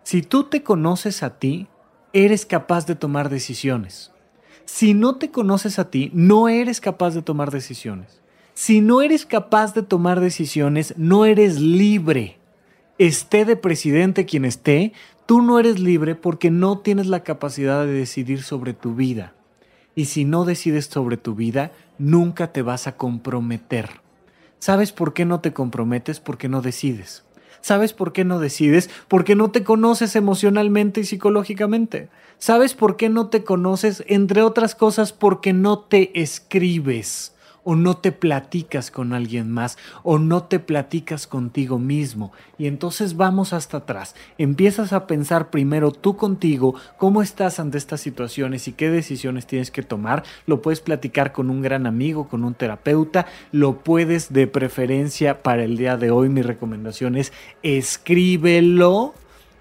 Si 0.03 0.21
tú 0.21 0.45
te 0.45 0.63
conoces 0.63 1.21
a 1.23 1.37
ti, 1.37 1.67
eres 2.13 2.45
capaz 2.45 2.85
de 2.85 2.95
tomar 2.95 3.29
decisiones. 3.29 4.11
Si 4.67 4.93
no 4.93 5.15
te 5.15 5.31
conoces 5.31 5.79
a 5.79 5.89
ti, 5.89 6.11
no 6.13 6.49
eres 6.49 6.81
capaz 6.81 7.15
de 7.15 7.21
tomar 7.21 7.51
decisiones. 7.51 8.21
Si 8.53 8.81
no 8.81 9.01
eres 9.01 9.25
capaz 9.25 9.73
de 9.73 9.81
tomar 9.81 10.19
decisiones, 10.19 10.93
no 10.97 11.23
eres 11.23 11.61
libre. 11.61 12.37
Esté 12.97 13.45
de 13.45 13.55
presidente 13.55 14.25
quien 14.25 14.43
esté, 14.43 14.91
tú 15.25 15.41
no 15.41 15.57
eres 15.57 15.79
libre 15.79 16.15
porque 16.15 16.51
no 16.51 16.79
tienes 16.79 17.07
la 17.07 17.23
capacidad 17.23 17.85
de 17.85 17.93
decidir 17.93 18.43
sobre 18.43 18.73
tu 18.73 18.93
vida. 18.93 19.33
Y 19.95 20.05
si 20.05 20.25
no 20.25 20.43
decides 20.43 20.87
sobre 20.87 21.15
tu 21.15 21.33
vida, 21.33 21.71
nunca 21.97 22.51
te 22.51 22.61
vas 22.61 22.87
a 22.87 22.97
comprometer. 22.97 24.01
¿Sabes 24.59 24.91
por 24.91 25.13
qué 25.13 25.23
no 25.23 25.39
te 25.39 25.53
comprometes? 25.53 26.19
Porque 26.19 26.49
no 26.49 26.61
decides. 26.61 27.23
¿Sabes 27.61 27.93
por 27.93 28.13
qué 28.13 28.23
no 28.23 28.39
decides? 28.39 28.89
Porque 29.07 29.35
no 29.35 29.51
te 29.51 29.63
conoces 29.63 30.15
emocionalmente 30.15 31.01
y 31.01 31.05
psicológicamente. 31.05 32.09
¿Sabes 32.39 32.73
por 32.73 32.97
qué 32.97 33.09
no 33.09 33.27
te 33.27 33.43
conoces? 33.43 34.03
Entre 34.07 34.41
otras 34.41 34.75
cosas, 34.75 35.13
porque 35.13 35.53
no 35.53 35.79
te 35.79 36.21
escribes 36.21 37.33
o 37.69 37.75
no 37.75 37.97
te 37.97 38.13
platicas 38.13 38.91
con 38.91 39.11
alguien 39.11 39.51
más 39.51 39.77
o 40.03 40.19
no 40.19 40.43
te 40.43 40.57
platicas 40.57 41.27
contigo 41.27 41.79
mismo. 41.79 42.31
Y 42.57 42.67
entonces 42.67 43.17
vamos 43.17 43.51
hasta 43.51 43.79
atrás. 43.79 44.15
Empiezas 44.37 44.93
a 44.93 45.05
pensar 45.05 45.49
primero 45.49 45.91
tú 45.91 46.15
contigo, 46.15 46.75
cómo 46.97 47.21
estás 47.21 47.59
ante 47.59 47.77
estas 47.77 47.99
situaciones 47.99 48.69
y 48.69 48.71
qué 48.71 48.89
decisiones 48.89 49.47
tienes 49.47 49.69
que 49.69 49.83
tomar. 49.83 50.23
Lo 50.45 50.61
puedes 50.61 50.79
platicar 50.79 51.33
con 51.33 51.49
un 51.49 51.61
gran 51.61 51.87
amigo, 51.87 52.29
con 52.29 52.45
un 52.45 52.53
terapeuta. 52.53 53.25
Lo 53.51 53.79
puedes 53.79 54.31
de 54.31 54.47
preferencia 54.47 55.43
para 55.43 55.65
el 55.65 55.75
día 55.75 55.97
de 55.97 56.09
hoy. 56.09 56.29
Mi 56.29 56.43
recomendación 56.43 57.17
es 57.17 57.33
escríbelo 57.63 59.13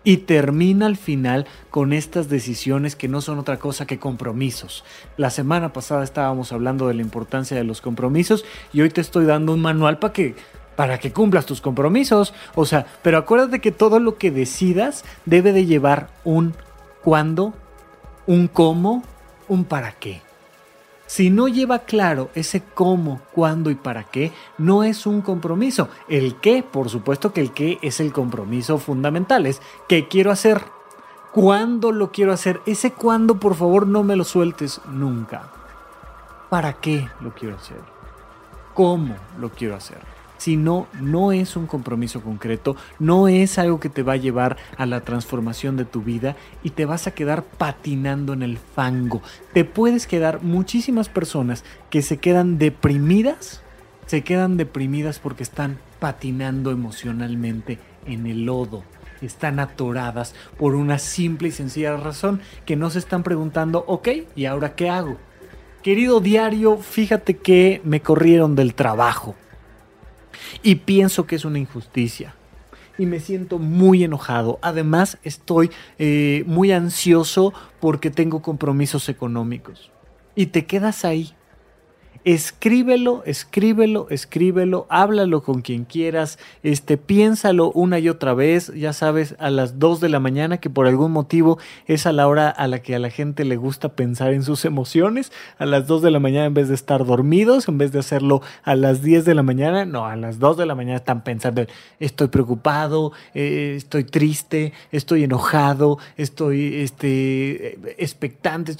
y 0.06 0.18
termina 0.18 0.86
al 0.86 0.96
final 0.96 1.46
con 1.68 1.92
estas 1.92 2.28
decisiones 2.28 2.94
que 2.94 3.08
no 3.08 3.20
son 3.20 3.40
otra 3.40 3.58
cosa 3.58 3.86
que 3.86 3.98
compromisos. 3.98 4.84
La 5.16 5.30
semana 5.30 5.72
pasada 5.72 6.04
estábamos 6.04 6.52
hablando 6.52 6.86
de 6.86 6.94
la 6.94 7.02
importancia 7.02 7.56
de 7.56 7.64
los 7.64 7.80
compromisos 7.80 8.44
y 8.72 8.82
hoy 8.82 8.90
te 8.90 9.00
estoy 9.00 9.24
dando 9.24 9.52
un 9.52 9.60
manual 9.60 9.98
para 9.98 10.12
que 10.12 10.36
para 10.76 10.98
que 10.98 11.10
cumplas 11.10 11.46
tus 11.46 11.62
compromisos, 11.62 12.34
o 12.54 12.66
sea, 12.66 12.86
pero 13.02 13.16
acuérdate 13.16 13.60
que 13.60 13.72
todo 13.72 13.98
lo 13.98 14.18
que 14.18 14.30
decidas 14.30 15.04
debe 15.24 15.52
de 15.52 15.64
llevar 15.64 16.10
un 16.22 16.54
cuándo, 17.02 17.54
un 18.26 18.46
cómo, 18.46 19.02
un 19.48 19.64
para 19.64 19.92
qué. 19.92 20.25
Si 21.06 21.30
no 21.30 21.46
lleva 21.46 21.80
claro 21.80 22.30
ese 22.34 22.62
cómo, 22.74 23.20
cuándo 23.32 23.70
y 23.70 23.76
para 23.76 24.04
qué, 24.04 24.32
no 24.58 24.82
es 24.82 25.06
un 25.06 25.22
compromiso. 25.22 25.88
El 26.08 26.36
qué, 26.36 26.64
por 26.64 26.90
supuesto 26.90 27.32
que 27.32 27.40
el 27.40 27.52
qué 27.52 27.78
es 27.80 28.00
el 28.00 28.12
compromiso 28.12 28.78
fundamental, 28.78 29.46
es 29.46 29.62
qué 29.88 30.08
quiero 30.08 30.32
hacer, 30.32 30.62
cuándo 31.32 31.92
lo 31.92 32.10
quiero 32.10 32.32
hacer. 32.32 32.60
Ese 32.66 32.92
cuándo, 32.92 33.38
por 33.38 33.54
favor, 33.54 33.86
no 33.86 34.02
me 34.02 34.16
lo 34.16 34.24
sueltes 34.24 34.80
nunca. 34.90 35.50
¿Para 36.50 36.74
qué 36.74 37.08
lo 37.20 37.32
quiero 37.34 37.56
hacer? 37.56 37.80
¿Cómo 38.74 39.14
lo 39.38 39.50
quiero 39.50 39.76
hacer? 39.76 40.15
Si 40.38 40.56
no, 40.56 40.86
no 41.00 41.32
es 41.32 41.56
un 41.56 41.66
compromiso 41.66 42.20
concreto, 42.20 42.76
no 42.98 43.28
es 43.28 43.58
algo 43.58 43.80
que 43.80 43.88
te 43.88 44.02
va 44.02 44.14
a 44.14 44.18
llevar 44.18 44.56
a 44.76 44.86
la 44.86 45.00
transformación 45.00 45.76
de 45.76 45.84
tu 45.84 46.02
vida 46.02 46.36
y 46.62 46.70
te 46.70 46.84
vas 46.84 47.06
a 47.06 47.12
quedar 47.12 47.44
patinando 47.44 48.32
en 48.32 48.42
el 48.42 48.58
fango. 48.58 49.22
Te 49.52 49.64
puedes 49.64 50.06
quedar 50.06 50.42
muchísimas 50.42 51.08
personas 51.08 51.64
que 51.90 52.02
se 52.02 52.18
quedan 52.18 52.58
deprimidas, 52.58 53.62
se 54.06 54.22
quedan 54.22 54.56
deprimidas 54.56 55.18
porque 55.18 55.42
están 55.42 55.78
patinando 55.98 56.70
emocionalmente 56.70 57.78
en 58.06 58.26
el 58.26 58.44
lodo. 58.44 58.84
Están 59.22 59.60
atoradas 59.60 60.34
por 60.58 60.74
una 60.74 60.98
simple 60.98 61.48
y 61.48 61.52
sencilla 61.52 61.96
razón 61.96 62.40
que 62.66 62.76
no 62.76 62.90
se 62.90 62.98
están 62.98 63.22
preguntando, 63.22 63.82
ok, 63.88 64.08
¿y 64.36 64.44
ahora 64.44 64.74
qué 64.74 64.90
hago? 64.90 65.16
Querido 65.82 66.20
diario, 66.20 66.76
fíjate 66.76 67.38
que 67.38 67.80
me 67.84 68.02
corrieron 68.02 68.56
del 68.56 68.74
trabajo 68.74 69.34
y 70.62 70.76
pienso 70.76 71.26
que 71.26 71.36
es 71.36 71.44
una 71.44 71.58
injusticia. 71.58 72.34
Y 72.98 73.04
me 73.04 73.20
siento 73.20 73.58
muy 73.58 74.04
enojado. 74.04 74.58
Además, 74.62 75.18
estoy 75.22 75.70
eh, 75.98 76.44
muy 76.46 76.72
ansioso 76.72 77.52
porque 77.78 78.10
tengo 78.10 78.40
compromisos 78.40 79.08
económicos. 79.10 79.90
Y 80.34 80.46
te 80.46 80.64
quedas 80.66 81.04
ahí 81.04 81.35
escríbelo, 82.26 83.22
escríbelo, 83.24 84.08
escríbelo, 84.10 84.86
háblalo 84.90 85.44
con 85.44 85.62
quien 85.62 85.84
quieras, 85.84 86.40
este, 86.64 86.96
piénsalo 86.96 87.70
una 87.70 88.00
y 88.00 88.08
otra 88.08 88.34
vez, 88.34 88.74
ya 88.74 88.92
sabes, 88.92 89.36
a 89.38 89.48
las 89.48 89.78
2 89.78 90.00
de 90.00 90.08
la 90.08 90.18
mañana, 90.18 90.58
que 90.58 90.68
por 90.68 90.88
algún 90.88 91.12
motivo 91.12 91.58
es 91.86 92.04
a 92.04 92.10
la 92.10 92.26
hora 92.26 92.50
a 92.50 92.66
la 92.66 92.80
que 92.80 92.96
a 92.96 92.98
la 92.98 93.10
gente 93.10 93.44
le 93.44 93.54
gusta 93.54 93.90
pensar 93.90 94.32
en 94.32 94.42
sus 94.42 94.64
emociones, 94.64 95.30
a 95.58 95.66
las 95.66 95.86
2 95.86 96.02
de 96.02 96.10
la 96.10 96.18
mañana 96.18 96.46
en 96.46 96.54
vez 96.54 96.66
de 96.66 96.74
estar 96.74 97.06
dormidos, 97.06 97.68
en 97.68 97.78
vez 97.78 97.92
de 97.92 98.00
hacerlo 98.00 98.42
a 98.64 98.74
las 98.74 99.02
10 99.02 99.24
de 99.24 99.34
la 99.36 99.44
mañana, 99.44 99.84
no, 99.84 100.06
a 100.06 100.16
las 100.16 100.40
2 100.40 100.56
de 100.56 100.66
la 100.66 100.74
mañana 100.74 100.96
están 100.96 101.22
pensando, 101.22 101.64
estoy 102.00 102.26
preocupado, 102.26 103.12
eh, 103.34 103.74
estoy 103.76 104.02
triste, 104.02 104.72
estoy 104.90 105.22
enojado, 105.22 105.98
estoy 106.16 106.74
este, 106.74 108.02
expectante, 108.02 108.74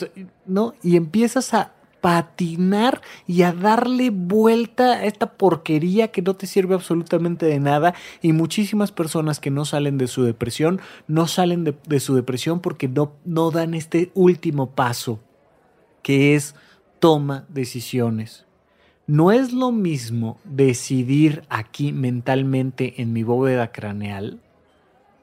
¿no? 0.46 0.74
Y 0.82 0.96
empiezas 0.96 1.54
a 1.54 1.75
patinar 2.06 3.02
y 3.26 3.42
a 3.42 3.52
darle 3.52 4.10
vuelta 4.10 4.92
a 4.92 5.04
esta 5.06 5.32
porquería 5.32 6.12
que 6.12 6.22
no 6.22 6.34
te 6.34 6.46
sirve 6.46 6.76
absolutamente 6.76 7.46
de 7.46 7.58
nada 7.58 7.94
y 8.22 8.32
muchísimas 8.32 8.92
personas 8.92 9.40
que 9.40 9.50
no 9.50 9.64
salen 9.64 9.98
de 9.98 10.06
su 10.06 10.22
depresión 10.22 10.80
no 11.08 11.26
salen 11.26 11.64
de, 11.64 11.98
su 11.98 12.14
depresión 12.14 12.60
porque 12.60 12.86
no, 12.86 13.14
no 13.24 13.50
dan 13.50 13.74
este 13.74 14.12
último 14.14 14.70
paso 14.70 15.18
que 16.02 16.36
es 16.36 16.54
toma 17.00 17.44
decisiones. 17.48 18.46
No 19.08 19.32
es 19.32 19.52
lo 19.52 19.72
mismo 19.72 20.38
decidir 20.44 21.42
aquí 21.48 21.90
mentalmente 21.90 23.02
en 23.02 23.12
mi 23.12 23.24
bóveda 23.24 23.72
craneal 23.72 24.38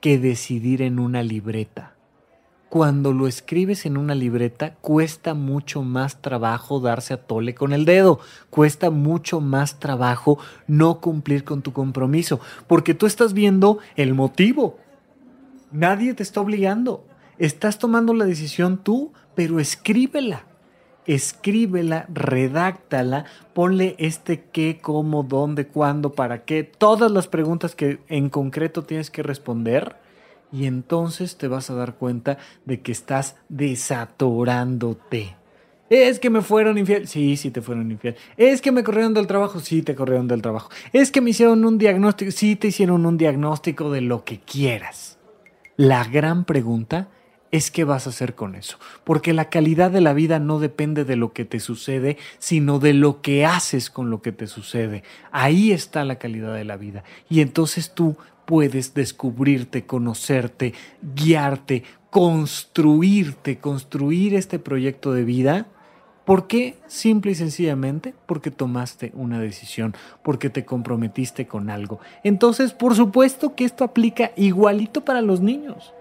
que 0.02 0.20
decidir 0.20 0.82
en 0.82 1.00
una 1.00 1.24
libreta 1.24 1.93
cuando 2.74 3.14
lo 3.14 3.28
escribes 3.28 3.86
en 3.86 3.98
una 3.98 4.16
libreta 4.16 4.74
cuesta 4.82 5.36
mucho 5.36 5.84
más 5.84 6.24
trabajo 6.24 6.80
darse 6.80 7.14
a 7.14 7.18
tole 7.18 7.54
con 7.54 7.72
el 7.72 7.86
dedo, 7.86 8.20
cuesta 8.50 8.90
mucho 8.90 9.42
más 9.42 9.80
trabajo 9.80 10.40
no 10.66 11.00
cumplir 11.00 11.44
con 11.44 11.62
tu 11.62 11.72
compromiso, 11.72 12.40
porque 12.66 12.96
tú 12.96 13.06
estás 13.06 13.34
viendo 13.34 13.78
el 13.96 14.16
motivo. 14.16 14.80
Nadie 15.72 16.16
te 16.16 16.24
está 16.24 16.42
obligando. 16.42 17.06
Estás 17.38 17.78
tomando 17.78 18.12
la 18.16 18.26
decisión 18.26 18.80
tú, 18.80 19.14
pero 19.36 19.60
escríbela. 19.60 20.48
Escríbela, 21.06 22.08
redáctala, 22.12 23.26
ponle 23.54 23.96
este 24.00 24.46
qué, 24.52 24.80
cómo, 24.82 25.22
dónde, 25.22 25.68
cuándo, 25.68 26.14
para 26.14 26.44
qué, 26.44 26.64
todas 26.64 27.12
las 27.12 27.28
preguntas 27.28 27.76
que 27.76 28.00
en 28.08 28.32
concreto 28.32 28.82
tienes 28.82 29.12
que 29.12 29.22
responder 29.22 30.02
y 30.54 30.68
entonces 30.68 31.36
te 31.38 31.48
vas 31.48 31.72
a 31.72 31.74
dar 31.74 31.96
cuenta 31.96 32.38
de 32.64 32.82
que 32.82 32.92
estás 32.92 33.36
desatorándote. 33.50 35.36
Es 35.90 36.20
que 36.20 36.30
me 36.30 36.42
fueron 36.42 36.78
infiel. 36.78 37.08
Sí, 37.08 37.36
sí 37.38 37.50
te 37.50 37.62
fueron 37.62 37.92
infiel. 37.92 38.16
Es 38.38 38.62
que 38.62 38.72
me 38.72 38.84
corrieron 38.84 39.16
del 39.16 39.28
trabajo. 39.28 39.60
Sí, 39.60 39.82
te 39.82 39.96
corrieron 39.96 40.28
del 40.28 40.42
trabajo. 40.42 40.70
Es 40.94 41.12
que 41.12 41.22
me 41.22 41.32
hicieron 41.32 41.66
un 41.66 41.78
diagnóstico. 41.78 42.32
Sí, 42.32 42.56
te 42.56 42.68
hicieron 42.68 43.06
un 43.06 43.18
diagnóstico 43.18 43.92
de 43.92 44.02
lo 44.02 44.24
que 44.24 44.40
quieras. 44.40 45.18
La 45.76 46.04
gran 46.04 46.46
pregunta 46.46 47.10
es 47.52 47.70
qué 47.70 47.84
vas 47.84 48.08
a 48.08 48.10
hacer 48.10 48.34
con 48.34 48.56
eso. 48.56 48.78
Porque 49.04 49.34
la 49.34 49.50
calidad 49.50 49.92
de 49.92 50.02
la 50.02 50.14
vida 50.14 50.40
no 50.40 50.60
depende 50.60 51.04
de 51.06 51.16
lo 51.16 51.34
que 51.34 51.46
te 51.46 51.60
sucede, 51.60 52.18
sino 52.40 52.80
de 52.80 52.94
lo 52.94 53.22
que 53.22 53.46
haces 53.46 53.90
con 53.92 54.10
lo 54.10 54.22
que 54.22 54.32
te 54.32 54.48
sucede. 54.48 55.04
Ahí 55.32 55.72
está 55.72 56.04
la 56.06 56.18
calidad 56.18 56.54
de 56.56 56.64
la 56.64 56.78
vida. 56.78 57.04
Y 57.30 57.42
entonces 57.42 57.94
tú 57.94 58.18
puedes 58.46 58.94
descubrirte, 58.94 59.86
conocerte, 59.86 60.74
guiarte, 61.16 61.84
construirte, 62.10 63.58
construir 63.58 64.36
este 64.36 64.60
proyecto 64.60 65.14
de 65.14 65.24
vida 65.24 65.68
¿Por 66.26 66.48
qué? 66.48 66.78
Simple 66.88 67.34
y 67.34 67.36
sencillamente 67.36 68.14
porque 68.26 68.50
tomaste 68.50 69.12
una 69.14 69.40
decisión, 69.40 69.94
porque 70.24 70.50
te 70.50 70.64
comprometiste 70.64 71.48
con 71.48 71.70
algo. 71.70 72.00
Entonces, 72.24 72.72
por 72.72 72.96
supuesto 72.96 73.56
que 73.56 73.66
esto 73.66 73.84
aplica 73.84 74.32
igualito 74.38 75.04
para 75.04 75.22
los 75.22 75.42
niños. 75.42 75.94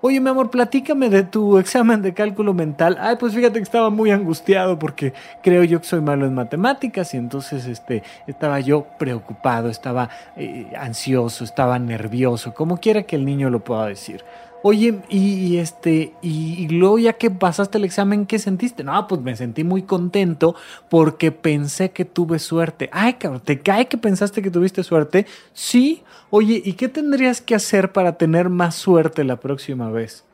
Oye, 0.00 0.20
mi 0.20 0.30
amor, 0.30 0.48
platícame 0.50 1.10
de 1.10 1.24
tu 1.24 1.58
examen 1.58 2.02
de 2.02 2.14
cálculo 2.14 2.54
mental. 2.54 2.96
Ay, 3.00 3.16
pues 3.18 3.34
fíjate 3.34 3.54
que 3.54 3.64
estaba 3.64 3.90
muy 3.90 4.12
angustiado 4.12 4.78
porque 4.78 5.12
creo 5.42 5.64
yo 5.64 5.80
que 5.80 5.88
soy 5.88 6.00
malo 6.00 6.24
en 6.24 6.34
matemáticas 6.34 7.14
y 7.14 7.16
entonces 7.16 7.66
este, 7.66 8.04
estaba 8.28 8.60
yo 8.60 8.86
preocupado, 8.96 9.68
estaba 9.68 10.08
eh, 10.36 10.70
ansioso, 10.76 11.42
estaba 11.42 11.80
nervioso, 11.80 12.54
como 12.54 12.76
quiera 12.76 13.02
que 13.02 13.16
el 13.16 13.24
niño 13.24 13.50
lo 13.50 13.58
pueda 13.58 13.86
decir. 13.86 14.24
Oye, 14.62 15.00
y, 15.08 15.58
este, 15.58 16.14
y, 16.20 16.66
luego 16.68 16.98
ya 16.98 17.12
que 17.12 17.30
pasaste 17.30 17.78
el 17.78 17.84
examen, 17.84 18.26
¿qué 18.26 18.38
sentiste? 18.40 18.82
No, 18.82 19.06
pues 19.06 19.20
me 19.20 19.36
sentí 19.36 19.62
muy 19.62 19.82
contento 19.82 20.56
porque 20.90 21.30
pensé 21.30 21.92
que 21.92 22.04
tuve 22.04 22.40
suerte. 22.40 22.90
Ay, 22.92 23.14
cabrón, 23.14 23.42
¿te 23.44 23.60
cae 23.60 23.86
que 23.86 23.98
pensaste 23.98 24.42
que 24.42 24.50
tuviste 24.50 24.82
suerte? 24.82 25.26
Sí. 25.52 26.02
Oye, 26.30 26.60
¿y 26.64 26.72
qué 26.72 26.88
tendrías 26.88 27.40
que 27.40 27.54
hacer 27.54 27.92
para 27.92 28.18
tener 28.18 28.48
más 28.48 28.74
suerte 28.74 29.22
la 29.24 29.38
próxima 29.38 29.90
vez? 29.90 30.24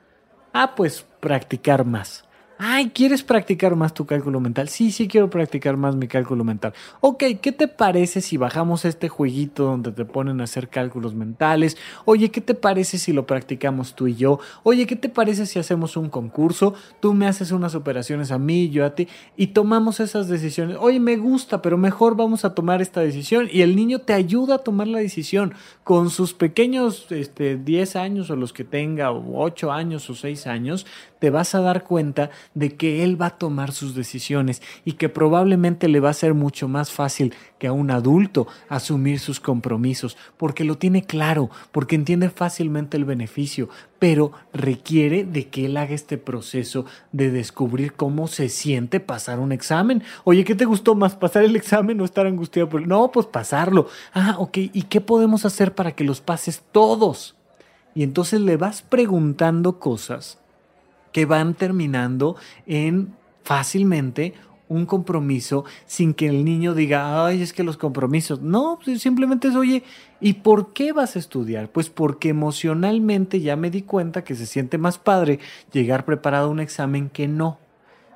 Ah, 0.53 0.75
pues 0.75 1.05
practicar 1.20 1.85
más. 1.85 2.24
Ay, 2.57 2.90
¿quieres 2.90 3.24
practicar 3.24 3.74
más 3.74 3.94
tu 3.94 4.07
cálculo 4.07 4.38
mental? 4.38 4.68
Sí, 4.68 4.92
sí 4.92 5.09
quiero 5.09 5.28
practicar 5.28 5.76
más 5.76 5.96
mi 5.96 6.07
cálculo 6.07 6.44
mental. 6.44 6.72
Ok, 7.00 7.24
¿qué 7.42 7.50
te 7.50 7.66
parece 7.66 8.20
si 8.20 8.36
bajamos 8.36 8.84
este 8.84 9.09
jueguito 9.09 9.64
donde 9.64 9.90
te 9.90 10.05
ponen 10.05 10.40
a 10.40 10.44
hacer 10.44 10.68
cálculos 10.68 11.16
mentales? 11.16 11.76
Oye, 12.05 12.30
¿qué 12.30 12.40
te 12.40 12.55
parece 12.55 12.98
si 12.98 13.12
lo 13.12 13.26
practicamos 13.26 13.96
tú 13.96 14.07
y 14.07 14.14
yo? 14.14 14.38
Oye, 14.62 14.86
¿qué 14.86 14.94
te 14.94 15.09
parece 15.09 15.46
si 15.46 15.59
hacemos 15.59 15.96
un 15.96 16.09
concurso? 16.09 16.74
Tú 17.00 17.12
me 17.12 17.26
haces 17.26 17.50
unas 17.50 17.74
operaciones 17.74 18.30
a 18.30 18.38
mí, 18.38 18.70
yo 18.70 18.86
a 18.86 18.94
ti, 18.94 19.09
y 19.36 19.48
tomamos 19.48 19.98
esas 19.98 20.28
decisiones. 20.28 20.76
Oye, 20.78 21.00
me 21.00 21.16
gusta, 21.16 21.61
pero 21.61 21.76
mejor 21.76 22.14
vamos 22.14 22.44
a 22.44 22.55
tomar 22.55 22.80
esta 22.80 23.00
decisión. 23.00 23.48
Y 23.50 23.62
el 23.62 23.74
niño 23.74 23.98
te 23.98 24.12
ayuda 24.12 24.57
a 24.57 24.59
tomar 24.59 24.86
la 24.86 25.00
decisión 25.00 25.55
con 25.82 26.09
sus 26.09 26.34
pequeños 26.34 27.11
este, 27.11 27.57
10 27.57 27.96
años 27.96 28.30
o 28.30 28.36
los 28.36 28.52
que 28.52 28.62
tenga, 28.62 29.11
o 29.11 29.42
8 29.42 29.72
años 29.72 30.09
o 30.09 30.14
6 30.14 30.46
años, 30.46 30.86
te 31.18 31.30
vas 31.30 31.55
a 31.55 31.61
dar 31.61 31.84
cuenta 31.84 32.30
de 32.55 32.76
que 32.76 33.03
él 33.03 33.20
va 33.20 33.26
a 33.26 33.38
tomar 33.38 33.72
sus 33.72 33.95
decisiones 33.95 34.62
y 34.84 34.92
que 34.92 35.09
probablemente 35.09 35.88
le 35.88 36.01
va 36.01 36.11
a 36.11 36.14
ser 36.14 36.34
mucho 36.34 36.68
más 36.68 36.92
fácil 36.92 37.34
que 37.59 37.66
a 37.66 37.72
un 37.72 37.90
adulto 37.90 38.47
asumir 38.68 39.20
sus 39.20 39.40
compromisos, 39.40 40.16
porque 40.36 40.64
lo 40.64 40.76
tiene 40.76 41.05
claro, 41.05 41.51
porque 41.72 41.97
entiende 41.97 42.30
fácilmente 42.30 42.97
el 42.97 43.05
beneficio, 43.05 43.68
pero 43.99 44.32
requiere 44.53 45.24
de 45.24 45.49
que 45.49 45.66
él 45.66 45.76
haga 45.76 45.95
este 45.95 46.18
proceso 46.18 46.84
de 47.12 47.30
descubrir 47.30 47.95
cómo 47.95 48.28
se 48.28 48.49
siente 48.49 49.01
pasar 49.01 49.38
un 49.38 49.53
examen. 49.53 50.03
Oye, 50.24 50.45
¿qué 50.45 50.55
te 50.55 50.66
gustó 50.66 50.95
más? 50.95 51.16
¿Pasar 51.16 51.45
el 51.45 51.57
examen 51.57 52.01
o 52.01 52.05
estar 52.05 52.26
angustiado 52.26 52.68
por 52.68 52.86
No, 52.86 53.11
pues 53.11 53.26
pasarlo. 53.26 53.88
Ah, 54.12 54.36
ok. 54.38 54.59
¿Y 54.59 54.82
qué 54.82 55.01
podemos 55.01 55.45
hacer 55.45 55.74
para 55.74 55.92
que 55.92 56.05
los 56.05 56.20
pases 56.20 56.62
todos? 56.72 57.36
Y 57.95 58.03
entonces 58.03 58.40
le 58.40 58.57
vas 58.57 58.82
preguntando 58.82 59.78
cosas 59.78 60.43
que 61.14 61.26
van 61.26 61.54
terminando 61.54 62.34
en 62.66 63.14
fácilmente 63.44 64.34
un 64.68 64.84
compromiso 64.84 65.64
sin 65.86 66.12
que 66.12 66.26
el 66.26 66.44
niño 66.44 66.74
diga, 66.74 67.24
ay, 67.24 67.40
es 67.40 67.52
que 67.52 67.62
los 67.62 67.76
compromisos. 67.76 68.42
No, 68.42 68.80
simplemente 68.98 69.46
es, 69.46 69.54
oye, 69.54 69.84
¿y 70.20 70.32
por 70.34 70.72
qué 70.72 70.92
vas 70.92 71.14
a 71.14 71.20
estudiar? 71.20 71.70
Pues 71.70 71.88
porque 71.88 72.30
emocionalmente 72.30 73.40
ya 73.40 73.54
me 73.54 73.70
di 73.70 73.82
cuenta 73.82 74.24
que 74.24 74.34
se 74.34 74.44
siente 74.44 74.76
más 74.76 74.98
padre 74.98 75.38
llegar 75.72 76.04
preparado 76.04 76.48
a 76.48 76.50
un 76.50 76.58
examen 76.58 77.08
que 77.08 77.28
no. 77.28 77.58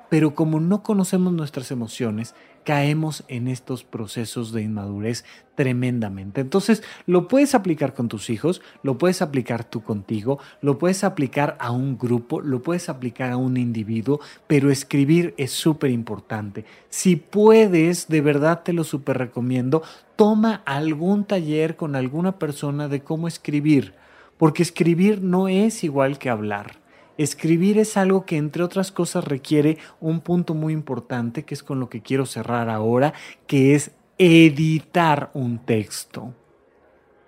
Pero 0.09 0.35
como 0.35 0.59
no 0.59 0.83
conocemos 0.83 1.31
nuestras 1.31 1.71
emociones, 1.71 2.35
caemos 2.63 3.23
en 3.27 3.47
estos 3.47 3.83
procesos 3.83 4.51
de 4.51 4.61
inmadurez 4.61 5.25
tremendamente. 5.55 6.41
Entonces, 6.41 6.83
lo 7.05 7.27
puedes 7.27 7.53
aplicar 7.53 7.93
con 7.93 8.07
tus 8.07 8.29
hijos, 8.29 8.61
lo 8.81 8.97
puedes 8.97 9.21
aplicar 9.21 9.63
tú 9.63 9.83
contigo, 9.83 10.39
lo 10.61 10.77
puedes 10.77 11.03
aplicar 11.03 11.57
a 11.59 11.71
un 11.71 11.97
grupo, 11.97 12.39
lo 12.39 12.61
puedes 12.61 12.87
aplicar 12.87 13.31
a 13.31 13.37
un 13.37 13.57
individuo, 13.57 14.21
pero 14.47 14.71
escribir 14.71 15.33
es 15.37 15.51
súper 15.51 15.91
importante. 15.91 16.65
Si 16.89 17.15
puedes, 17.17 18.07
de 18.07 18.21
verdad 18.21 18.63
te 18.63 18.71
lo 18.71 18.83
súper 18.83 19.17
recomiendo, 19.17 19.83
toma 20.15 20.61
algún 20.65 21.25
taller 21.25 21.75
con 21.75 21.95
alguna 21.95 22.39
persona 22.39 22.87
de 22.87 23.01
cómo 23.01 23.27
escribir, 23.27 23.93
porque 24.37 24.63
escribir 24.63 25.21
no 25.21 25.47
es 25.47 25.83
igual 25.83 26.19
que 26.19 26.29
hablar. 26.29 26.77
Escribir 27.19 27.77
es 27.77 27.97
algo 27.97 28.25
que, 28.25 28.37
entre 28.37 28.63
otras 28.63 28.93
cosas, 28.93 29.25
requiere 29.25 29.77
un 29.99 30.21
punto 30.21 30.53
muy 30.53 30.71
importante, 30.71 31.43
que 31.43 31.53
es 31.53 31.63
con 31.63 31.81
lo 31.81 31.89
que 31.89 32.01
quiero 32.01 32.25
cerrar 32.25 32.69
ahora, 32.69 33.13
que 33.45 33.75
es 33.75 33.91
editar 34.17 35.29
un 35.33 35.59
texto. 35.59 36.33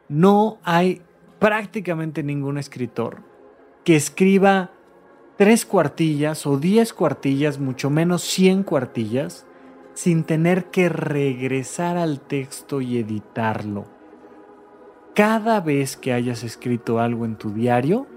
No 0.08 0.60
hay 0.64 1.02
prácticamente 1.40 2.24
ningún 2.24 2.58
escritor 2.58 3.22
que 3.84 3.98
escriba 3.98 4.72
tres 5.36 5.66
cuartillas 5.66 6.48
o 6.48 6.58
diez 6.58 6.94
cuartillas, 6.94 7.60
mucho 7.60 7.90
menos 7.90 8.22
cien 8.22 8.64
cuartillas, 8.64 9.46
sin 9.94 10.24
tener 10.24 10.72
que 10.72 10.88
regresar 10.88 11.98
al 11.98 12.22
texto 12.22 12.80
y 12.80 12.98
editarlo. 12.98 13.88
Cada 15.16 15.60
vez 15.60 15.98
que 15.98 16.14
hayas 16.14 16.46
escrito 16.46 17.02
algo 17.02 17.26
en 17.26 17.36
tu 17.36 17.52
diario, 17.52 18.08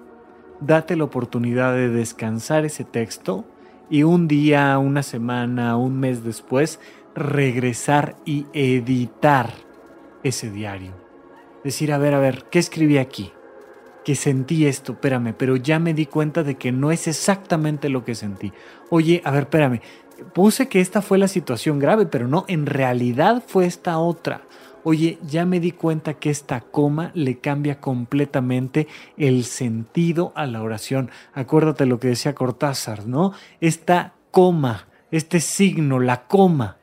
date 0.61 0.97
la 0.97 1.05
oportunidad 1.05 1.75
de 1.75 1.89
descansar 1.89 2.65
ese 2.65 2.85
texto 2.85 3.45
y 3.91 4.03
un 4.03 4.29
día, 4.29 4.79
una 4.79 5.03
semana, 5.03 5.77
un 5.77 6.01
mes 6.01 6.25
después, 6.25 6.81
regresar 7.15 8.17
y 8.25 8.47
editar 8.53 9.51
ese 10.23 10.51
diario. 10.51 10.93
Decir, 11.63 11.93
a 11.93 11.99
ver, 11.99 12.15
a 12.15 12.19
ver, 12.19 12.45
¿qué 12.51 12.59
escribí 12.59 12.99
aquí? 12.99 13.33
Que 14.05 14.15
sentí 14.15 14.67
esto, 14.67 14.93
espérame, 14.93 15.35
pero 15.37 15.57
ya 15.57 15.79
me 15.79 15.95
di 15.95 16.07
cuenta 16.07 16.43
de 16.43 16.57
que 16.57 16.73
no 16.73 16.91
es 16.91 17.07
exactamente 17.09 17.89
lo 17.89 18.05
que 18.05 18.15
sentí. 18.15 18.53
Oye, 18.91 19.23
a 19.25 19.31
ver, 19.31 19.45
espérame, 19.45 19.81
puse 20.33 20.69
que 20.69 20.81
esta 20.81 21.03
fue 21.03 21.19
la 21.19 21.29
situación 21.29 21.79
grave, 21.79 22.07
pero 22.07 22.29
no, 22.29 22.45
en 22.49 22.67
realidad 22.67 23.43
fue 23.47 23.67
esta 23.67 23.99
otra 23.99 24.43
oye, 24.85 25.19
ya 25.27 25.45
me 25.47 25.59
di 25.59 25.73
cuenta 25.73 26.15
que 26.15 26.31
esta 26.31 26.61
coma 26.61 27.11
le 27.15 27.39
cambia 27.39 27.81
completamente 27.81 28.87
el 29.17 29.45
sentido 29.45 30.33
a 30.37 30.47
la 30.47 30.63
oración. 30.63 31.11
Acuérdate 31.33 31.87
lo 31.87 31.99
que 31.99 32.09
decía 32.09 32.35
Cortázar, 32.35 33.07
¿no? 33.07 33.33
Esta 33.61 34.15
coma, 34.31 34.87
este 35.11 35.41
signo, 35.41 35.99
la 35.99 36.27
coma, 36.27 36.77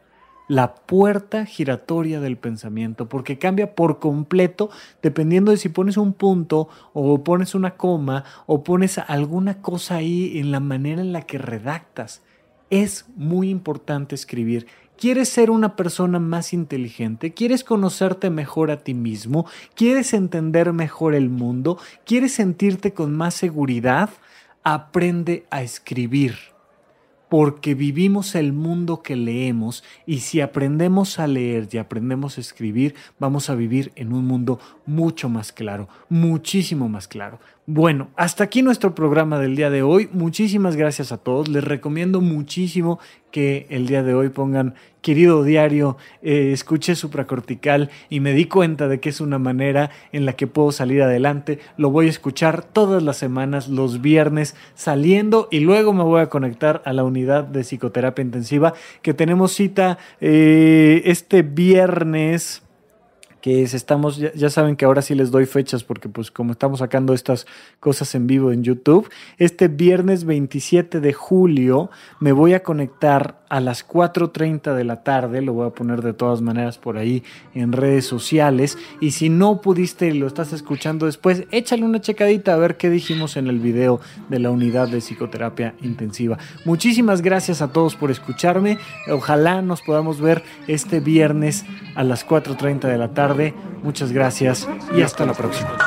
la 0.47 0.75
puerta 0.75 1.45
giratoria 1.45 2.19
del 2.19 2.37
pensamiento, 2.37 3.07
porque 3.07 3.37
cambia 3.37 3.73
por 3.73 3.99
completo 3.99 4.69
dependiendo 5.01 5.51
de 5.51 5.57
si 5.57 5.69
pones 5.69 5.95
un 5.95 6.11
punto 6.11 6.67
o 6.91 7.23
pones 7.23 7.55
una 7.55 7.77
coma 7.77 8.25
o 8.47 8.63
pones 8.63 8.97
alguna 8.97 9.61
cosa 9.61 9.95
ahí 9.95 10.39
en 10.39 10.51
la 10.51 10.59
manera 10.59 11.01
en 11.01 11.13
la 11.13 11.21
que 11.21 11.37
redactas. 11.37 12.21
Es 12.69 13.05
muy 13.15 13.49
importante 13.49 14.15
escribir 14.15 14.67
¿Quieres 14.97 15.29
ser 15.29 15.49
una 15.49 15.75
persona 15.75 16.19
más 16.19 16.53
inteligente? 16.53 17.33
¿Quieres 17.33 17.63
conocerte 17.63 18.29
mejor 18.29 18.69
a 18.69 18.83
ti 18.83 18.93
mismo? 18.93 19.47
¿Quieres 19.75 20.13
entender 20.13 20.73
mejor 20.73 21.15
el 21.15 21.29
mundo? 21.29 21.79
¿Quieres 22.05 22.33
sentirte 22.33 22.93
con 22.93 23.15
más 23.15 23.33
seguridad? 23.33 24.09
Aprende 24.63 25.45
a 25.49 25.63
escribir 25.63 26.35
porque 27.31 27.75
vivimos 27.75 28.35
el 28.35 28.51
mundo 28.51 29.01
que 29.01 29.15
leemos 29.15 29.85
y 30.05 30.19
si 30.19 30.41
aprendemos 30.41 31.17
a 31.17 31.27
leer 31.27 31.69
y 31.71 31.77
aprendemos 31.77 32.37
a 32.37 32.41
escribir, 32.41 32.93
vamos 33.19 33.49
a 33.49 33.55
vivir 33.55 33.93
en 33.95 34.11
un 34.11 34.25
mundo 34.25 34.59
mucho 34.85 35.29
más 35.29 35.53
claro, 35.53 35.87
muchísimo 36.09 36.89
más 36.89 37.07
claro. 37.07 37.39
Bueno, 37.67 38.09
hasta 38.15 38.43
aquí 38.43 38.63
nuestro 38.63 38.95
programa 38.95 39.37
del 39.37 39.55
día 39.55 39.69
de 39.69 39.83
hoy. 39.83 40.09
Muchísimas 40.11 40.75
gracias 40.75 41.11
a 41.11 41.17
todos. 41.17 41.47
Les 41.47 41.63
recomiendo 41.63 42.19
muchísimo 42.19 42.99
que 43.29 43.67
el 43.69 43.85
día 43.85 44.01
de 44.01 44.15
hoy 44.15 44.29
pongan 44.29 44.73
querido 45.03 45.43
diario, 45.43 45.95
eh, 46.23 46.51
escuché 46.53 46.95
supracortical 46.95 47.91
y 48.09 48.19
me 48.19 48.33
di 48.33 48.45
cuenta 48.45 48.87
de 48.87 48.99
que 48.99 49.09
es 49.09 49.21
una 49.21 49.37
manera 49.37 49.91
en 50.11 50.25
la 50.25 50.33
que 50.33 50.47
puedo 50.47 50.71
salir 50.71 51.03
adelante. 51.03 51.59
Lo 51.77 51.91
voy 51.91 52.07
a 52.07 52.09
escuchar 52.09 52.63
todas 52.63 53.03
las 53.03 53.17
semanas, 53.17 53.67
los 53.67 54.01
viernes, 54.01 54.55
saliendo 54.73 55.47
y 55.51 55.59
luego 55.59 55.93
me 55.93 56.03
voy 56.03 56.21
a 56.21 56.29
conectar 56.29 56.81
a 56.83 56.93
la 56.93 57.03
unidad 57.03 57.43
de 57.43 57.63
psicoterapia 57.63 58.23
intensiva 58.23 58.73
que 59.03 59.13
tenemos 59.13 59.51
cita 59.51 59.99
eh, 60.19 61.03
este 61.05 61.43
viernes 61.43 62.63
que 63.41 63.63
es, 63.63 63.73
estamos, 63.73 64.17
ya, 64.17 64.31
ya, 64.33 64.49
saben 64.49 64.75
que 64.75 64.85
ahora 64.85 65.01
sí 65.01 65.15
les 65.15 65.31
doy 65.31 65.45
fechas 65.45 65.83
porque 65.83 66.09
pues 66.09 66.31
como 66.31 66.51
estamos 66.51 66.79
sacando 66.79 67.13
estas 67.13 67.47
cosas 67.79 68.13
en 68.15 68.27
vivo 68.27 68.51
en 68.51 68.63
YouTube, 68.63 69.09
este 69.37 69.67
viernes 69.67 70.25
27 70.25 70.99
de 70.99 71.13
julio 71.13 71.89
me 72.19 72.31
voy 72.31 72.53
a 72.53 72.63
conectar 72.63 73.41
a 73.51 73.59
las 73.59 73.85
4.30 73.85 74.73
de 74.75 74.85
la 74.85 75.03
tarde, 75.03 75.41
lo 75.41 75.51
voy 75.51 75.67
a 75.67 75.71
poner 75.71 76.01
de 76.01 76.13
todas 76.13 76.41
maneras 76.41 76.77
por 76.77 76.97
ahí 76.97 77.21
en 77.53 77.73
redes 77.73 78.05
sociales 78.05 78.77
y 79.01 79.11
si 79.11 79.27
no 79.27 79.59
pudiste 79.59 80.07
y 80.07 80.13
lo 80.13 80.25
estás 80.25 80.53
escuchando 80.53 81.05
después, 81.05 81.43
échale 81.51 81.83
una 81.83 81.99
checadita 81.99 82.53
a 82.53 82.57
ver 82.57 82.77
qué 82.77 82.89
dijimos 82.89 83.35
en 83.35 83.47
el 83.47 83.59
video 83.59 83.99
de 84.29 84.39
la 84.39 84.51
unidad 84.51 84.87
de 84.87 85.01
psicoterapia 85.01 85.75
intensiva. 85.81 86.37
Muchísimas 86.63 87.21
gracias 87.21 87.61
a 87.61 87.73
todos 87.73 87.97
por 87.97 88.09
escucharme, 88.09 88.77
ojalá 89.09 89.61
nos 89.61 89.81
podamos 89.81 90.21
ver 90.21 90.43
este 90.67 91.01
viernes 91.01 91.65
a 91.95 92.05
las 92.05 92.25
4.30 92.25 92.87
de 92.87 92.97
la 92.97 93.09
tarde, 93.09 93.30
muchas 93.83 94.11
gracias 94.11 94.67
y 94.95 95.01
hasta 95.01 95.25
la 95.25 95.33
próxima. 95.33 95.77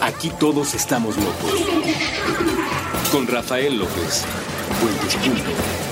Aquí 0.00 0.30
todos 0.38 0.74
estamos 0.74 1.16
locos. 1.16 1.66
Con 3.10 3.26
Rafael 3.26 3.78
López. 3.78 4.24
With 4.82 5.91